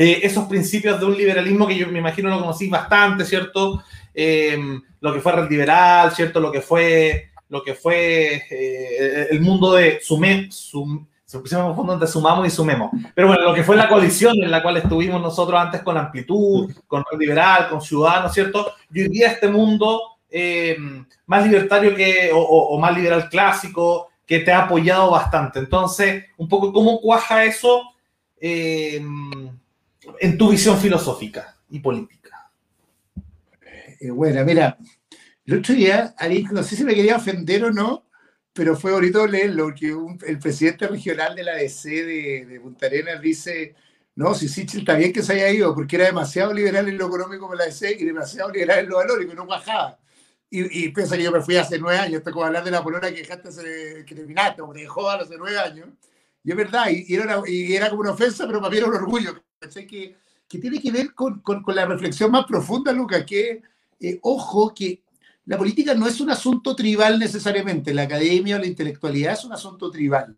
eh, 0.00 0.20
esos 0.22 0.44
principios 0.46 1.00
de 1.00 1.06
un 1.06 1.16
liberalismo 1.16 1.66
que 1.66 1.76
yo 1.76 1.88
me 1.88 1.98
imagino 1.98 2.30
lo 2.30 2.38
conocí 2.38 2.68
bastante, 2.68 3.24
¿cierto? 3.24 3.82
Em, 4.14 4.80
lo 5.00 5.12
que 5.12 5.20
fue 5.20 5.32
Red 5.32 5.50
Liberal, 5.50 6.12
¿cierto? 6.12 6.38
Lo 6.38 6.52
que 6.52 6.60
fue, 6.60 7.30
lo 7.48 7.64
que 7.64 7.74
fue 7.74 8.44
eh, 8.48 9.26
el 9.28 9.40
mundo 9.40 9.72
de 9.72 9.98
Sume, 10.00 10.46
sum, 10.52 11.04
Sumamos 11.26 12.46
y 12.46 12.50
Sumemos. 12.50 12.92
Pero 13.12 13.26
bueno, 13.26 13.42
lo 13.42 13.54
que 13.54 13.64
fue 13.64 13.74
la 13.74 13.88
coalición 13.88 14.36
en 14.40 14.52
la 14.52 14.62
cual 14.62 14.76
estuvimos 14.76 15.20
nosotros 15.20 15.60
antes 15.60 15.82
con 15.82 15.98
Amplitud, 15.98 16.72
con 16.86 17.04
Red 17.10 17.18
Liberal, 17.18 17.68
con 17.68 17.82
Ciudadanos, 17.82 18.32
¿cierto? 18.32 18.72
Y 18.92 19.02
hoy 19.02 19.08
día 19.08 19.32
este 19.32 19.48
mundo 19.48 20.00
em, 20.30 21.04
más 21.26 21.44
libertario 21.44 21.96
que, 21.96 22.30
o, 22.32 22.38
o, 22.38 22.78
más 22.78 22.96
liberal 22.96 23.28
clásico, 23.28 24.10
que 24.24 24.38
te 24.38 24.52
ha 24.52 24.62
apoyado 24.62 25.10
bastante. 25.10 25.58
Entonces, 25.58 26.26
un 26.36 26.48
poco 26.48 26.72
cómo 26.72 27.00
cuaja 27.00 27.44
eso. 27.44 27.82
Eh, 28.40 29.04
en 30.20 30.38
tu 30.38 30.50
visión 30.50 30.78
filosófica 30.78 31.56
y 31.70 31.80
política? 31.80 32.50
Eh, 34.00 34.10
bueno, 34.10 34.44
mira, 34.44 34.78
el 35.44 35.58
otro 35.58 35.74
día, 35.74 36.14
no 36.52 36.62
sé 36.62 36.76
si 36.76 36.84
me 36.84 36.94
quería 36.94 37.16
ofender 37.16 37.64
o 37.64 37.72
no, 37.72 38.06
pero 38.52 38.76
fue 38.76 38.92
bonito 38.92 39.26
leerlo, 39.26 39.74
que 39.74 39.94
el 40.26 40.38
presidente 40.38 40.86
regional 40.88 41.34
de 41.34 41.44
la 41.44 41.54
DC 41.54 41.88
de, 41.88 42.46
de, 42.46 42.60
Punta 42.60 42.86
Arenas 42.86 43.20
dice, 43.20 43.74
no, 44.14 44.34
si 44.34 44.48
Sichel 44.48 44.80
está 44.80 44.94
bien 44.94 45.12
que 45.12 45.22
se 45.22 45.34
haya 45.34 45.50
ido, 45.50 45.74
porque 45.74 45.96
era 45.96 46.06
demasiado 46.06 46.52
liberal 46.52 46.88
en 46.88 46.98
lo 46.98 47.06
económico 47.06 47.48
con 47.48 47.56
la 47.56 47.64
DC 47.64 47.92
y 47.98 48.04
demasiado 48.04 48.50
liberal 48.50 48.80
en 48.80 48.88
lo 48.88 48.96
valórico, 48.96 49.32
y 49.32 49.36
no 49.36 49.46
bajaba. 49.46 49.98
Y, 50.50 50.86
y 50.86 50.88
piensa 50.90 51.16
que 51.16 51.22
yo 51.24 51.32
me 51.32 51.40
fui 51.40 51.56
hace 51.56 51.78
nueve 51.78 51.98
años, 51.98 52.18
estoy 52.18 52.32
como 52.32 52.46
hablar 52.46 52.64
de 52.64 52.70
la 52.70 52.82
polona 52.82 53.10
que 53.10 53.22
dejaste, 53.22 54.04
que 54.04 54.14
terminaste, 54.14 54.62
o 54.62 54.72
te 54.72 54.80
dejó 54.80 55.08
hace 55.10 55.36
nueve 55.38 55.58
años. 55.58 55.88
Y 56.44 56.50
es 56.50 56.56
verdad, 56.56 56.86
y, 56.90 57.14
era, 57.14 57.42
y 57.46 57.74
era 57.74 57.90
como 57.90 58.02
una 58.02 58.12
ofensa, 58.12 58.46
pero 58.46 58.60
para 58.60 58.70
mí 58.70 58.78
era 58.78 58.86
un 58.86 58.94
orgullo 58.94 59.42
que, 59.60 60.16
que 60.48 60.58
tiene 60.58 60.80
que 60.80 60.92
ver 60.92 61.14
con, 61.14 61.40
con, 61.40 61.62
con, 61.62 61.74
la 61.74 61.86
reflexión 61.86 62.30
más 62.30 62.46
profunda, 62.46 62.92
Luca, 62.92 63.24
que, 63.24 63.62
eh, 64.00 64.18
ojo, 64.22 64.72
que 64.74 65.02
la 65.46 65.58
política 65.58 65.94
no 65.94 66.06
es 66.06 66.20
un 66.20 66.30
asunto 66.30 66.76
tribal 66.76 67.18
necesariamente, 67.18 67.94
la 67.94 68.02
academia 68.02 68.56
o 68.56 68.58
la 68.58 68.66
intelectualidad 68.66 69.32
es 69.32 69.44
un 69.44 69.52
asunto 69.52 69.90
tribal, 69.90 70.36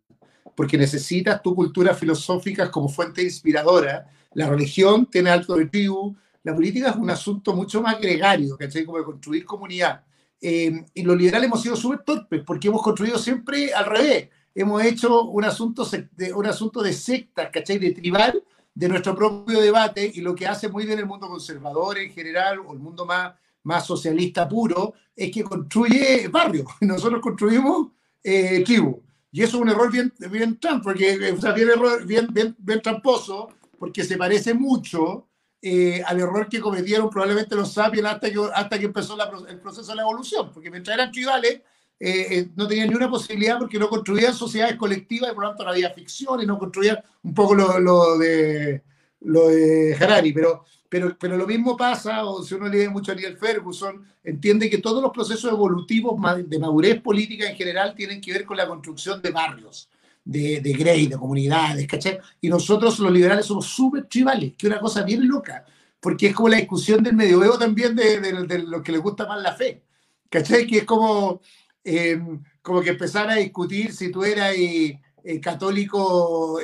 porque 0.55 0.79
necesitas 0.79 1.43
tu 1.43 1.55
cultura 1.55 1.95
filosófica 1.95 2.71
como 2.71 2.89
fuente 2.89 3.23
inspiradora, 3.23 4.09
la 4.35 4.49
religión 4.49 5.07
tiene 5.07 5.31
de 5.31 5.67
tribu, 5.67 6.17
la 6.43 6.55
política 6.55 6.91
es 6.91 6.97
un 6.97 7.11
asunto 7.11 7.55
mucho 7.55 7.83
más 7.83 8.01
gregario, 8.01 8.57
¿cachai? 8.57 8.85
Como 8.85 8.99
de 8.99 9.05
construir 9.05 9.45
comunidad. 9.45 10.05
Eh, 10.41 10.87
y 10.95 11.03
los 11.03 11.17
liberales 11.19 11.49
hemos 11.49 11.63
sido 11.63 11.77
súper 11.77 11.99
torpes 12.03 12.43
porque 12.47 12.69
hemos 12.69 12.83
construido 12.83 13.19
siempre 13.19 13.75
al 13.75 13.87
revés. 13.87 14.29
Hemos 14.55 14.83
hecho 14.83 15.25
un 15.25 15.45
asunto, 15.45 15.87
de, 16.17 16.33
un 16.33 16.47
asunto 16.47 16.83
de 16.83 16.93
sectas, 16.93 17.51
¿cachai? 17.53 17.79
De 17.79 17.91
tribal, 17.91 18.43
de 18.81 18.89
nuestro 18.89 19.15
propio 19.15 19.61
debate 19.61 20.11
y 20.15 20.23
lo 20.23 20.35
que 20.35 20.47
hace 20.47 20.71
muy 20.71 20.87
bien 20.87 20.99
el 20.99 21.05
mundo 21.05 21.29
conservador 21.29 21.99
en 21.99 22.11
general 22.11 22.61
o 22.61 22.73
el 22.73 22.79
mundo 22.79 23.05
más, 23.05 23.35
más 23.65 23.85
socialista 23.85 24.49
puro 24.49 24.95
es 25.15 25.31
que 25.31 25.45
construye 25.45 26.29
barrios. 26.29 26.67
Nosotros 26.81 27.21
construimos 27.21 27.89
eh, 28.25 28.65
tribu. 28.65 29.03
Y 29.33 29.43
eso 29.43 29.59
es 29.59 29.63
un 29.63 29.69
error 29.69 29.93
bien, 29.93 30.15
bien, 30.31 30.59
porque, 30.83 31.13
eh, 31.13 31.33
o 31.33 31.39
sea, 31.39 31.53
bien, 31.53 31.69
error, 31.69 32.07
bien, 32.07 32.29
bien, 32.33 32.57
bien 32.59 32.81
tramposo 32.81 33.51
porque 33.79 34.03
se 34.03 34.17
parece 34.17 34.55
mucho 34.55 35.27
eh, 35.61 36.03
al 36.07 36.19
error 36.19 36.49
que 36.49 36.59
cometieron 36.59 37.11
probablemente 37.11 37.55
los 37.55 37.75
sapiens 37.75 38.09
hasta 38.09 38.31
que, 38.31 38.41
hasta 38.55 38.79
que 38.79 38.87
empezó 38.87 39.15
el 39.47 39.61
proceso 39.61 39.91
de 39.91 39.97
la 39.97 40.03
evolución, 40.03 40.51
porque 40.55 40.71
mientras 40.71 40.95
eran 40.95 41.13
tribales 41.13 41.61
eh, 42.03 42.27
eh, 42.31 42.49
no 42.57 42.67
tenían 42.67 42.89
ni 42.89 42.95
una 42.95 43.11
posibilidad 43.11 43.59
porque 43.59 43.79
no 43.79 43.91
construían 43.91 44.35
sociedades 44.35 44.77
colectivas 44.77 45.31
y 45.31 45.35
por 45.35 45.45
lo 45.45 45.51
tanto 45.51 45.65
no 45.65 45.71
había 45.71 45.91
ficción 45.91 46.43
y 46.43 46.47
no 46.47 46.59
construían 46.59 46.99
un 47.23 47.35
poco 47.35 47.55
lo, 47.55 48.17
de, 48.17 48.83
lo 49.21 49.49
de 49.49 49.95
Harari, 50.01 50.33
pero, 50.33 50.65
pero, 50.89 51.15
pero 51.21 51.37
lo 51.37 51.47
mismo 51.47 51.77
pasa, 51.77 52.25
o 52.25 52.43
si 52.43 52.55
uno 52.55 52.69
lee 52.69 52.89
mucho 52.89 53.13
a 53.13 53.15
Neil 53.15 53.37
Ferguson, 53.37 54.03
entiende 54.25 54.71
que 54.71 54.79
todos 54.79 55.03
los 55.03 55.13
procesos 55.13 55.53
evolutivos 55.53 56.19
de 56.47 56.59
madurez 56.59 57.03
política 57.03 57.51
en 57.51 57.57
general 57.57 57.95
tienen 57.95 58.21
que 58.21 58.33
ver 58.33 58.47
con 58.47 58.57
la 58.57 58.67
construcción 58.67 59.21
de 59.21 59.31
barrios 59.31 59.91
de, 60.25 60.61
de 60.61 60.73
Grey, 60.73 61.07
de 61.07 61.19
comunidades, 61.19 61.87
¿cachai? 61.87 62.19
Y 62.41 62.49
nosotros 62.49 62.99
los 62.99 63.13
liberales 63.13 63.47
somos 63.47 63.67
súper 63.67 64.05
tribales, 64.05 64.55
que 64.57 64.67
es 64.67 64.73
una 64.73 64.81
cosa 64.81 65.03
bien 65.03 65.27
loca, 65.29 65.65
porque 66.01 66.29
es 66.29 66.35
como 66.35 66.49
la 66.49 66.57
discusión 66.57 67.03
del 67.03 67.15
medioevo 67.15 67.59
también 67.59 67.95
de, 67.95 68.21
de, 68.21 68.59
lo 68.61 68.83
que 68.83 68.93
le 68.93 68.99
gusta 68.99 69.27
más 69.27 69.43
la 69.43 69.55
fe, 69.55 69.83
¿cachai? 70.31 70.67
Que 70.67 70.79
es 70.79 70.85
como, 70.85 71.41
eh, 71.85 72.21
como 72.63 72.81
que 72.81 72.91
empezar 72.91 73.29
a 73.31 73.37
discutir 73.37 73.93
si 73.93 74.11
tú 74.11 74.25
eras 74.25 74.55
eh, 74.55 75.01
eh, 75.25 75.41
católico, 75.41 76.59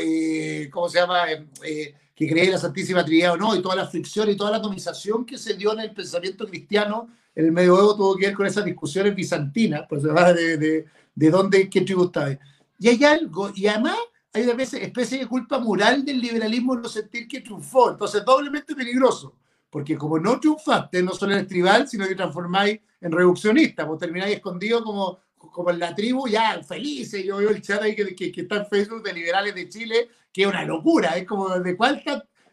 ¿cómo 0.70 0.88
se 0.88 0.98
llama? 0.98 1.24
que 2.14 2.26
creía 2.26 2.44
en 2.44 2.52
la 2.52 2.58
Santísima 2.58 3.04
Trinidad 3.04 3.34
o 3.34 3.36
no, 3.36 3.54
y 3.54 3.60
toda 3.60 3.76
la 3.76 3.86
fricción 3.86 4.30
y 4.30 4.36
toda 4.36 4.50
la 4.50 4.56
atomización 4.56 5.26
que 5.26 5.36
se 5.36 5.54
dio 5.54 5.74
en 5.74 5.80
el 5.80 5.92
pensamiento 5.92 6.46
cristiano 6.46 7.10
en 7.34 7.44
el 7.44 7.52
medioevo 7.52 7.94
tuvo 7.94 8.16
que 8.16 8.26
ver 8.26 8.34
con 8.34 8.46
esas 8.46 8.64
discusiones 8.64 9.14
bizantinas, 9.14 9.82
pues 9.88 10.02
de, 10.02 10.56
de, 10.56 10.86
de 11.14 11.30
dónde, 11.30 11.68
qué 11.68 11.82
tribu 11.82 12.04
estaba. 12.04 12.30
Y 12.78 12.88
hay 12.88 13.04
algo, 13.04 13.52
y 13.54 13.66
además 13.66 13.96
hay 14.32 14.42
una 14.44 14.62
especie 14.62 15.18
de 15.18 15.26
culpa 15.26 15.58
moral 15.58 16.04
del 16.04 16.20
liberalismo 16.20 16.76
no 16.76 16.88
sentir 16.88 17.28
que 17.28 17.40
triunfó. 17.40 17.90
Entonces, 17.90 18.24
doblemente 18.24 18.74
peligroso, 18.74 19.34
porque 19.76 19.98
como 19.98 20.18
no 20.18 20.40
triunfaste, 20.40 21.02
no 21.02 21.12
solo 21.12 21.34
eres 21.34 21.48
tribal, 21.48 21.86
sino 21.86 22.08
que 22.08 22.14
transformáis 22.14 22.80
en 22.98 23.12
reduccionista, 23.12 23.86
pues 23.86 24.00
termináis 24.00 24.36
escondido 24.36 24.82
como, 24.82 25.18
como 25.36 25.68
en 25.68 25.78
la 25.78 25.94
tribu, 25.94 26.26
ya 26.26 26.62
felices. 26.62 27.22
Yo 27.22 27.36
veo 27.36 27.50
el 27.50 27.60
chat 27.60 27.82
ahí 27.82 27.94
que, 27.94 28.16
que, 28.16 28.40
está 28.40 28.56
en 28.56 28.66
Facebook 28.68 29.02
de 29.02 29.12
liberales 29.12 29.54
de 29.54 29.68
Chile, 29.68 30.08
que 30.32 30.44
es 30.44 30.48
una 30.48 30.64
locura, 30.64 31.18
es 31.18 31.26
como 31.26 31.50
de 31.58 31.76
cuál 31.76 32.02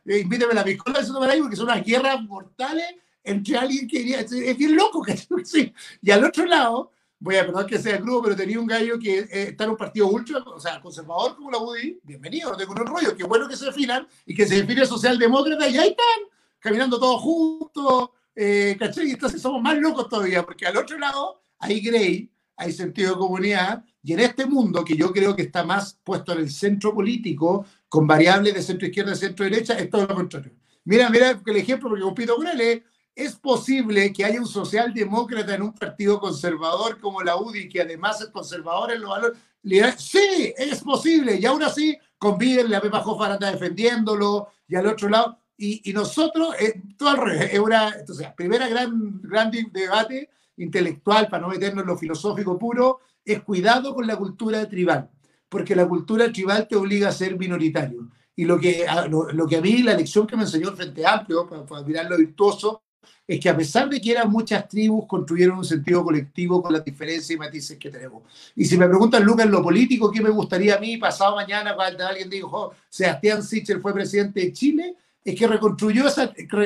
eh, 0.05 0.19
invítame 0.19 0.53
la 0.53 0.65
piscola 0.65 1.01
de 1.01 1.31
ahí 1.31 1.39
porque 1.39 1.55
son 1.55 1.67
unas 1.67 1.85
guerras 1.85 2.21
mortales 2.23 2.93
entre 3.23 3.55
alguien 3.55 3.87
que 3.87 3.99
iría, 4.01 4.19
es 4.19 4.57
bien 4.57 4.75
loco, 4.75 5.01
que 5.05 5.15
sí. 5.45 5.73
Y 6.01 6.11
al 6.11 6.25
otro 6.25 6.43
lado, 6.45 6.91
voy 7.19 7.37
a 7.37 7.45
perdón 7.45 7.67
que 7.67 7.79
sea 7.79 8.01
crudo, 8.01 8.21
pero 8.23 8.35
tenía 8.35 8.59
un 8.59 8.67
gallo 8.67 8.99
que 8.99 9.19
eh, 9.19 9.27
está 9.31 9.63
en 9.63 9.69
un 9.69 9.77
partido 9.77 10.07
ultra, 10.07 10.39
o 10.39 10.59
sea, 10.59 10.81
conservador 10.81 11.37
como 11.37 11.49
la 11.49 11.59
UDI, 11.59 12.01
bienvenido, 12.03 12.51
no 12.51 12.57
tengo 12.57 12.73
un 12.73 12.85
rollo, 12.85 13.15
qué 13.15 13.23
bueno 13.23 13.47
que 13.47 13.55
se 13.55 13.67
definan 13.67 14.05
y 14.25 14.35
que 14.35 14.45
se 14.45 14.55
define 14.55 14.85
socialdemócrata 14.85 15.69
y 15.69 15.77
ahí 15.77 15.91
están, 15.91 16.33
caminando 16.63 16.97
todos 16.97 17.21
juntos, 17.21 18.11
eh, 18.33 18.77
¿cachai? 18.79 19.09
Y 19.09 19.11
entonces 19.11 19.41
somos 19.41 19.61
más 19.61 19.77
locos 19.77 20.07
todavía, 20.07 20.43
porque 20.43 20.65
al 20.65 20.77
otro 20.77 20.97
lado 20.97 21.41
hay 21.59 21.81
Grey, 21.81 22.31
hay 22.55 22.71
sentido 22.71 23.11
de 23.11 23.17
comunidad, 23.17 23.83
y 24.01 24.13
en 24.13 24.21
este 24.21 24.45
mundo 24.45 24.85
que 24.85 24.95
yo 24.95 25.11
creo 25.11 25.35
que 25.35 25.41
está 25.41 25.65
más 25.65 25.99
puesto 26.03 26.31
en 26.31 26.39
el 26.39 26.49
centro 26.49 26.93
político, 26.93 27.65
con 27.89 28.07
variables 28.07 28.53
de 28.53 28.61
centro 28.61 28.87
izquierda 28.87 29.11
y 29.11 29.17
centro 29.17 29.43
derecha, 29.43 29.77
es 29.77 29.89
todo 29.89 30.07
lo 30.07 30.15
contrario. 30.15 30.53
Mira, 30.85 31.09
mira 31.09 31.41
el 31.45 31.57
ejemplo, 31.57 31.89
porque 31.89 32.03
compito 32.03 32.35
con 32.37 32.47
él, 32.47 32.61
¿eh? 32.61 32.83
¿Es 33.13 33.35
posible 33.35 34.11
que 34.11 34.23
haya 34.23 34.39
un 34.39 34.47
socialdemócrata 34.47 35.53
en 35.53 35.61
un 35.63 35.73
partido 35.73 36.19
conservador 36.19 36.99
como 36.99 37.21
la 37.21 37.35
UDI, 37.35 37.69
que 37.69 37.81
además 37.81 38.21
es 38.21 38.29
conservador 38.29 38.91
en 38.91 39.01
los 39.01 39.09
valores? 39.09 39.37
Sí, 39.97 40.53
es 40.57 40.81
posible. 40.81 41.37
Y 41.39 41.45
aún 41.45 41.61
así 41.61 41.97
conviven, 42.17 42.71
la 42.71 42.81
Pepa 42.81 43.03
Hoffman 43.05 43.33
anda 43.33 43.51
defendiéndolo, 43.51 44.47
y 44.67 44.75
al 44.75 44.87
otro 44.87 45.09
lado. 45.09 45.42
Y, 45.65 45.79
y 45.85 45.93
nosotros, 45.93 46.55
eh, 46.59 46.81
todo 46.97 47.07
al 47.07 47.17
revés, 47.17 47.53
es 47.53 47.59
una, 47.59 47.95
entonces, 47.97 48.27
primera 48.35 48.67
gran, 48.67 49.21
gran 49.21 49.49
debate 49.49 50.29
intelectual, 50.57 51.29
para 51.29 51.43
no 51.43 51.47
meternos 51.47 51.83
en 51.83 51.87
lo 51.87 51.97
filosófico 51.97 52.59
puro, 52.59 52.99
es 53.23 53.41
cuidado 53.43 53.95
con 53.95 54.05
la 54.05 54.17
cultura 54.17 54.67
tribal, 54.67 55.09
porque 55.47 55.73
la 55.73 55.87
cultura 55.87 56.29
tribal 56.33 56.67
te 56.67 56.75
obliga 56.75 57.07
a 57.07 57.13
ser 57.13 57.37
minoritario. 57.37 58.09
Y 58.35 58.43
lo 58.43 58.59
que, 58.59 58.85
lo, 59.09 59.31
lo 59.31 59.47
que 59.47 59.55
a 59.55 59.61
mí, 59.61 59.81
la 59.83 59.93
lección 59.93 60.27
que 60.27 60.35
me 60.35 60.43
enseñó 60.43 60.67
el 60.67 60.75
Frente 60.75 61.05
Amplio, 61.05 61.47
para, 61.47 61.65
para 61.65 61.81
mirar 61.83 62.09
lo 62.09 62.17
virtuoso, 62.17 62.83
es 63.25 63.39
que 63.39 63.47
a 63.47 63.55
pesar 63.55 63.87
de 63.87 64.01
que 64.01 64.11
eran 64.11 64.29
muchas 64.29 64.67
tribus, 64.67 65.05
construyeron 65.07 65.59
un 65.59 65.63
sentido 65.63 66.03
colectivo 66.03 66.61
con 66.61 66.73
las 66.73 66.83
diferencias 66.83 67.31
y 67.31 67.37
matices 67.37 67.77
que 67.77 67.89
tenemos. 67.89 68.23
Y 68.53 68.65
si 68.65 68.77
me 68.77 68.89
preguntan, 68.89 69.23
Lucas, 69.23 69.47
lo 69.47 69.63
político, 69.63 70.11
¿qué 70.11 70.21
me 70.21 70.29
gustaría 70.29 70.75
a 70.75 70.79
mí 70.79 70.97
pasado 70.97 71.37
mañana 71.37 71.73
cuando 71.73 72.05
alguien 72.05 72.29
dijo, 72.29 72.49
oh, 72.51 72.73
Sebastián 72.89 73.41
Sichel 73.41 73.81
fue 73.81 73.93
presidente 73.93 74.41
de 74.41 74.51
Chile? 74.51 74.97
Es 75.23 75.35
que 75.35 75.47
reconstruyó, 75.47 76.05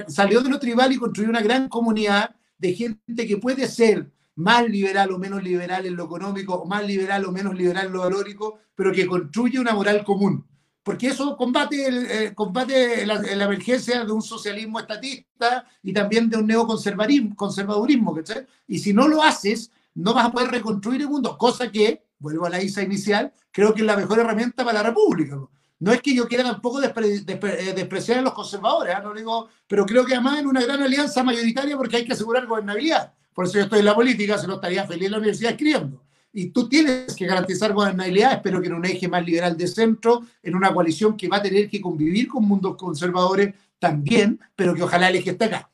salió 0.07 0.41
de 0.41 0.49
lo 0.49 0.59
tribal 0.59 0.91
y 0.91 0.97
construyó 0.97 1.29
una 1.29 1.41
gran 1.41 1.69
comunidad 1.69 2.35
de 2.57 2.73
gente 2.73 3.27
que 3.27 3.37
puede 3.37 3.67
ser 3.67 4.11
más 4.35 4.67
liberal 4.67 5.11
o 5.11 5.19
menos 5.19 5.43
liberal 5.43 5.85
en 5.85 5.95
lo 5.95 6.05
económico, 6.05 6.55
o 6.55 6.65
más 6.65 6.85
liberal 6.85 7.25
o 7.25 7.31
menos 7.31 7.55
liberal 7.55 7.87
en 7.87 7.93
lo 7.93 8.01
valórico, 8.01 8.59
pero 8.75 8.91
que 8.91 9.07
construye 9.07 9.59
una 9.59 9.73
moral 9.73 10.03
común 10.03 10.45
porque 10.87 11.07
eso 11.07 11.35
combate, 11.35 11.85
el, 11.85 12.05
eh, 12.09 12.33
combate 12.33 13.05
la, 13.05 13.15
emergencia 13.43 14.05
de 14.05 14.11
un 14.13 14.21
socialismo 14.21 14.79
estatista 14.79 15.65
y 15.83 15.91
también 15.91 16.29
de 16.29 16.37
un 16.37 16.47
neoconservadurismo, 16.47 18.15
¿cachai? 18.15 18.47
Y 18.69 18.79
si 18.79 18.93
no 18.93 19.05
lo 19.05 19.21
haces, 19.21 19.69
no 19.95 20.13
vas 20.13 20.27
a 20.27 20.31
poder 20.31 20.49
reconstruir 20.49 21.01
el 21.01 21.09
mundo, 21.09 21.37
cosa 21.37 21.69
que, 21.69 22.05
vuelvo 22.19 22.45
a 22.45 22.49
la 22.49 22.63
ISA 22.63 22.83
inicial, 22.83 23.33
creo 23.51 23.73
que 23.73 23.81
es 23.81 23.85
la 23.85 23.97
mejor 23.97 24.19
herramienta 24.19 24.63
para 24.63 24.81
la 24.81 24.89
República. 24.89 25.35
No 25.35 25.51
es 25.79 26.01
que 26.01 26.15
yo 26.15 26.27
quiera 26.27 26.43
tampoco 26.43 26.81
eh, 26.81 27.73
despreciar 27.75 28.19
a 28.19 28.21
los 28.21 28.33
conservadores, 28.33 28.95
¿eh? 28.95 28.99
no 29.03 29.13
digo, 29.13 29.49
pero 29.67 29.85
creo 29.85 30.05
que 30.05 30.15
además 30.15 30.39
en 30.39 30.47
una 30.47 30.63
gran 30.63 30.81
alianza 30.81 31.23
mayoritaria 31.23 31.77
porque 31.77 31.97
hay 31.97 32.05
que 32.05 32.13
asegurar 32.13 32.45
gobernabilidad. 32.47 33.13
Por 33.33 33.45
eso 33.45 33.55
yo 33.55 33.65
estoy 33.65 33.79
en 33.79 33.85
la 33.85 33.95
política, 33.95 34.37
se 34.37 34.47
lo 34.47 34.55
estaría 34.55 34.85
feliz 34.85 35.05
en 35.05 35.11
la 35.11 35.17
universidad 35.19 35.51
escribiendo 35.51 36.07
y 36.33 36.51
tú 36.51 36.69
tienes 36.69 37.15
que 37.15 37.25
garantizar 37.25 37.73
gobernabilidad, 37.73 38.33
espero 38.33 38.61
que 38.61 38.67
en 38.67 38.75
un 38.75 38.85
eje 38.85 39.07
más 39.07 39.25
liberal 39.25 39.57
de 39.57 39.67
centro, 39.67 40.23
en 40.43 40.55
una 40.55 40.71
coalición 40.71 41.17
que 41.17 41.27
va 41.27 41.37
a 41.37 41.41
tener 41.41 41.67
que 41.67 41.81
convivir 41.81 42.27
con 42.27 42.45
mundos 42.45 42.75
conservadores 42.77 43.55
también, 43.79 44.39
pero 44.55 44.75
que 44.75 44.83
ojalá 44.83 45.09
el 45.09 45.15
eje 45.15 45.31
esté 45.31 45.45
acá. 45.45 45.67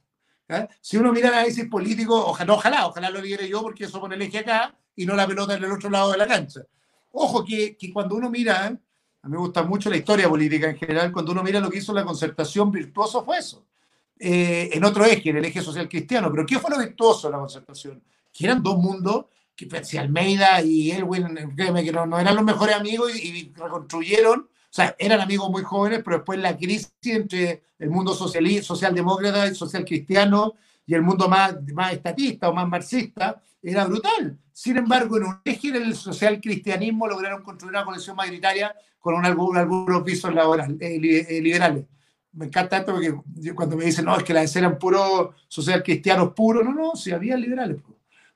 Si 0.80 0.96
uno 0.96 1.12
mira 1.12 1.28
el 1.28 1.34
análisis 1.34 1.66
político, 1.66 2.16
ojalá, 2.16 2.54
ojalá, 2.54 2.88
ojalá 2.88 3.10
lo 3.10 3.22
diga 3.22 3.46
yo 3.46 3.62
porque 3.62 3.84
eso 3.84 4.00
pone 4.00 4.16
el 4.16 4.22
eje 4.22 4.40
acá 4.40 4.74
y 4.96 5.06
no 5.06 5.16
la 5.16 5.28
pelota 5.28 5.56
en 5.56 5.66
el 5.66 5.72
otro 5.72 5.90
lado 5.90 6.14
de 6.14 6.18
la 6.18 6.28
cancha. 6.28 6.62
Ojo 7.12 7.44
que, 7.44 7.76
que 7.76 7.92
cuando 7.92 8.16
uno 8.16 8.30
mira, 8.30 8.68
¿eh? 8.68 8.78
Me 9.24 9.38
gusta 9.38 9.64
mucho 9.64 9.90
la 9.90 9.98
historia 9.98 10.28
política 10.28 10.70
en 10.70 10.78
general, 10.78 11.12
cuando 11.12 11.32
uno 11.32 11.44
mira 11.44 11.60
lo 11.60 11.70
que 11.70 11.78
hizo 11.78 11.94
la 11.94 12.04
concertación, 12.04 12.72
virtuoso 12.72 13.24
fue 13.24 13.38
eso. 13.38 13.66
Eh, 14.20 14.70
en 14.74 14.84
otro 14.84 15.06
eje, 15.06 15.30
en 15.30 15.38
el 15.38 15.46
eje 15.46 15.62
social 15.62 15.88
cristiano. 15.88 16.30
Pero 16.32 16.46
¿qué 16.46 16.60
fue 16.60 16.72
lo 16.72 16.80
virtuoso 16.80 17.28
de 17.28 17.34
la 17.34 17.40
concertación? 17.40 18.02
Que 18.32 18.46
eran 18.46 18.62
dos 18.62 18.78
mundos 18.78 19.26
que 19.56 19.84
si 19.84 19.98
Almeida 19.98 20.62
y 20.62 20.92
Elwin, 20.92 21.54
créeme 21.56 21.84
que 21.84 21.92
no, 21.92 22.20
eran 22.20 22.36
los 22.36 22.44
mejores 22.44 22.76
amigos 22.76 23.16
y, 23.16 23.54
reconstruyeron, 23.56 24.40
o 24.42 24.48
sea, 24.70 24.96
eran 24.98 25.22
amigos 25.22 25.50
muy 25.50 25.62
jóvenes, 25.62 26.02
pero 26.04 26.18
después 26.18 26.40
la 26.40 26.58
crisis 26.58 26.92
entre 27.04 27.64
el 27.78 27.90
mundo 27.90 28.14
socialdemócrata 28.16 29.48
y 29.48 29.56
social 29.56 29.86
cristiano 29.86 30.56
y 30.86 30.96
el 30.96 31.02
mundo 31.02 31.30
más, 31.30 31.56
más 31.74 31.94
estatista 31.94 32.50
o 32.50 32.54
más 32.54 32.68
marxista 32.68 33.42
era 33.64 33.86
brutal. 33.86 34.38
Sin 34.52 34.78
embargo, 34.78 35.18
en 35.18 35.24
un 35.24 35.42
eje 35.44 35.72
del 35.72 35.96
social 35.96 36.40
cristianismo 36.40 37.08
lograron 37.08 37.42
construir 37.42 37.72
una 37.72 37.86
coalición 37.86 38.16
mayoritaria 38.16 38.76
con 39.00 39.16
un, 39.16 39.26
algunos 39.26 40.04
pisos 40.04 40.34
laborales, 40.34 40.78
eh, 40.80 41.26
eh, 41.30 41.42
liberales. 41.42 41.86
Me 42.34 42.46
encanta 42.46 42.78
esto 42.78 42.94
porque 42.94 43.54
cuando 43.56 43.78
me 43.78 43.86
dicen, 43.86 44.06
no, 44.06 44.16
es 44.18 44.24
que 44.24 44.34
las 44.34 44.56
eran 44.56 44.78
puros 44.78 45.36
social 45.48 45.82
cristianos 45.82 46.34
puros, 46.36 46.64
no, 46.64 46.74
no, 46.74 46.96
si 46.96 47.12
había 47.12 47.38
liberales 47.38 47.78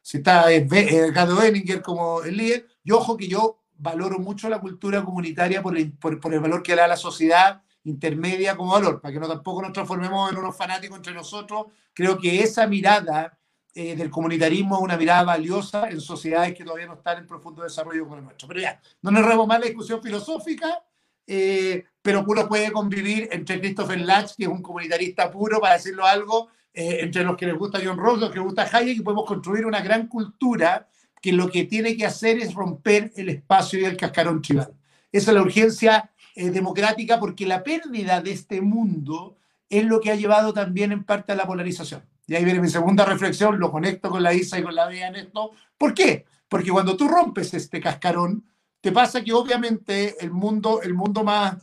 si 0.08 0.20
está 0.20 0.46
Ricardo 0.48 1.36
Benninger 1.36 1.82
como 1.82 2.24
el 2.24 2.38
líder, 2.38 2.66
y 2.82 2.92
ojo 2.92 3.18
que 3.18 3.28
yo 3.28 3.60
valoro 3.78 4.20
mucho 4.20 4.48
la 4.48 4.62
cultura 4.62 5.04
comunitaria 5.04 5.62
por 5.62 5.78
el, 5.78 5.92
por, 5.92 6.34
el 6.34 6.40
valor 6.40 6.64
que 6.64 6.72
le 6.72 6.78
da 6.78 6.86
a 6.86 6.88
la 6.88 6.96
sociedad 6.96 7.62
intermedia 7.84 8.56
como 8.56 8.72
valor, 8.72 9.02
para 9.02 9.14
que 9.14 9.20
no 9.20 9.28
tampoco 9.28 9.62
nos 9.62 9.74
transformemos 9.74 10.32
en 10.32 10.38
unos 10.38 10.56
fanáticos 10.56 10.96
entre 10.96 11.14
nosotros. 11.14 11.66
Creo 11.94 12.18
que 12.18 12.42
esa 12.42 12.68
mirada 12.68 13.37
eh, 13.80 13.96
del 13.96 14.10
comunitarismo 14.10 14.80
una 14.80 14.98
mirada 14.98 15.22
valiosa 15.22 15.88
en 15.88 16.02
sociedades 16.02 16.56
que 16.56 16.64
todavía 16.64 16.88
no 16.88 16.96
están 16.96 17.20
en 17.20 17.28
profundo 17.28 17.62
desarrollo 17.62 18.06
como 18.06 18.16
la 18.16 18.24
nuestra. 18.24 18.48
Pero 18.48 18.60
ya, 18.60 18.82
no 19.04 19.12
nos 19.12 19.22
robemos 19.24 19.46
más 19.46 19.60
la 19.60 19.68
discusión 19.68 20.02
filosófica. 20.02 20.84
eh, 21.28 21.84
pero 22.02 22.24
uno 22.26 22.48
puede 22.48 22.72
convivir 22.72 23.30
entre 23.32 23.60
Christopher 23.60 24.00
Latch, 24.00 24.36
que 24.36 24.46
es 24.46 24.50
un 24.50 24.64
comunitarista 24.64 25.30
puro, 25.30 25.60
para 25.60 25.76
decirlo 25.76 26.08
algo, 26.08 26.48
eh, 26.74 27.02
entre 27.02 27.24
los 27.24 27.38
que 27.38 27.46
les 27.46 27.56
gusta 27.56 27.80
John 27.84 28.00
Rawls, 28.00 28.22
los 28.22 28.32
que 28.32 28.38
les 28.40 28.46
gusta 28.46 28.68
Hayek, 28.72 28.98
y 28.98 29.02
podemos 29.02 29.26
construir 29.26 29.66
una 29.68 29.82
gran 29.82 30.08
cultura 30.08 30.88
que 31.22 31.32
lo 31.32 31.48
que 31.48 31.66
tiene 31.66 31.96
que 31.96 32.06
hacer 32.08 32.40
es 32.40 32.56
romper 32.56 33.12
el 33.16 33.30
espacio 33.30 33.80
y 33.80 33.86
el 33.86 33.96
cascarón 33.96 34.42
tribal. 34.42 34.74
Esa 35.12 35.30
es 35.30 35.36
la 35.36 35.44
urgencia 35.44 36.10
eh, 36.34 36.50
democrática 36.50 37.20
porque 37.20 37.46
la 37.46 37.62
pérdida 37.62 38.22
de 38.22 38.32
este 38.32 38.60
mundo 38.62 39.38
es 39.70 39.86
lo 39.86 40.00
que 40.00 40.10
ha 40.10 40.16
llevado 40.16 40.52
también 40.52 40.92
en 40.92 41.04
parte 41.04 41.34
a 41.34 41.36
la 41.36 41.46
polarización. 41.46 42.02
Y 42.28 42.36
ahí 42.36 42.44
viene 42.44 42.60
mi 42.60 42.70
segunda 42.70 43.06
reflexión, 43.06 43.58
lo 43.58 43.72
conecto 43.72 44.10
con 44.10 44.22
la 44.22 44.34
Isa 44.34 44.60
y 44.60 44.64
con 44.64 44.76
la 44.76 44.88
Bea 44.88 45.08
en 45.08 45.16
esto. 45.16 45.52
¿Por 45.78 45.94
qué? 45.94 46.26
Porque 46.50 46.72
cuando 46.72 46.98
tú 46.98 47.08
rompes 47.08 47.54
este 47.54 47.80
cascarón, 47.80 48.46
te 48.82 48.92
pasa 48.92 49.24
que 49.24 49.34
obviamente 49.34 50.16
el 50.20 50.32
mundo, 50.32 50.82
el 50.82 50.94
mundo 50.94 51.24
más, 51.24 51.56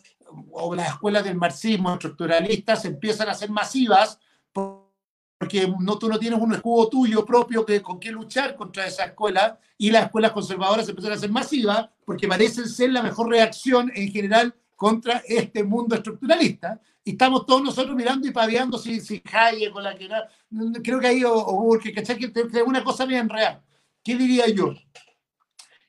o 0.52 0.74
las 0.74 0.88
escuelas 0.88 1.22
del 1.24 1.36
marxismo 1.36 1.92
estructuralistas 1.92 2.84
empiezan 2.86 3.28
a 3.28 3.34
ser 3.34 3.50
masivas 3.50 4.18
porque 4.52 5.68
no, 5.78 5.98
tú 5.98 6.08
no 6.08 6.18
tienes 6.18 6.40
un 6.40 6.54
escudo 6.54 6.88
tuyo 6.88 7.24
propio 7.24 7.66
que, 7.66 7.82
con 7.82 8.00
qué 8.00 8.10
luchar 8.10 8.56
contra 8.56 8.86
esa 8.86 9.04
escuela 9.04 9.58
y 9.76 9.90
las 9.90 10.04
escuelas 10.04 10.32
conservadoras 10.32 10.88
empiezan 10.88 11.12
a 11.12 11.18
ser 11.18 11.30
masivas 11.30 11.90
porque 12.04 12.26
parecen 12.26 12.68
ser 12.68 12.90
la 12.90 13.02
mejor 13.02 13.28
reacción 13.28 13.92
en 13.94 14.10
general 14.10 14.54
contra 14.74 15.22
este 15.26 15.62
mundo 15.62 15.94
estructuralista. 15.94 16.80
Y 17.05 17.12
estamos 17.12 17.44
todos 17.44 17.62
nosotros 17.62 17.94
mirando 17.94 18.26
y 18.26 18.32
paviando 18.32 18.78
si, 18.78 19.00
si 19.00 19.22
Hayek 19.30 19.72
con 19.72 19.84
la 19.84 19.94
que 19.94 20.09
creo 20.82 20.98
que 20.98 21.07
hay 21.07 21.22
o, 21.24 21.34
o 21.34 21.78
que, 21.78 21.92
que, 21.92 22.62
una 22.62 22.82
cosa 22.82 23.05
bien 23.05 23.28
real. 23.28 23.62
¿Qué 24.02 24.16
diría 24.16 24.48
yo? 24.48 24.74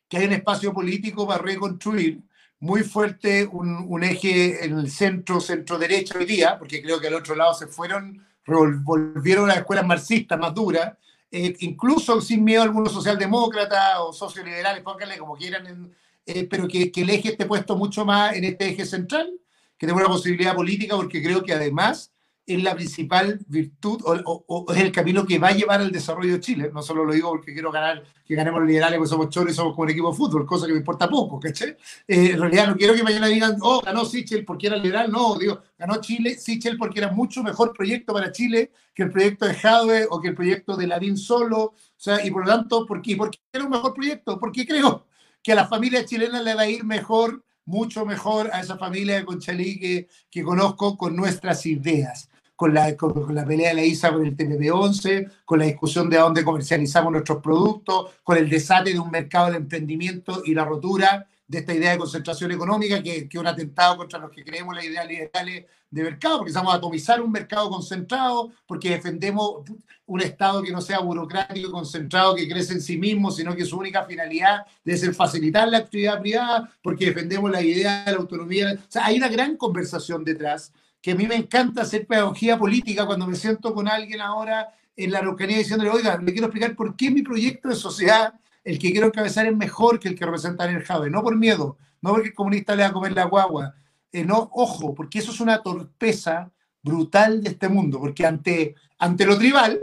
Que 0.10 0.18
hay 0.18 0.26
un 0.26 0.34
espacio 0.34 0.74
político 0.74 1.26
para 1.26 1.42
reconstruir 1.42 2.22
muy 2.60 2.84
fuerte 2.84 3.46
un, 3.46 4.04
eje 4.04 4.66
en 4.66 4.80
el 4.80 4.90
centro, 4.90 5.40
centro 5.40 5.78
derecho 5.78 6.18
hoy 6.18 6.26
día, 6.26 6.58
porque 6.58 6.82
creo 6.82 7.00
que 7.00 7.08
al 7.08 7.16
otro 7.16 7.36
lado 7.36 7.54
se 7.54 7.68
fueron 7.68 8.26
volvieron 8.48 9.46
a 9.46 9.48
las 9.48 9.58
escuelas 9.58 9.86
marxistas 9.86 10.40
más 10.40 10.54
duras, 10.54 10.94
eh, 11.32 11.56
incluso 11.60 12.22
sin 12.22 12.44
miedo 12.44 12.62
a 12.62 12.66
algunos 12.66 12.94
socialdemócratas 12.94 13.98
o 14.00 14.14
socioliberales, 14.14 14.84
pónganle 14.84 15.18
como 15.18 15.36
quieran, 15.36 15.92
eh, 16.26 16.48
pero 16.48 16.68
que, 16.68 16.92
el 16.96 17.10
eje 17.10 17.30
esté 17.30 17.46
puesto 17.46 17.76
mucho 17.76 18.06
más 18.06 18.36
en 18.36 18.44
este 18.44 18.70
eje 18.70 18.86
central, 18.86 19.32
que 19.78 19.88
tenga 19.88 20.00
una 20.00 20.10
posibilidad 20.10 20.56
política, 20.56 20.96
porque 20.96 21.22
creo 21.22 21.44
que 21.44 21.54
además 21.54 22.12
es 22.46 22.62
la 22.64 22.76
principal 22.76 23.40
virtud 23.48 24.02
o, 24.06 24.66
es 24.72 24.82
el 24.82 24.92
camino 24.92 25.26
que 25.26 25.40
va 25.40 25.48
a 25.48 25.54
llevar 25.54 25.82
al 25.82 25.92
desarrollo 25.92 26.34
de 26.34 26.40
Chile. 26.40 26.70
No 26.72 26.84
solo 26.84 27.04
lo 27.04 27.14
digo 27.14 27.30
porque 27.30 27.54
quiero 27.54 27.72
ganar, 27.72 28.04
que 28.24 28.36
ganemos 28.36 28.60
los 28.60 28.68
liberales, 28.68 28.98
porque 28.98 29.10
somos 29.10 29.30
choros 29.30 29.52
y 29.52 29.56
somos 29.56 29.74
como 29.74 29.84
un 29.84 29.90
equipo 29.90 30.12
de 30.12 30.18
fútbol, 30.18 30.46
cosa 30.46 30.68
que 30.68 30.74
me 30.74 30.78
importa 30.80 31.10
poco. 31.10 31.40
Eh, 31.44 31.74
en 32.08 32.40
realidad 32.40 32.68
no 32.68 32.76
quiero 32.76 32.94
que 32.94 33.04
mañana 33.04 33.28
digan, 33.28 33.58
oh, 33.62 33.82
ganó 33.82 34.06
Sichel 34.06 34.46
porque 34.46 34.68
era 34.68 34.78
liberal. 34.78 35.12
No, 35.12 35.38
digo, 35.40 35.60
ganó 35.78 36.00
Chile, 36.00 36.38
Sichel 36.38 36.78
porque 36.78 37.00
era 37.00 37.12
mucho 37.12 37.42
mejor 37.42 37.74
proyecto 37.74 38.14
para 38.14 38.32
Chile 38.32 38.72
que 38.94 39.04
el 39.04 39.12
proyecto 39.12 39.46
de 39.46 39.56
Jadwe 39.56 40.08
o 40.10 40.22
que 40.22 40.28
el 40.30 40.36
proyecto 40.36 40.78
de 40.78 40.88
Lavín 40.88 41.18
solo. 41.18 41.62
O 41.64 41.76
sea, 41.98 42.24
y 42.24 42.30
por 42.30 42.46
lo 42.46 42.52
tanto, 42.52 42.86
¿por 42.86 43.02
qué? 43.02 43.16
Porque 43.16 43.40
era 43.52 43.64
un 43.64 43.72
mejor 43.72 43.94
proyecto, 43.94 44.40
porque 44.40 44.68
creo 44.68 45.08
que 45.42 45.52
a 45.52 45.56
las 45.56 45.70
familias 45.70 46.06
chilenas 46.06 46.44
le 46.44 46.54
va 46.54 46.62
a 46.62 46.70
ir 46.70 46.84
mejor 46.84 47.44
mucho 47.66 48.06
mejor 48.06 48.50
a 48.54 48.62
esa 48.62 48.78
familia 48.78 49.16
de 49.16 49.26
Conchalí 49.26 49.80
que, 49.80 50.08
que 50.30 50.44
conozco 50.44 50.98
con 50.98 51.16
nuestras 51.16 51.66
ideas 51.66 52.30
con 52.56 52.74
la, 52.74 52.96
con, 52.96 53.36
la 53.36 53.46
pelea 53.46 53.70
de 53.70 53.76
la 53.76 53.84
ISA 53.84 54.14
con 54.14 54.26
el 54.26 54.36
TPP-11, 54.36 55.30
con 55.44 55.60
la 55.60 55.66
discusión 55.66 56.10
de 56.10 56.18
dónde 56.18 56.44
comercializamos 56.44 57.12
nuestros 57.12 57.42
productos, 57.42 58.12
con 58.24 58.38
el 58.38 58.50
desate 58.50 58.94
de 58.94 59.00
un 59.00 59.12
mercado 59.12 59.48
del 59.48 59.56
emprendimiento 59.56 60.42
y 60.46 60.54
la 60.54 60.66
rotura 60.66 61.28
de 61.48 61.60
esta 61.60 61.74
idea 61.74 61.92
de 61.92 61.98
concentración 61.98 62.52
económica, 62.52 63.02
que 63.04 63.28
es 63.30 63.40
un 63.40 63.48
atentado 63.48 63.98
contra 63.98 64.20
los 64.20 64.32
que 64.32 64.44
creemos 64.44 64.76
las 64.76 64.86
ideas 64.86 65.08
liberales 65.08 65.66
de 65.92 66.04
mercado, 66.04 66.40
porque 66.40 66.50
estamos 66.50 66.74
a 66.74 66.78
atomizar 66.78 67.22
un 67.22 67.32
mercado 67.32 67.70
concentrado, 67.70 68.52
porque 68.66 68.90
defendemos 68.90 69.64
un 70.08 70.22
Estado 70.22 70.62
que 70.62 70.72
no 70.72 70.82
sea 70.82 71.00
burocrático, 71.00 71.72
concentrado, 71.72 72.36
que 72.36 72.48
crece 72.48 72.74
en 72.74 72.82
sí 72.82 72.98
mismo, 72.98 73.32
sino 73.32 73.56
que 73.56 73.66
su 73.66 73.78
única 73.78 74.04
finalidad 74.04 74.66
debe 74.84 74.98
ser 74.98 75.14
facilitar 75.14 75.68
la 75.68 75.80
actividad 75.80 76.20
privada, 76.20 76.72
porque 76.82 77.06
defendemos 77.06 77.52
la 77.52 77.62
idea 77.62 78.06
de 78.06 78.12
la 78.12 78.18
autonomía. 78.18 78.74
O 78.74 78.92
sea, 78.92 79.06
hay 79.06 79.18
una 79.18 79.30
gran 79.30 79.56
conversación 79.58 80.24
detrás 80.24 80.74
que 81.02 81.12
a 81.12 81.16
mí 81.16 81.28
me 81.28 81.36
encanta 81.36 81.84
hacer 81.84 82.08
pedagogía 82.08 82.58
política 82.58 83.06
cuando 83.06 83.28
me 83.28 83.36
siento 83.36 83.74
con 83.74 83.88
alguien 83.88 84.22
ahora 84.22 84.74
en 84.96 85.12
la 85.12 85.20
Araucanía 85.20 85.58
diciéndole, 85.58 85.92
oiga, 85.92 86.18
le 86.18 86.32
quiero 86.32 86.48
explicar 86.48 86.76
por 86.76 86.96
qué 86.96 87.12
mi 87.12 87.22
proyecto 87.22 87.70
de 87.70 87.76
sociedad, 87.76 88.34
el 88.66 88.78
que 88.78 88.92
quiero 88.92 89.08
encabezar 89.08 89.46
es 89.46 89.56
mejor 89.56 90.00
que 90.00 90.10
el 90.10 90.16
que 90.16 90.26
representa 90.26 90.70
en 90.70 90.76
el 90.76 90.84
Jave, 90.84 91.10
no 91.10 91.24
por 91.24 91.38
miedo, 91.38 91.78
no 92.02 92.12
porque 92.12 92.30
el 92.30 92.34
comunista 92.34 92.76
le 92.76 92.84
va 92.84 92.90
a 92.90 92.94
comer 92.94 93.14
la 93.14 93.24
guagua, 93.24 93.76
eh, 94.12 94.26
no, 94.26 94.50
ojo, 94.52 94.94
porque 94.94 95.20
eso 95.20 95.32
es 95.32 95.40
una 95.40 95.64
torpeza 95.64 96.52
brutal 96.84 97.42
de 97.42 97.52
este 97.52 97.70
mundo, 97.70 98.00
porque 98.00 98.26
ante, 98.26 98.76
ante 98.98 99.26
lo 99.26 99.38
tribal, 99.38 99.80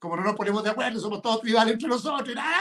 como 0.00 0.16
no 0.16 0.24
nos 0.24 0.34
ponemos 0.34 0.64
de 0.64 0.70
acuerdo, 0.70 0.98
somos 0.98 1.22
todos 1.22 1.42
tribales 1.42 1.74
entre 1.74 1.88
nosotros, 1.88 2.34
nada, 2.34 2.58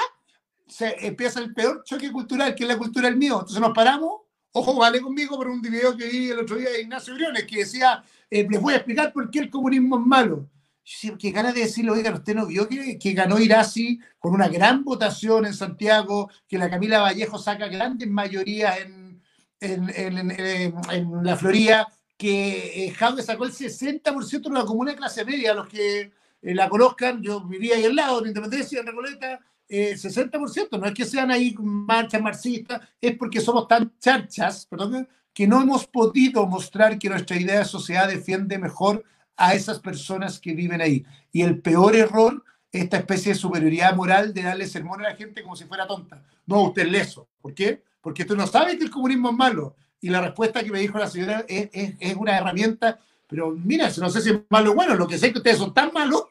se 0.67 1.07
empieza 1.07 1.39
el 1.39 1.53
peor 1.53 1.83
choque 1.83 2.11
cultural, 2.11 2.53
que 2.53 2.63
es 2.63 2.69
la 2.69 2.77
cultura 2.77 3.09
del 3.09 3.17
mío. 3.17 3.39
Entonces 3.39 3.59
nos 3.59 3.73
paramos 3.73 4.21
Ojo, 4.51 4.75
vale 4.75 4.99
conmigo 4.99 5.37
por 5.37 5.47
un 5.47 5.61
video 5.61 5.95
que 5.95 6.07
vi 6.07 6.31
el 6.31 6.39
otro 6.39 6.55
día 6.55 6.71
de 6.71 6.81
Ignacio 6.81 7.13
Briones 7.13 7.45
que 7.45 7.59
decía, 7.59 8.03
eh, 8.31 8.47
les 8.49 8.59
voy 8.59 8.73
a 8.73 8.77
explicar 8.77 9.13
por 9.13 9.29
qué 9.29 9.39
el 9.39 9.49
comunismo 9.49 9.99
es 9.99 10.05
malo. 10.05 10.49
Yo 10.89 11.17
que 11.19 11.29
ganas 11.29 11.53
de 11.53 11.61
decirlo, 11.61 11.93
oigan, 11.93 12.15
usted 12.15 12.33
no 12.33 12.47
vio 12.47 12.67
que, 12.67 12.97
que, 12.97 13.13
ganó 13.13 13.37
Irasi 13.37 13.99
con 14.17 14.33
una 14.33 14.47
gran 14.47 14.83
votación 14.83 15.45
en 15.45 15.53
Santiago, 15.53 16.31
que 16.47 16.57
la 16.57 16.67
Camila 16.67 17.01
Vallejo 17.01 17.37
saca 17.37 17.67
grandes 17.67 18.09
mayorías 18.09 18.79
en, 18.79 19.21
en, 19.59 19.89
en, 19.91 20.31
en 20.31 21.23
la 21.23 21.35
Florida, 21.35 21.87
que 22.17 22.87
eh, 22.87 22.95
sacó 23.21 23.45
el 23.45 23.51
60% 23.51 24.41
de 24.41 24.49
la 24.49 24.65
comuna 24.65 24.91
de 24.91 24.97
clase 24.97 25.23
media, 25.23 25.53
los 25.53 25.67
que 25.67 26.11
eh, 26.41 26.55
la 26.55 26.67
conozcan, 26.67 27.21
yo 27.21 27.41
vivía 27.41 27.75
ahí 27.75 27.85
al 27.85 27.95
lado, 27.95 28.21
de 28.21 28.29
Independencia, 28.29 28.79
en 28.79 28.87
Recoleta, 28.87 29.39
60%, 29.69 30.57
eh, 30.71 30.77
no 30.79 30.87
es 30.87 30.93
que 30.95 31.05
sean 31.05 31.29
ahí 31.29 31.53
marchas 31.59 32.19
marxistas, 32.19 32.81
es 32.99 33.15
porque 33.15 33.39
somos 33.39 33.67
tan 33.67 33.93
charchas, 33.99 34.65
perdón, 34.65 35.07
que 35.31 35.45
no 35.45 35.61
hemos 35.61 35.85
podido 35.85 36.47
mostrar 36.47 36.97
que 36.97 37.09
nuestra 37.09 37.37
idea 37.37 37.59
de 37.59 37.65
sociedad 37.65 38.07
defiende 38.07 38.57
mejor 38.57 39.05
a 39.39 39.53
esas 39.53 39.79
personas 39.79 40.37
que 40.37 40.53
viven 40.53 40.81
ahí. 40.81 41.05
Y 41.31 41.41
el 41.41 41.59
peor 41.61 41.95
error, 41.95 42.43
esta 42.71 42.97
especie 42.97 43.31
de 43.31 43.39
superioridad 43.39 43.95
moral 43.95 44.33
de 44.33 44.43
darle 44.43 44.67
sermón 44.67 44.99
a 44.99 45.09
la 45.09 45.15
gente 45.15 45.41
como 45.41 45.55
si 45.55 45.63
fuera 45.63 45.87
tonta. 45.87 46.21
No, 46.45 46.63
usted 46.63 46.83
es 46.83 46.91
leso. 46.91 47.29
¿Por 47.41 47.53
qué? 47.53 47.81
Porque 48.01 48.25
tú 48.25 48.35
no 48.35 48.45
sabes 48.45 48.75
que 48.75 48.83
el 48.83 48.91
comunismo 48.91 49.29
es 49.29 49.35
malo. 49.35 49.77
Y 50.01 50.09
la 50.09 50.21
respuesta 50.21 50.61
que 50.61 50.71
me 50.71 50.79
dijo 50.79 50.99
la 50.99 51.09
señora 51.09 51.45
es, 51.47 51.69
es, 51.73 52.15
una 52.15 52.37
herramienta, 52.37 52.99
pero 53.27 53.51
mira, 53.51 53.89
no 53.97 54.09
sé 54.09 54.21
si 54.21 54.29
es 54.29 54.39
malo 54.49 54.71
o 54.71 54.75
bueno, 54.75 54.95
lo 54.95 55.07
que 55.07 55.17
sé 55.17 55.27
es 55.27 55.31
que 55.33 55.39
ustedes 55.39 55.57
son 55.57 55.73
tan 55.73 55.91
malos 55.93 56.23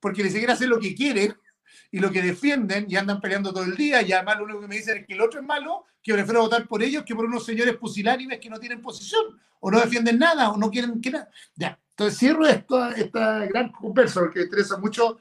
porque 0.00 0.22
ni 0.22 0.30
siquiera 0.30 0.52
hacen 0.52 0.68
lo 0.68 0.78
que 0.78 0.94
quieren 0.94 1.34
y 1.90 1.98
lo 1.98 2.10
que 2.10 2.22
defienden 2.22 2.86
y 2.88 2.96
andan 2.96 3.20
peleando 3.20 3.52
todo 3.52 3.64
el 3.64 3.76
día 3.76 4.02
y 4.02 4.12
además 4.12 4.38
lo 4.38 4.44
único 4.44 4.60
que 4.60 4.68
me 4.68 4.76
dicen 4.76 4.98
es 4.98 5.06
que 5.06 5.14
el 5.14 5.20
otro 5.20 5.40
es 5.40 5.46
malo, 5.46 5.84
que 6.02 6.12
prefiero 6.12 6.42
votar 6.42 6.66
por 6.66 6.82
ellos 6.82 7.04
que 7.04 7.14
por 7.14 7.24
unos 7.24 7.44
señores 7.44 7.76
pusilánimes 7.76 8.38
que 8.38 8.50
no 8.50 8.58
tienen 8.58 8.82
posición 8.82 9.40
o 9.60 9.70
no 9.70 9.80
defienden 9.80 10.18
nada 10.18 10.50
o 10.50 10.56
no 10.56 10.70
quieren 10.70 11.00
que 11.00 11.10
nada. 11.10 11.30
Ya, 11.54 11.78
entonces 11.94 12.18
cierro 12.18 12.44
esta, 12.44 12.90
esta 12.92 13.46
gran 13.46 13.70
conversa 13.70 14.20
porque 14.20 14.40
me 14.40 14.44
interesa 14.46 14.78
mucho. 14.78 15.16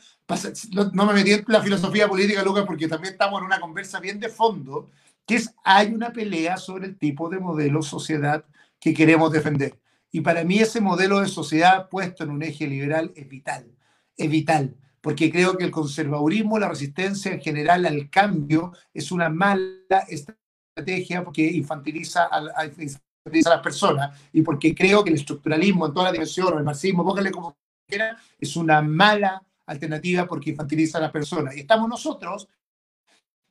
No 0.71 1.05
me 1.05 1.13
metí 1.13 1.31
en 1.31 1.45
la 1.47 1.61
filosofía 1.61 2.07
política, 2.07 2.41
Lucas, 2.43 2.63
porque 2.65 2.87
también 2.87 3.13
estamos 3.13 3.39
en 3.39 3.45
una 3.45 3.59
conversa 3.59 3.99
bien 3.99 4.19
de 4.19 4.29
fondo, 4.29 4.89
que 5.27 5.35
es 5.35 5.53
hay 5.63 5.93
una 5.93 6.11
pelea 6.11 6.57
sobre 6.57 6.87
el 6.87 6.97
tipo 6.97 7.29
de 7.29 7.39
modelo 7.39 7.83
sociedad 7.83 8.43
que 8.79 8.93
queremos 8.93 9.31
defender. 9.31 9.77
Y 10.11 10.21
para 10.21 10.43
mí 10.43 10.59
ese 10.59 10.81
modelo 10.81 11.19
de 11.19 11.27
sociedad 11.27 11.89
puesto 11.89 12.23
en 12.23 12.31
un 12.31 12.41
eje 12.41 12.65
liberal 12.65 13.11
es 13.15 13.27
vital, 13.29 13.67
es 14.17 14.29
vital 14.29 14.75
porque 15.03 15.29
creo 15.29 15.57
que 15.57 15.65
el 15.65 15.71
conservadurismo, 15.71 16.57
la 16.57 16.69
resistencia 16.69 17.33
en 17.33 17.41
general 17.41 17.85
al 17.85 18.09
cambio, 18.09 18.71
es 18.93 19.11
una 19.11 19.27
mala 19.27 19.99
estrategia 20.07 21.25
porque 21.25 21.45
infantiliza 21.45 22.23
a, 22.31 22.63
a, 23.25 23.49
las 23.49 23.61
personas 23.61 24.19
y 24.31 24.41
porque 24.41 24.75
creo 24.75 25.03
que 25.03 25.09
el 25.09 25.15
estructuralismo 25.15 25.87
en 25.87 25.93
toda 25.93 26.05
la 26.07 26.11
dimensión, 26.11 26.53
o 26.53 26.57
el 26.57 26.63
marxismo, 26.63 27.05
póngale 27.05 27.31
como 27.31 27.55
quiera, 27.87 28.17
es 28.39 28.55
una 28.55 28.81
mala 28.81 29.41
alternativa 29.65 30.25
porque 30.25 30.49
infantiliza 30.49 30.97
a 30.97 31.01
las 31.01 31.11
personas. 31.11 31.55
Y 31.55 31.61
estamos 31.61 31.87
nosotros 31.87 32.47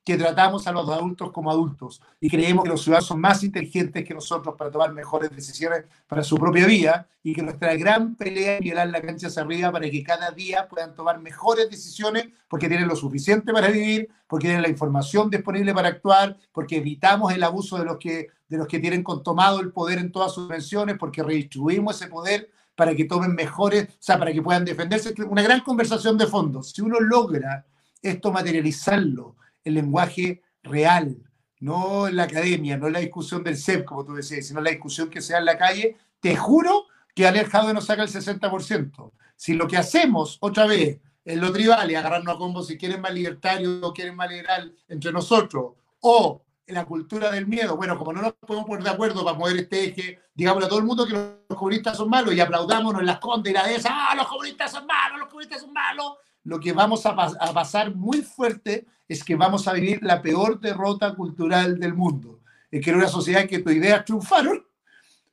que 0.05 0.16
tratamos 0.16 0.66
a 0.66 0.73
los 0.73 0.89
adultos 0.89 1.31
como 1.31 1.51
adultos 1.51 2.03
y 2.18 2.29
creemos 2.29 2.64
que 2.64 2.70
los 2.70 2.83
ciudadanos 2.83 3.07
son 3.07 3.20
más 3.20 3.45
inteligentes 3.45 4.05
que 4.05 4.14
nosotros 4.14 4.57
para 4.59 4.70
tomar 4.70 4.93
mejores 4.93 5.31
decisiones 5.31 5.85
para 6.09 6.25
su 6.25 6.37
propia 6.37 6.66
vida 6.66 7.07
y 7.23 7.33
que 7.33 7.43
nuestra 7.43 7.77
gran 7.77 8.16
pelea 8.16 8.57
es 8.57 8.61
violar 8.61 8.89
la 8.89 9.01
cancha 9.01 9.29
hacia 9.29 9.43
arriba 9.43 9.70
para 9.70 9.89
que 9.89 10.03
cada 10.03 10.33
día 10.33 10.66
puedan 10.68 10.95
tomar 10.95 11.20
mejores 11.20 11.70
decisiones 11.70 12.29
porque 12.49 12.68
tienen 12.68 12.89
lo 12.89 12.97
suficiente 12.97 13.53
para 13.53 13.68
vivir, 13.68 14.09
porque 14.27 14.49
tienen 14.49 14.62
la 14.62 14.68
información 14.68 15.31
disponible 15.31 15.73
para 15.73 15.89
actuar, 15.89 16.37
porque 16.51 16.79
evitamos 16.79 17.33
el 17.33 17.45
abuso 17.45 17.79
de 17.79 17.85
los 17.85 17.99
que, 17.99 18.27
de 18.53 18.59
los 18.59 18.69
que 18.69 18.79
tienen 18.79 19.03
tomado 19.25 19.61
el 19.61 19.73
poder 19.73 19.99
en 19.99 20.13
todas 20.13 20.35
sus 20.35 20.45
dimensiones, 20.45 20.99
porque 20.99 21.23
redistribuimos 21.23 21.97
ese 21.97 22.09
poder 22.09 22.51
para 22.75 22.95
que 22.95 23.07
tomen 23.07 23.35
mejores, 23.35 23.85
o 23.85 23.97
sea, 23.99 24.19
para 24.19 24.31
que 24.31 24.43
puedan 24.43 24.67
defenderse. 24.67 25.15
Una 25.27 25.41
gran 25.41 25.61
conversación 25.61 26.19
de 26.19 26.27
fondo. 26.27 26.63
Si 26.63 26.83
uno 26.83 27.01
logra 27.01 27.65
esto 28.03 28.31
materializarlo, 28.31 29.37
el 29.65 29.73
lenguaje 29.73 30.43
real 30.63 31.17
no 31.61 32.09
en 32.09 32.17
la 32.17 32.25
academia, 32.25 32.77
no 32.77 32.89
en 32.89 32.93
la 32.93 32.99
discusión 32.99 33.43
del 33.43 33.57
CEP, 33.57 33.87
como 33.87 34.05
tú 34.05 34.13
decías, 34.15 34.47
sino 34.47 34.59
en 34.61 34.65
la 34.65 34.71
discusión 34.73 35.09
que 35.09 35.23
sea 35.23 35.39
en 35.39 35.47
la 35.47 35.57
calle, 35.57 35.97
te 36.21 36.37
juro 36.37 36.89
que 37.15 37.27
Alejandro 37.27 37.73
nos 37.73 37.87
saca 37.87 38.03
el 38.03 38.11
60%. 38.11 39.13
Si 39.35 39.55
lo 39.55 39.67
que 39.67 39.79
hacemos, 39.79 40.37
otra 40.41 40.67
vez, 40.67 41.01
en 41.25 41.41
lo 41.41 41.51
tribal 41.53 41.91
y 41.91 41.95
agarrarnos 41.95 42.35
a 42.35 42.39
combo 42.39 42.63
si 42.63 42.77
quieren 42.77 43.01
más 43.01 43.15
libertario 43.15 43.81
o 43.81 43.95
quieren 43.95 44.15
más 44.15 44.29
liberal 44.29 44.75
entre 44.89 45.11
nosotros, 45.11 45.73
o 46.01 46.43
la 46.67 46.85
cultura 46.85 47.31
del 47.31 47.47
miedo, 47.47 47.77
bueno, 47.77 47.99
como 47.99 48.13
no 48.13 48.23
nos 48.23 48.33
podemos 48.35 48.67
poner 48.67 48.85
de 48.85 48.91
acuerdo 48.91 49.25
para 49.25 49.37
mover 49.37 49.57
este 49.57 49.85
eje, 49.85 50.21
digámosle 50.35 50.67
a 50.67 50.69
todo 50.69 50.79
el 50.79 50.85
mundo 50.85 51.07
que 51.07 51.13
los 51.13 51.59
comunistas 51.59 51.97
son 51.97 52.09
malos 52.09 52.35
y 52.35 52.41
aplaudámonos 52.41 53.01
en 53.01 53.07
las 53.07 53.19
condenas 53.19 53.67
de 53.67 53.75
esa, 53.77 53.91
ah, 53.93 54.15
los 54.15 54.29
comunistas 54.29 54.71
son 54.71 54.87
malos, 54.87 55.19
los 55.19 55.29
comunistas 55.29 55.61
son 55.61 55.73
malos, 55.73 56.13
lo 56.45 56.61
que 56.61 56.73
vamos 56.73 57.07
a, 57.07 57.11
a, 57.11 57.53
pasar 57.53 57.95
muy 57.95 58.23
fuerte 58.23 58.87
es 59.09 59.23
que 59.23 59.37
vamos 59.37 59.69
a 59.69 59.73
vivir 59.73 60.03
la 60.03 60.23
peor 60.23 60.61
derrota 60.61 61.15
cultural 61.15 61.79
del 61.79 61.95
mundo. 61.95 62.41
Es 62.71 62.83
que 62.83 62.91
en 62.91 62.97
una 62.97 63.09
sociedad 63.09 63.47
que 63.47 63.61
tus 63.61 63.73
ideas 63.73 64.05
triunfaron, 64.05 64.65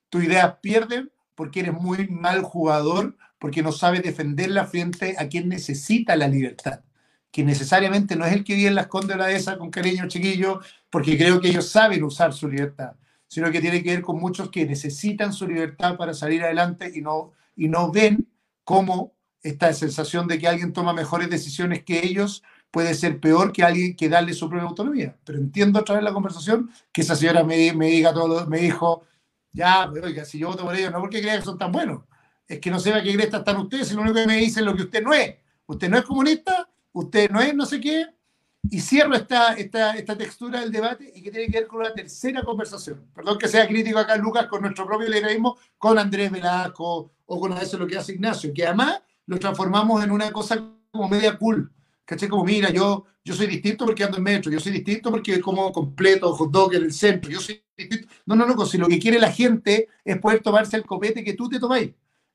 tus 0.10 0.24
ideas 0.24 0.58
pierden 0.62 1.12
porque 1.36 1.62
eres 1.62 1.74
muy 1.74 2.08
mal 2.10 2.44
jugador, 2.44 3.16
porque 3.40 3.64
no 3.64 3.72
sabes 3.72 4.04
defenderla 4.04 4.66
frente 4.66 5.16
a 5.18 5.30
quien 5.30 5.48
necesita 5.48 6.16
la 6.16 6.28
libertad, 6.28 6.82
que 7.32 7.44
necesariamente 7.44 8.16
no 8.16 8.26
es 8.26 8.34
el 8.34 8.44
que 8.44 8.56
vive 8.56 8.68
en 8.68 8.76
las 8.76 8.88
condes 8.88 9.18
de 9.18 9.36
esa 9.36 9.58
con 9.58 9.72
cariño 9.72 10.08
chiquillo, 10.08 10.60
porque 10.90 11.18
creo 11.18 11.40
que 11.40 11.50
ellos 11.50 11.70
saben 11.70 12.04
usar 12.04 12.34
su 12.34 12.48
libertad, 12.48 12.96
sino 13.28 13.52
que 13.52 13.62
tiene 13.62 13.84
que 13.84 13.92
ver 13.92 14.02
con 14.02 14.20
muchos 14.20 14.50
que 14.50 14.66
necesitan 14.66 15.34
su 15.34 15.48
libertad 15.48 15.98
para 15.98 16.14
salir 16.14 16.44
adelante 16.44 16.92
y 16.94 17.02
no, 17.02 17.34
y 17.56 17.68
no 17.68 17.92
ven 17.92 18.28
cómo 18.64 19.14
esta 19.42 19.72
sensación 19.74 20.28
de 20.28 20.40
que 20.40 20.48
alguien 20.48 20.74
toma 20.74 20.94
mejores 20.94 21.30
decisiones 21.30 21.84
que 21.84 22.06
ellos 22.06 22.44
puede 22.72 22.94
ser 22.94 23.20
peor 23.20 23.52
que 23.52 23.64
alguien 23.64 23.96
que 23.96 24.10
darle 24.10 24.34
su 24.34 24.50
propia 24.50 24.68
autonomía. 24.68 25.16
Pero 25.24 25.40
entiendo 25.40 25.80
otra 25.80 25.96
vez 25.96 26.04
la 26.04 26.14
conversación 26.14 26.70
que 26.92 27.02
esa 27.02 27.16
señora 27.16 27.44
me, 27.44 27.74
me 27.74 27.88
diga 27.88 28.14
todo, 28.14 28.46
me 28.48 28.60
dijo, 28.60 29.04
ya, 29.52 29.90
pero 29.94 30.08
oiga, 30.08 30.26
si 30.26 30.40
yo 30.40 30.50
voto 30.50 30.66
por 30.66 30.76
ellos, 30.76 30.92
no 30.92 31.00
porque 31.00 31.22
crean 31.22 31.40
que 31.40 31.46
son 31.46 31.58
tan 31.58 31.72
buenos, 31.72 32.04
es 32.48 32.60
que 32.60 32.72
no 32.72 32.80
sé 32.80 32.94
a 32.94 33.04
qué 33.04 33.14
cresta 33.14 33.38
están 33.38 33.58
ustedes, 33.58 33.92
y 33.92 33.96
lo 33.96 34.02
único 34.02 34.16
que 34.16 34.28
me 34.28 34.38
dicen 34.38 34.64
es 34.64 34.66
lo 34.66 34.76
que 34.76 34.84
usted 34.84 35.04
no 35.04 35.14
es. 35.14 35.36
Usted 35.68 35.90
no 35.90 35.98
es 35.98 36.04
comunista, 36.04 36.70
usted 36.94 37.30
no 37.30 37.40
es 37.42 37.54
no 37.54 37.66
sé 37.66 37.80
qué, 37.80 38.08
y 38.64 38.82
cierro 38.82 39.16
esta, 39.16 39.53
esta, 39.53 39.93
esta 39.93 40.18
textura 40.18 40.60
del 40.60 40.72
debate 40.72 41.12
y 41.16 41.22
que 41.22 41.32
tiene 41.32 41.47
que 41.47 41.60
ver 41.60 41.68
con 41.68 41.84
la 41.84 41.93
tercera 41.93 42.43
conversación. 42.43 43.05
Perdón 43.14 43.38
que 43.38 43.47
sea 43.47 43.68
crítico 43.68 43.99
acá, 43.99 44.16
Lucas, 44.18 44.47
con 44.47 44.62
nuestro 44.62 44.86
propio 44.86 45.07
liberalismo, 45.07 45.57
con 45.78 45.97
Andrés 45.97 46.32
Velasco 46.32 47.12
o 47.26 47.39
con 47.39 47.53
eso 47.57 47.78
lo 47.78 47.88
que 47.88 47.97
hace 47.97 48.14
Ignacio, 48.14 48.53
que 48.53 48.66
además 48.66 49.01
lo 49.26 49.39
transformamos 49.39 50.03
en 50.03 50.12
una 50.12 50.32
cosa 50.32 50.62
como 50.91 51.07
media 51.07 51.38
cool. 51.38 51.72
¿Caché? 52.03 52.28
Como, 52.28 52.43
mira, 52.43 52.72
yo, 52.72 53.05
yo 53.24 53.36
soy 53.36 53.45
distinto 53.45 53.86
porque 53.86 54.03
ando 54.03 54.18
en 54.18 54.24
metro, 54.24 54.51
yo 54.51 54.60
soy 54.60 54.72
distinto 54.72 55.12
porque 55.12 55.39
como 55.39 55.72
completo 55.72 56.34
hot 56.34 56.51
dog 56.51 56.74
en 56.74 56.84
el 56.84 56.93
centro, 56.93 57.30
yo 57.30 57.39
soy 57.39 57.64
distinto. 57.78 58.07
No, 58.26 58.36
no, 58.36 58.47
no, 58.47 58.66
si 58.66 58.80
lo 58.80 58.88
que 58.88 58.97
quiere 58.97 59.20
la 59.20 59.32
gente 59.32 59.88
es 60.03 60.18
poder 60.18 60.41
tomarse 60.41 60.76
el 60.76 60.86
copete 60.86 61.24
que 61.24 61.34
tú 61.34 61.47
te 61.47 61.60
tomáis. 61.60 61.91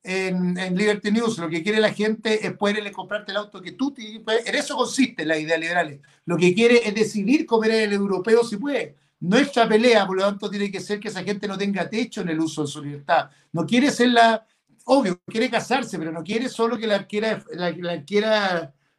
En, 0.06 0.58
en, 0.58 0.76
Liberty 0.76 1.10
News. 1.10 1.38
Lo 1.38 1.48
que 1.48 1.62
quiere 1.62 1.80
la 1.80 1.92
gente 1.92 2.46
es 2.46 2.52
poderle 2.52 2.92
comprarte 2.92 3.32
el 3.32 3.38
auto 3.38 3.62
que 3.62 3.72
tú 3.72 3.90
te, 3.90 4.20
pues, 4.22 4.46
En 4.46 4.54
eso 4.54 4.76
consiste 4.76 5.24
la 5.24 5.38
idea 5.38 5.56
liberal. 5.56 5.98
Lo 6.26 6.36
que 6.36 6.54
quiere 6.54 6.86
es 6.86 6.94
decidir 6.94 7.46
comer 7.46 7.70
el 7.70 7.92
europeo 7.94 8.44
si 8.44 8.58
puede. 8.58 8.96
Nuestra 9.20 9.66
pelea, 9.66 10.06
por 10.06 10.16
lo 10.16 10.22
tanto, 10.22 10.50
tiene 10.50 10.70
que 10.70 10.80
ser 10.80 11.00
que 11.00 11.08
esa 11.08 11.24
gente 11.24 11.48
no 11.48 11.56
tenga 11.56 11.88
techo 11.88 12.20
en 12.20 12.28
el 12.28 12.38
uso 12.38 12.62
de 12.62 12.68
su 12.68 12.82
libertad. 12.82 13.30
No 13.52 13.64
quiere 13.64 13.90
ser 13.90 14.08
la, 14.08 14.46
obvio, 14.84 15.20
quiere 15.26 15.50
casarse, 15.50 15.98
pero 15.98 16.12
no 16.12 16.22
quiere 16.22 16.48
solo 16.48 16.76
que 16.76 16.86
la 16.86 16.96
arquera, 16.96 17.42
la, 17.52 17.72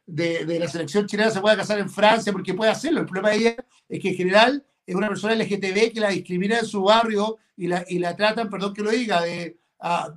de, 0.06 0.58
la 0.58 0.68
selección 0.68 1.06
chilena 1.06 1.30
se 1.30 1.40
pueda 1.40 1.56
casar 1.56 1.78
en 1.78 1.90
Francia 1.90 2.32
porque 2.32 2.54
puede 2.54 2.70
hacerlo. 2.70 3.00
El 3.00 3.06
problema 3.06 3.30
de 3.30 3.36
ella 3.36 3.56
es 3.88 4.00
que 4.00 4.08
en 4.10 4.14
general 4.16 4.66
es 4.84 4.94
una 4.94 5.08
persona 5.08 5.34
LGTB 5.34 5.92
que 5.92 6.00
la 6.00 6.10
discrimina 6.10 6.58
en 6.58 6.66
su 6.66 6.82
barrio 6.82 7.38
y 7.56 7.68
la, 7.68 7.84
y 7.88 7.98
la 7.98 8.14
tratan, 8.16 8.50
perdón 8.50 8.74
que 8.74 8.82
lo 8.82 8.90
diga, 8.90 9.22
de, 9.22 9.58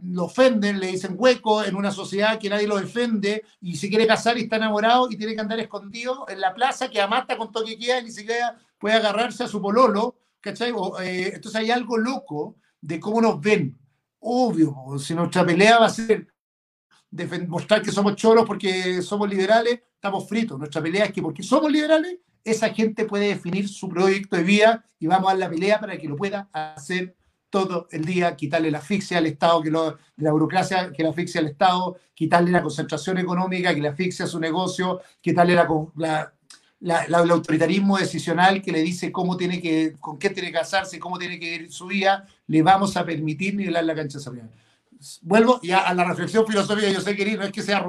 lo 0.03 0.25
ofenden, 0.25 0.79
le 0.79 0.87
dicen 0.87 1.15
hueco 1.17 1.63
en 1.63 1.75
una 1.75 1.91
sociedad 1.91 2.39
que 2.39 2.49
nadie 2.49 2.67
lo 2.67 2.77
defiende 2.77 3.43
y 3.61 3.75
se 3.75 3.89
quiere 3.89 4.07
casar 4.07 4.37
y 4.37 4.43
está 4.43 4.55
enamorado 4.55 5.09
y 5.11 5.17
tiene 5.17 5.35
que 5.35 5.41
andar 5.41 5.59
escondido 5.59 6.25
en 6.29 6.39
la 6.39 6.53
plaza 6.53 6.89
que 6.89 7.01
amata 7.01 7.37
con 7.37 7.51
toque 7.51 7.73
y 7.73 8.03
ni 8.03 8.11
siquiera 8.11 8.57
puede 8.77 8.95
agarrarse 8.95 9.43
a 9.43 9.47
su 9.47 9.61
pololo. 9.61 10.15
¿cachai? 10.41 10.73
Eh, 11.01 11.31
entonces 11.35 11.59
hay 11.59 11.71
algo 11.71 11.97
loco 11.97 12.55
de 12.81 12.99
cómo 12.99 13.21
nos 13.21 13.39
ven 13.41 13.77
obvio, 14.19 14.75
si 14.97 15.13
nuestra 15.15 15.45
pelea 15.45 15.79
va 15.79 15.85
a 15.85 15.89
ser 15.89 16.27
demostrar 17.09 17.81
que 17.81 17.91
somos 17.91 18.15
choros 18.15 18.45
porque 18.45 19.01
somos 19.01 19.29
liberales, 19.29 19.81
estamos 19.95 20.27
fritos. 20.27 20.57
Nuestra 20.57 20.81
pelea 20.81 21.05
es 21.05 21.11
que 21.11 21.21
porque 21.21 21.41
somos 21.41 21.71
liberales, 21.71 22.19
esa 22.43 22.69
gente 22.69 23.05
puede 23.05 23.29
definir 23.29 23.67
su 23.67 23.89
proyecto 23.89 24.35
de 24.35 24.43
vida 24.43 24.85
y 24.99 25.07
vamos 25.07 25.31
a 25.31 25.35
la 25.35 25.49
pelea 25.49 25.79
para 25.79 25.97
que 25.97 26.07
lo 26.07 26.15
pueda 26.15 26.49
hacer 26.53 27.15
todo 27.49 27.87
el 27.91 28.05
día, 28.05 28.35
quitarle 28.35 28.71
la 28.71 28.79
asfixia 28.79 29.17
al 29.17 29.25
Estado, 29.25 29.61
que 29.61 29.71
la 29.71 30.31
burocracia 30.31 30.91
que 30.91 31.03
la 31.03 31.09
asfixia 31.09 31.41
al 31.41 31.47
Estado, 31.47 31.97
quitarle 32.13 32.51
la 32.51 32.61
concentración 32.61 33.17
económica 33.17 33.73
que 33.73 33.81
la 33.81 33.89
asfixia 33.89 34.25
a 34.25 34.27
su 34.27 34.39
negocio, 34.39 35.01
quitarle 35.21 35.55
la, 35.55 35.67
la 35.95 36.33
el 37.03 37.13
autoritarismo 37.13 37.97
decisional 37.97 38.61
que 38.61 38.71
le 38.71 38.81
dice 38.81 39.11
cómo 39.11 39.35
tiene 39.35 39.61
que, 39.61 39.95
con 39.99 40.17
qué 40.17 40.29
tiene 40.29 40.49
que 40.49 40.59
casarse, 40.59 40.99
cómo 40.99 41.17
tiene 41.17 41.39
que 41.39 41.55
ir 41.55 41.71
su 41.71 41.87
vida, 41.87 42.25
le 42.47 42.61
vamos 42.61 42.95
a 42.97 43.05
permitir 43.05 43.55
nivelar 43.55 43.83
la 43.83 43.95
cancha 43.95 44.19
salarial. 44.19 44.49
Vuelvo 45.21 45.59
ya 45.61 45.79
a 45.79 45.93
la 45.93 46.03
reflexión 46.03 46.45
filosófica, 46.45 46.89
yo 46.89 47.01
sé 47.01 47.15
que 47.15 47.37
no 47.37 47.43
es 47.43 47.51
que 47.51 47.61
sea 47.61 47.85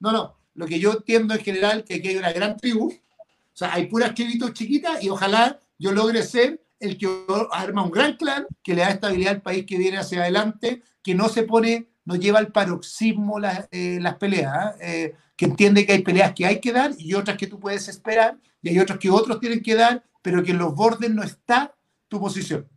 no, 0.00 0.12
no, 0.12 0.36
lo 0.54 0.66
que 0.66 0.78
yo 0.78 0.92
entiendo 0.92 1.34
en 1.34 1.40
general 1.40 1.84
que 1.84 1.94
aquí 1.94 2.08
hay 2.08 2.16
una 2.16 2.32
gran 2.32 2.56
tribu, 2.56 2.88
o 2.88 3.56
sea, 3.56 3.72
hay 3.74 3.86
puras 3.86 4.14
tribitos 4.14 4.52
chiquitas 4.52 5.02
y 5.02 5.08
ojalá 5.08 5.60
yo 5.78 5.92
logre 5.92 6.22
ser 6.22 6.63
el 6.84 6.98
que 6.98 7.08
arma 7.52 7.82
un 7.82 7.90
gran 7.90 8.16
clan 8.16 8.46
que 8.62 8.74
le 8.74 8.82
da 8.82 8.90
estabilidad 8.90 9.34
al 9.34 9.42
país 9.42 9.64
que 9.66 9.78
viene 9.78 9.98
hacia 9.98 10.20
adelante, 10.20 10.82
que 11.02 11.14
no 11.14 11.28
se 11.28 11.42
pone, 11.42 11.88
no 12.04 12.16
lleva 12.16 12.38
al 12.38 12.52
paroxismo 12.52 13.38
eh, 13.70 13.98
las 14.00 14.14
peleas. 14.16 14.76
¿eh? 14.80 15.04
Eh, 15.04 15.14
que 15.36 15.46
entiende 15.46 15.84
que 15.84 15.92
hay 15.92 16.02
peleas 16.02 16.32
que 16.32 16.46
hay 16.46 16.60
que 16.60 16.72
dar 16.72 16.92
y 16.98 17.14
otras 17.14 17.36
que 17.36 17.46
tú 17.46 17.58
puedes 17.58 17.88
esperar, 17.88 18.38
y 18.62 18.68
hay 18.70 18.78
otras 18.78 18.98
que 18.98 19.10
otros 19.10 19.40
tienen 19.40 19.62
que 19.62 19.74
dar, 19.74 20.04
pero 20.22 20.42
que 20.42 20.52
en 20.52 20.58
los 20.58 20.74
bordes 20.74 21.10
no 21.10 21.22
está 21.22 21.74
tu 22.08 22.20
posición. 22.20 22.68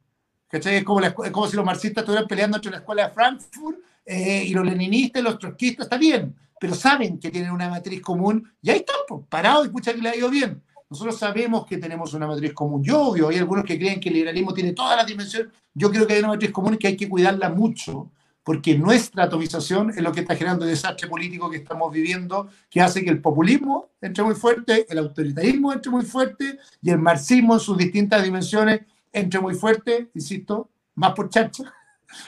¿Cachai? 0.50 0.78
Es 0.78 0.84
como, 0.84 1.02
como 1.32 1.48
si 1.48 1.56
los 1.56 1.66
marxistas 1.66 2.02
estuvieran 2.02 2.28
peleando 2.28 2.58
entre 2.58 2.72
la 2.72 2.78
escuela 2.78 3.08
de 3.08 3.14
Frankfurt 3.14 3.80
eh, 4.06 4.46
y 4.46 4.54
los 4.54 4.66
leninistas 4.66 5.22
y 5.22 5.24
los 5.24 5.38
trotskistas, 5.38 5.86
está 5.86 5.98
bien, 5.98 6.36
pero 6.60 6.74
saben 6.74 7.20
que 7.20 7.30
tienen 7.30 7.52
una 7.52 7.70
matriz 7.70 8.02
común 8.02 8.50
y 8.62 8.70
ahí 8.70 8.78
están, 8.78 8.96
parados 9.30 9.66
y 9.66 9.68
escucha 9.68 9.94
que 9.94 10.02
le 10.02 10.10
ha 10.10 10.16
ido 10.16 10.30
bien. 10.30 10.64
Nosotros 10.90 11.18
sabemos 11.18 11.66
que 11.66 11.78
tenemos 11.78 12.14
una 12.14 12.28
matriz 12.28 12.54
común. 12.54 12.84
Yo, 12.84 13.02
obvio, 13.02 13.30
hay 13.30 13.38
algunos 13.38 13.66
que 13.66 13.78
creen 13.78 14.00
que 14.00 14.10
el 14.10 14.16
liberalismo 14.16 14.54
tiene 14.54 14.74
todas 14.74 14.96
las 14.96 15.06
dimensiones. 15.06 15.52
Yo 15.74 15.92
creo 15.92 16.08
que 16.08 16.14
hay 16.14 16.20
una 16.20 16.30
matriz 16.30 16.52
común 16.52 16.76
y 16.76 16.78
que 16.78 16.88
hay 16.88 16.98
que 16.98 17.10
cuidarla 17.10 17.50
mucho 17.50 18.12
porque 18.48 18.78
nuestra 18.78 19.26
atomización 19.26 19.90
es 19.90 19.98
lo 19.98 20.14
que 20.14 20.22
está 20.22 20.34
generando 20.34 20.64
el 20.64 20.72
desastre 20.72 21.10
político 21.10 21.50
que 21.50 21.58
estamos 21.58 21.92
viviendo, 21.92 22.48
que 22.70 22.80
hace 22.80 23.04
que 23.04 23.10
el 23.10 23.20
populismo 23.20 23.90
entre 24.00 24.24
muy 24.24 24.36
fuerte, 24.36 24.86
el 24.88 25.00
autoritarismo 25.00 25.74
entre 25.74 25.92
muy 25.92 26.06
fuerte 26.06 26.58
y 26.82 26.90
el 26.90 26.98
marxismo 26.98 27.56
en 27.56 27.60
sus 27.60 27.78
distintas 27.78 28.24
dimensiones 28.24 28.84
entre 29.12 29.42
muy 29.42 29.54
fuerte, 29.54 30.12
insisto, 30.14 30.70
más 30.96 31.12
por 31.12 31.30
chacha. 31.30 31.74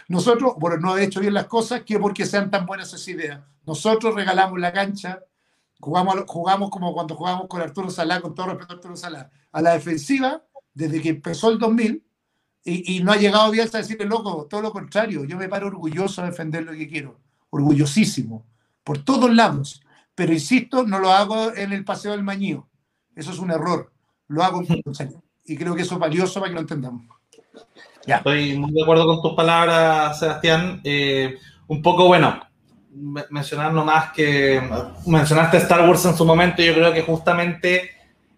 Nosotros, 0.09 0.55
por 0.59 0.81
no 0.81 0.91
haber 0.91 1.03
hecho 1.03 1.21
bien 1.21 1.33
las 1.33 1.45
cosas, 1.45 1.83
que 1.83 1.97
porque 1.97 2.25
sean 2.25 2.51
tan 2.51 2.65
buenas 2.65 2.89
esas 2.89 3.07
ideas. 3.07 3.39
Nosotros 3.65 4.13
regalamos 4.13 4.59
la 4.59 4.73
cancha, 4.73 5.23
jugamos, 5.79 6.23
jugamos 6.27 6.69
como 6.69 6.93
cuando 6.93 7.15
jugamos 7.15 7.47
con 7.47 7.61
Arturo 7.61 7.89
Salá, 7.89 8.21
con 8.21 8.35
todo 8.35 8.47
respeto 8.47 8.73
a 8.73 8.75
Arturo 8.75 8.95
Salá, 8.95 9.31
a 9.51 9.61
la 9.61 9.73
defensiva, 9.73 10.43
desde 10.73 11.01
que 11.01 11.09
empezó 11.09 11.49
el 11.49 11.59
2000, 11.59 12.03
y, 12.65 13.01
no 13.01 13.13
ha 13.13 13.17
llegado 13.17 13.49
Bielsa 13.51 13.77
a 13.79 13.81
decirle, 13.81 14.05
loco, 14.05 14.45
todo 14.47 14.61
lo 14.61 14.71
contrario, 14.71 15.23
yo 15.25 15.37
me 15.37 15.49
paro 15.49 15.67
orgulloso 15.67 16.21
de 16.21 16.29
defender 16.29 16.63
lo 16.63 16.73
que 16.73 16.87
quiero, 16.87 17.19
orgullosísimo, 17.49 18.45
por 18.83 18.99
todos 18.99 19.33
lados. 19.33 19.81
Pero 20.13 20.33
insisto, 20.33 20.83
no 20.83 20.99
lo 20.99 21.11
hago 21.11 21.53
en 21.55 21.71
el 21.71 21.85
Paseo 21.85 22.11
del 22.11 22.23
Mañío. 22.23 22.67
Eso 23.15 23.31
es 23.31 23.39
un 23.39 23.51
error. 23.51 23.91
Lo 24.27 24.43
hago 24.43 24.61
en 24.61 24.67
Y 25.45 25.57
creo 25.57 25.73
que 25.73 25.81
eso 25.81 25.95
es 25.95 25.99
valioso 25.99 26.39
para 26.39 26.49
que 26.49 26.55
lo 26.55 26.61
entendamos. 26.61 27.05
Ya. 28.05 28.17
Estoy 28.17 28.57
muy 28.57 28.71
de 28.71 28.83
acuerdo 28.83 29.05
con 29.05 29.21
tus 29.21 29.33
palabras, 29.33 30.19
Sebastián. 30.19 30.81
Eh, 30.83 31.37
un 31.67 31.81
poco, 31.81 32.07
bueno, 32.07 32.39
mencionar 33.29 33.73
nomás 33.73 34.11
que 34.11 34.61
mencionaste 35.05 35.57
Star 35.57 35.87
Wars 35.87 36.05
en 36.05 36.15
su 36.15 36.25
momento, 36.25 36.61
yo 36.61 36.73
creo 36.73 36.93
que 36.93 37.01
justamente 37.01 37.91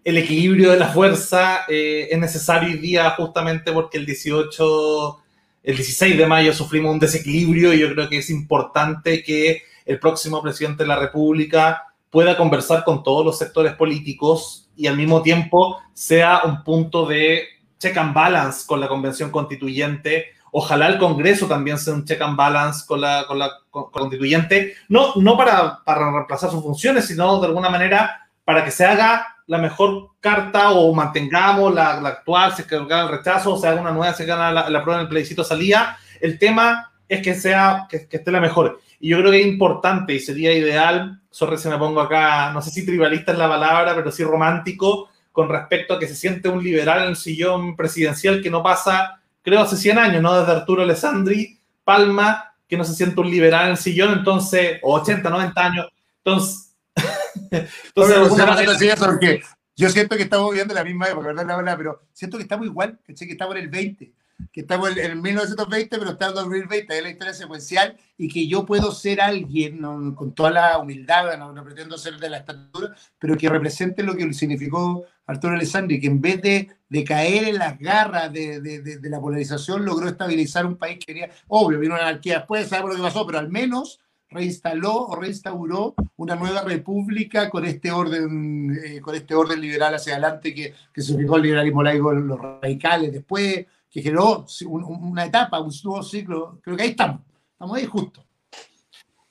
el 0.04 0.18
equilibrio 0.18 0.70
de 0.70 0.78
la 0.78 0.88
fuerza 0.88 1.64
eh, 1.68 2.08
es 2.10 2.18
necesario 2.18 2.70
hoy 2.70 2.78
día 2.78 3.10
justamente 3.10 3.72
porque 3.72 3.98
el 3.98 4.06
18, 4.06 5.18
el 5.62 5.76
16 5.76 6.18
de 6.18 6.26
mayo 6.26 6.52
sufrimos 6.52 6.92
un 6.92 6.98
desequilibrio 6.98 7.72
y 7.72 7.80
yo 7.80 7.92
creo 7.92 8.08
que 8.08 8.18
es 8.18 8.30
importante 8.30 9.22
que 9.22 9.62
el 9.84 9.98
próximo 9.98 10.42
presidente 10.42 10.84
de 10.84 10.88
la 10.88 10.96
República 10.96 11.84
pueda 12.10 12.36
conversar 12.36 12.84
con 12.84 13.02
todos 13.02 13.24
los 13.24 13.38
sectores 13.38 13.74
políticos 13.74 14.68
y 14.76 14.86
al 14.86 14.96
mismo 14.96 15.22
tiempo 15.22 15.78
sea 15.94 16.42
un 16.44 16.62
punto 16.62 17.06
de 17.06 17.44
check 17.78 17.96
and 17.96 18.14
balance 18.14 18.64
con 18.66 18.80
la 18.80 18.88
convención 18.88 19.30
constituyente. 19.30 20.26
Ojalá 20.54 20.86
el 20.86 20.98
Congreso 20.98 21.46
también 21.46 21.78
sea 21.78 21.94
un 21.94 22.04
check 22.04 22.20
and 22.20 22.36
balance 22.36 22.84
con 22.86 23.00
la, 23.00 23.24
con 23.26 23.38
la 23.38 23.50
constituyente, 23.70 24.74
no, 24.88 25.14
no 25.16 25.36
para, 25.36 25.82
para 25.82 26.12
reemplazar 26.12 26.50
sus 26.50 26.62
funciones, 26.62 27.06
sino 27.06 27.40
de 27.40 27.46
alguna 27.46 27.70
manera 27.70 28.28
para 28.44 28.62
que 28.62 28.70
se 28.70 28.84
haga 28.84 29.26
la 29.46 29.58
mejor 29.58 30.10
carta 30.20 30.72
o 30.72 30.92
mantengamos 30.94 31.74
la, 31.74 31.92
actual, 31.92 32.54
si 32.54 32.62
es 32.62 32.68
que 32.68 32.76
gana 32.84 33.04
el 33.04 33.08
rechazo, 33.08 33.54
o 33.54 33.58
sea, 33.58 33.74
una 33.74 33.92
nueva, 33.92 34.12
si 34.12 34.24
gana 34.24 34.52
la, 34.52 34.68
la 34.68 34.82
prueba 34.82 35.00
en 35.00 35.06
el 35.06 35.08
plebiscito 35.08 35.42
salía. 35.42 35.96
El 36.20 36.38
tema 36.38 36.92
es 37.08 37.22
que 37.22 37.34
sea, 37.34 37.86
que, 37.88 38.08
esté 38.10 38.30
la 38.30 38.40
mejor. 38.40 38.80
Y 39.00 39.08
yo 39.08 39.18
creo 39.18 39.30
que 39.30 39.40
es 39.40 39.46
importante 39.46 40.14
y 40.14 40.20
sería 40.20 40.52
ideal, 40.52 41.20
sorry 41.30 41.58
si 41.58 41.68
me 41.68 41.78
pongo 41.78 42.00
acá, 42.00 42.52
no 42.52 42.62
sé 42.62 42.70
si 42.70 42.86
tribalista 42.86 43.32
es 43.32 43.38
la 43.38 43.48
palabra, 43.48 43.94
pero 43.94 44.10
sí 44.10 44.22
romántico, 44.22 45.08
con 45.32 45.48
respecto 45.48 45.94
a 45.94 45.98
que 45.98 46.06
se 46.06 46.14
siente 46.14 46.48
un 46.48 46.62
liberal 46.62 47.02
en 47.02 47.08
el 47.10 47.16
sillón 47.16 47.74
presidencial 47.74 48.42
que 48.42 48.50
no 48.50 48.62
pasa, 48.62 49.21
creo, 49.42 49.60
hace 49.60 49.76
100 49.76 49.98
años, 49.98 50.22
¿no? 50.22 50.38
Desde 50.38 50.52
Arturo 50.52 50.82
Alessandri, 50.82 51.58
Palma, 51.84 52.54
que 52.68 52.76
no 52.76 52.84
se 52.84 52.94
siente 52.94 53.20
un 53.20 53.30
liberal 53.30 53.66
en 53.66 53.70
el 53.72 53.76
sillón, 53.76 54.12
entonces, 54.18 54.78
o 54.82 54.94
80, 54.94 55.28
90 55.28 55.64
años. 55.64 55.88
Entonces, 56.18 56.74
entonces 57.50 58.96
porque 58.98 59.42
yo 59.76 59.88
siento 59.90 60.16
que 60.16 60.22
estamos 60.22 60.50
viviendo 60.50 60.74
la 60.74 60.84
misma 60.84 61.08
época, 61.08 61.32
¿verdad? 61.32 61.74
Pero 61.76 62.02
siento 62.12 62.36
que 62.36 62.44
estamos 62.44 62.66
igual, 62.66 62.98
que 63.04 63.12
estamos 63.12 63.56
en 63.56 63.62
el 63.62 63.68
20 63.68 64.12
que 64.52 64.62
estamos 64.62 64.96
en, 64.96 65.20
1920, 65.20 65.98
pero 65.98 66.10
está 66.10 66.28
en 66.28 66.34
2020, 66.34 66.96
es 66.96 67.02
la 67.02 67.10
historia 67.10 67.34
secuencial, 67.34 67.96
y 68.16 68.28
que 68.28 68.46
yo 68.46 68.64
puedo 68.64 68.92
ser 68.92 69.20
alguien, 69.20 69.80
con 70.14 70.34
toda 70.34 70.50
la 70.50 70.78
humildad, 70.78 71.36
no, 71.38 71.64
pretendo 71.64 71.98
ser 71.98 72.18
de 72.18 72.30
la 72.30 72.38
estatura, 72.38 72.94
pero 73.18 73.36
que 73.36 73.48
represente 73.48 74.02
lo 74.02 74.16
que 74.16 74.32
significó 74.32 75.04
Arturo 75.26 75.54
Alessandri, 75.54 76.00
que 76.00 76.06
en 76.08 76.20
vez 76.20 76.42
de, 76.42 76.68
de 76.88 77.04
caer 77.04 77.44
en 77.44 77.58
las 77.58 77.78
garras 77.78 78.32
de, 78.32 78.60
de, 78.60 78.80
de, 78.80 79.10
la 79.10 79.20
polarización, 79.20 79.84
logró 79.84 80.08
estabilizar 80.08 80.66
un 80.66 80.76
país 80.76 80.98
que 80.98 81.06
quería, 81.06 81.30
obvio, 81.48 81.78
vino 81.78 81.94
una 81.94 82.08
anarquía 82.08 82.38
después, 82.38 82.68
sabemos 82.68 82.92
lo 82.92 82.96
que 82.96 83.02
pasó, 83.02 83.26
pero 83.26 83.38
al 83.38 83.48
menos 83.48 84.00
reinstaló 84.32 85.06
o 85.06 85.16
reinstauró 85.16 85.94
una 86.16 86.36
nueva 86.36 86.62
república 86.62 87.50
con 87.50 87.64
este 87.64 87.92
orden, 87.92 88.78
eh, 88.84 89.00
con 89.00 89.14
este 89.14 89.34
orden 89.34 89.60
liberal 89.60 89.94
hacia 89.94 90.14
adelante 90.14 90.54
que, 90.54 90.74
que 90.92 91.02
se 91.02 91.16
fijó 91.16 91.36
el 91.36 91.42
liberalismo 91.42 91.82
laico, 91.82 92.12
los 92.12 92.40
radicales 92.40 93.12
después, 93.12 93.66
que 93.92 94.00
generó 94.00 94.46
una 94.66 95.26
etapa, 95.26 95.60
un 95.60 95.70
nuevo 95.84 96.02
ciclo. 96.02 96.58
Creo 96.62 96.76
que 96.76 96.82
ahí 96.82 96.90
estamos, 96.90 97.20
estamos 97.52 97.76
ahí 97.76 97.84
justo. 97.84 98.24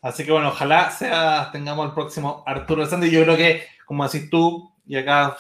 Así 0.02 0.24
que 0.24 0.32
bueno, 0.32 0.50
ojalá 0.50 0.92
sea, 0.92 1.50
tengamos 1.52 1.88
el 1.88 1.94
próximo 1.94 2.44
Arturo 2.46 2.86
Santos. 2.86 3.10
Yo 3.10 3.24
creo 3.24 3.36
que, 3.36 3.64
como 3.86 4.08
decís 4.08 4.30
tú, 4.30 4.72
y 4.86 4.98
acá 4.98 5.36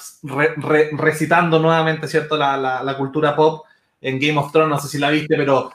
recitando 0.94 1.60
nuevamente, 1.60 2.08
¿cierto? 2.08 2.36
La, 2.36 2.96
cultura 2.98 3.36
pop 3.36 3.66
en 4.02 4.20
Game 4.20 4.38
of 4.40 4.52
Thrones, 4.52 4.70
no 4.70 4.80
sé 4.80 4.88
si 4.88 4.98
la 4.98 5.12
viste, 5.12 5.36
pero 5.36 5.72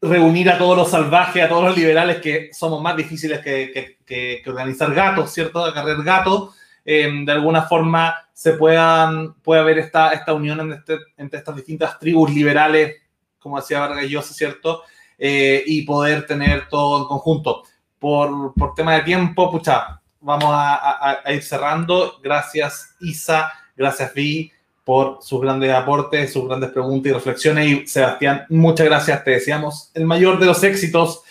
reunir 0.00 0.50
a 0.50 0.58
todos 0.58 0.76
los 0.76 0.90
salvajes, 0.90 1.42
a 1.42 1.48
todos 1.48 1.64
los 1.64 1.76
liberales 1.76 2.18
que 2.20 2.50
somos 2.52 2.80
más 2.80 2.96
difíciles 2.96 3.40
que, 3.40 3.98
que, 4.04 4.42
organizar 4.46 4.94
gatos, 4.94 5.32
¿cierto? 5.32 5.64
Acarrear 5.64 6.02
gatos. 6.04 6.54
Em, 6.84 7.24
de 7.24 7.32
alguna 7.32 7.62
forma 7.62 8.14
se 8.36 8.52
puedan, 8.52 9.32
pueda 9.40 9.62
haber 9.62 9.78
esta, 9.78 10.10
esta 10.10 10.34
unión 10.34 10.70
este, 10.70 10.98
entre 11.16 11.38
estas 11.38 11.56
distintas 11.56 11.98
tribus 11.98 12.30
liberales, 12.30 12.96
como 13.38 13.58
decía 13.58 13.80
Vargas 13.80 14.04
Llosa, 14.10 14.34
¿cierto? 14.34 14.82
Eh, 15.16 15.64
y 15.66 15.86
poder 15.86 16.26
tener 16.26 16.68
todo 16.68 17.00
en 17.00 17.04
conjunto. 17.08 17.62
Por, 17.98 18.52
por 18.52 18.74
tema 18.74 18.92
de 18.92 19.04
tiempo, 19.04 19.50
pucha, 19.50 20.02
vamos 20.20 20.50
a, 20.52 21.18
ir 21.32 21.42
cerrando. 21.42 22.20
Gracias, 22.22 22.94
Isa, 23.00 23.50
gracias, 23.74 24.12
Vi, 24.12 24.52
por 24.84 25.22
sus 25.22 25.40
grandes 25.40 25.72
aportes, 25.72 26.30
sus 26.30 26.46
grandes 26.46 26.68
preguntas 26.72 27.08
y 27.08 27.14
reflexiones. 27.14 27.66
Y 27.66 27.86
Sebastián, 27.86 28.44
muchas 28.50 28.84
gracias. 28.84 29.24
Te 29.24 29.30
deseamos 29.30 29.90
el 29.94 30.04
mayor 30.04 30.38
de 30.38 30.44
los 30.44 30.62
éxitos 30.62 31.22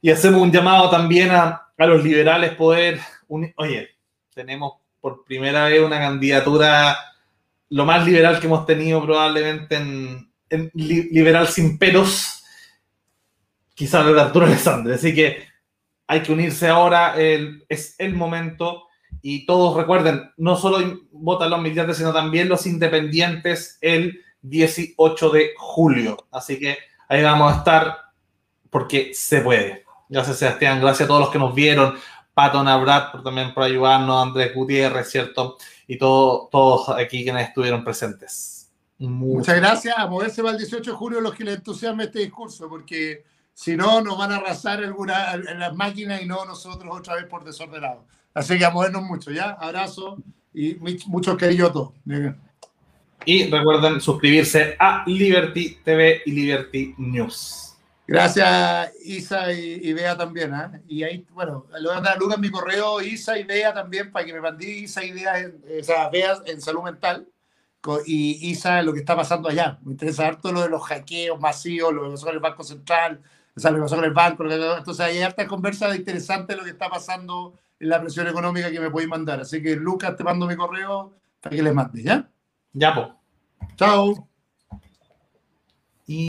y 0.00 0.08
hacemos 0.08 0.40
un 0.40 0.52
llamado 0.52 0.88
también 0.88 1.32
a, 1.32 1.66
a 1.76 1.86
los 1.86 2.04
liberales 2.04 2.54
poder 2.54 3.00
unir. 3.26 3.52
Oye, 3.56 3.88
tenemos 4.32 4.83
por 5.04 5.22
primera 5.22 5.66
vez 5.66 5.82
una 5.82 5.98
candidatura 5.98 6.96
lo 7.68 7.84
más 7.84 8.06
liberal 8.06 8.40
que 8.40 8.46
hemos 8.46 8.64
tenido 8.64 9.04
probablemente 9.04 9.76
en, 9.76 10.30
liberal 10.72 11.46
sin 11.46 11.76
pelos, 11.76 12.42
quizá 13.74 14.02
lo 14.02 14.14
de 14.14 14.22
Arturo 14.22 14.46
Alessandro. 14.46 14.94
Así 14.94 15.14
que 15.14 15.44
hay 16.06 16.22
que 16.22 16.32
unirse 16.32 16.68
ahora, 16.68 17.16
es 17.18 17.96
el 17.98 18.14
momento. 18.14 18.84
Y 19.20 19.44
todos 19.44 19.76
recuerden, 19.76 20.30
no 20.38 20.56
solo 20.56 21.02
votan 21.12 21.50
los 21.50 21.60
militantes, 21.60 21.98
sino 21.98 22.10
también 22.10 22.48
los 22.48 22.64
independientes 22.64 23.76
el 23.82 24.22
18 24.40 25.28
de 25.28 25.50
julio. 25.58 26.16
Así 26.30 26.58
que 26.58 26.78
ahí 27.10 27.22
vamos 27.22 27.52
a 27.52 27.58
estar 27.58 27.98
porque 28.70 29.12
se 29.12 29.42
puede. 29.42 29.84
Gracias 30.08 30.38
Sebastián, 30.38 30.80
gracias 30.80 31.06
a 31.06 31.08
todos 31.08 31.20
los 31.20 31.30
que 31.30 31.38
nos 31.38 31.54
vieron, 31.54 31.94
Pato 32.34 32.62
Nabrat 32.62 33.12
por, 33.12 33.22
también 33.22 33.54
por 33.54 33.62
ayudarnos, 33.62 34.26
Andrés 34.26 34.54
Gutiérrez, 34.54 35.08
¿cierto? 35.08 35.56
Y 35.86 35.96
todo, 35.96 36.48
todos 36.50 36.88
aquí 36.90 37.22
quienes 37.22 37.48
estuvieron 37.48 37.84
presentes. 37.84 38.70
Muchas 38.98 39.56
gracias. 39.56 39.94
A 39.96 40.06
moverse 40.06 40.42
para 40.42 40.52
el 40.52 40.58
18 40.58 40.90
de 40.90 40.96
julio 40.96 41.20
los 41.20 41.34
que 41.34 41.44
les 41.44 41.56
entusiasme 41.56 42.04
este 42.04 42.20
discurso, 42.20 42.68
porque 42.68 43.24
si 43.52 43.76
no, 43.76 44.00
nos 44.00 44.18
van 44.18 44.32
a 44.32 44.36
arrasar 44.36 44.82
alguna, 44.82 45.34
en 45.34 45.58
las 45.58 45.74
máquinas 45.74 46.22
y 46.22 46.26
no 46.26 46.44
nosotros 46.44 46.92
otra 46.92 47.14
vez 47.14 47.26
por 47.26 47.44
desordenado. 47.44 48.04
Así 48.34 48.58
que 48.58 48.64
a 48.64 48.70
movernos 48.70 49.02
mucho, 49.02 49.30
¿ya? 49.30 49.50
Abrazo 49.50 50.18
y 50.52 50.74
muchos 51.06 51.36
cariños 51.36 51.70
a 51.70 51.72
todos. 51.72 51.92
Y 53.24 53.50
recuerden 53.50 54.00
suscribirse 54.00 54.76
a 54.78 55.04
Liberty 55.06 55.78
TV 55.84 56.22
y 56.26 56.32
Liberty 56.32 56.94
News. 56.98 57.73
Gracias, 58.06 58.92
Isa 59.02 59.52
y, 59.52 59.92
Bea 59.92 60.16
también. 60.16 60.54
¿eh? 60.54 60.82
Y 60.86 61.02
ahí, 61.02 61.26
bueno, 61.32 61.66
le 61.78 61.88
voy 61.88 61.96
a 61.96 62.00
dar 62.00 62.16
a 62.16 62.18
Lucas 62.18 62.38
mi 62.38 62.50
correo, 62.50 63.00
Isa 63.00 63.38
y 63.38 63.44
Bea 63.44 63.72
también, 63.72 64.12
para 64.12 64.26
que 64.26 64.32
me 64.32 64.40
mandé 64.40 64.68
Isa 64.68 65.02
y 65.04 65.12
Bea 65.12 65.38
en, 65.38 65.62
o 65.64 66.10
Bea 66.10 66.36
en 66.46 66.60
salud 66.60 66.82
mental 66.82 67.26
y 68.06 68.50
Isa 68.50 68.82
lo 68.82 68.92
que 68.92 69.00
está 69.00 69.16
pasando 69.16 69.48
allá. 69.48 69.78
Me 69.82 69.92
interesa 69.92 70.26
harto 70.26 70.52
lo 70.52 70.62
de 70.62 70.68
los 70.68 70.82
hackeos 70.82 71.40
masivos, 71.40 71.92
lo 71.92 72.04
que 72.04 72.10
pasó 72.10 72.26
con 72.26 72.34
el 72.34 72.40
Banco 72.40 72.64
Central, 72.64 73.20
o 73.56 73.60
sea, 73.60 73.70
lo 73.70 73.76
que 73.78 73.82
pasó 73.82 73.96
con 73.96 74.04
el 74.04 74.12
banco. 74.12 74.44
entonces, 74.44 75.00
hay 75.00 75.20
harta 75.20 75.46
conversa 75.46 75.94
interesante 75.94 76.54
de 76.54 76.58
lo 76.58 76.64
que 76.64 76.70
está 76.70 76.88
pasando 76.88 77.54
en 77.78 77.88
la 77.88 78.00
presión 78.00 78.26
económica 78.26 78.70
que 78.70 78.80
me 78.80 78.90
podéis 78.90 79.10
mandar. 79.10 79.40
Así 79.40 79.62
que, 79.62 79.76
Lucas, 79.76 80.16
te 80.16 80.24
mando 80.24 80.46
mi 80.46 80.56
correo 80.56 81.12
para 81.40 81.54
que 81.54 81.62
les 81.62 81.74
mande, 81.74 82.02
¿ya? 82.02 82.28
Ya, 82.72 82.94
pues. 82.94 83.08
Chao. 83.76 84.28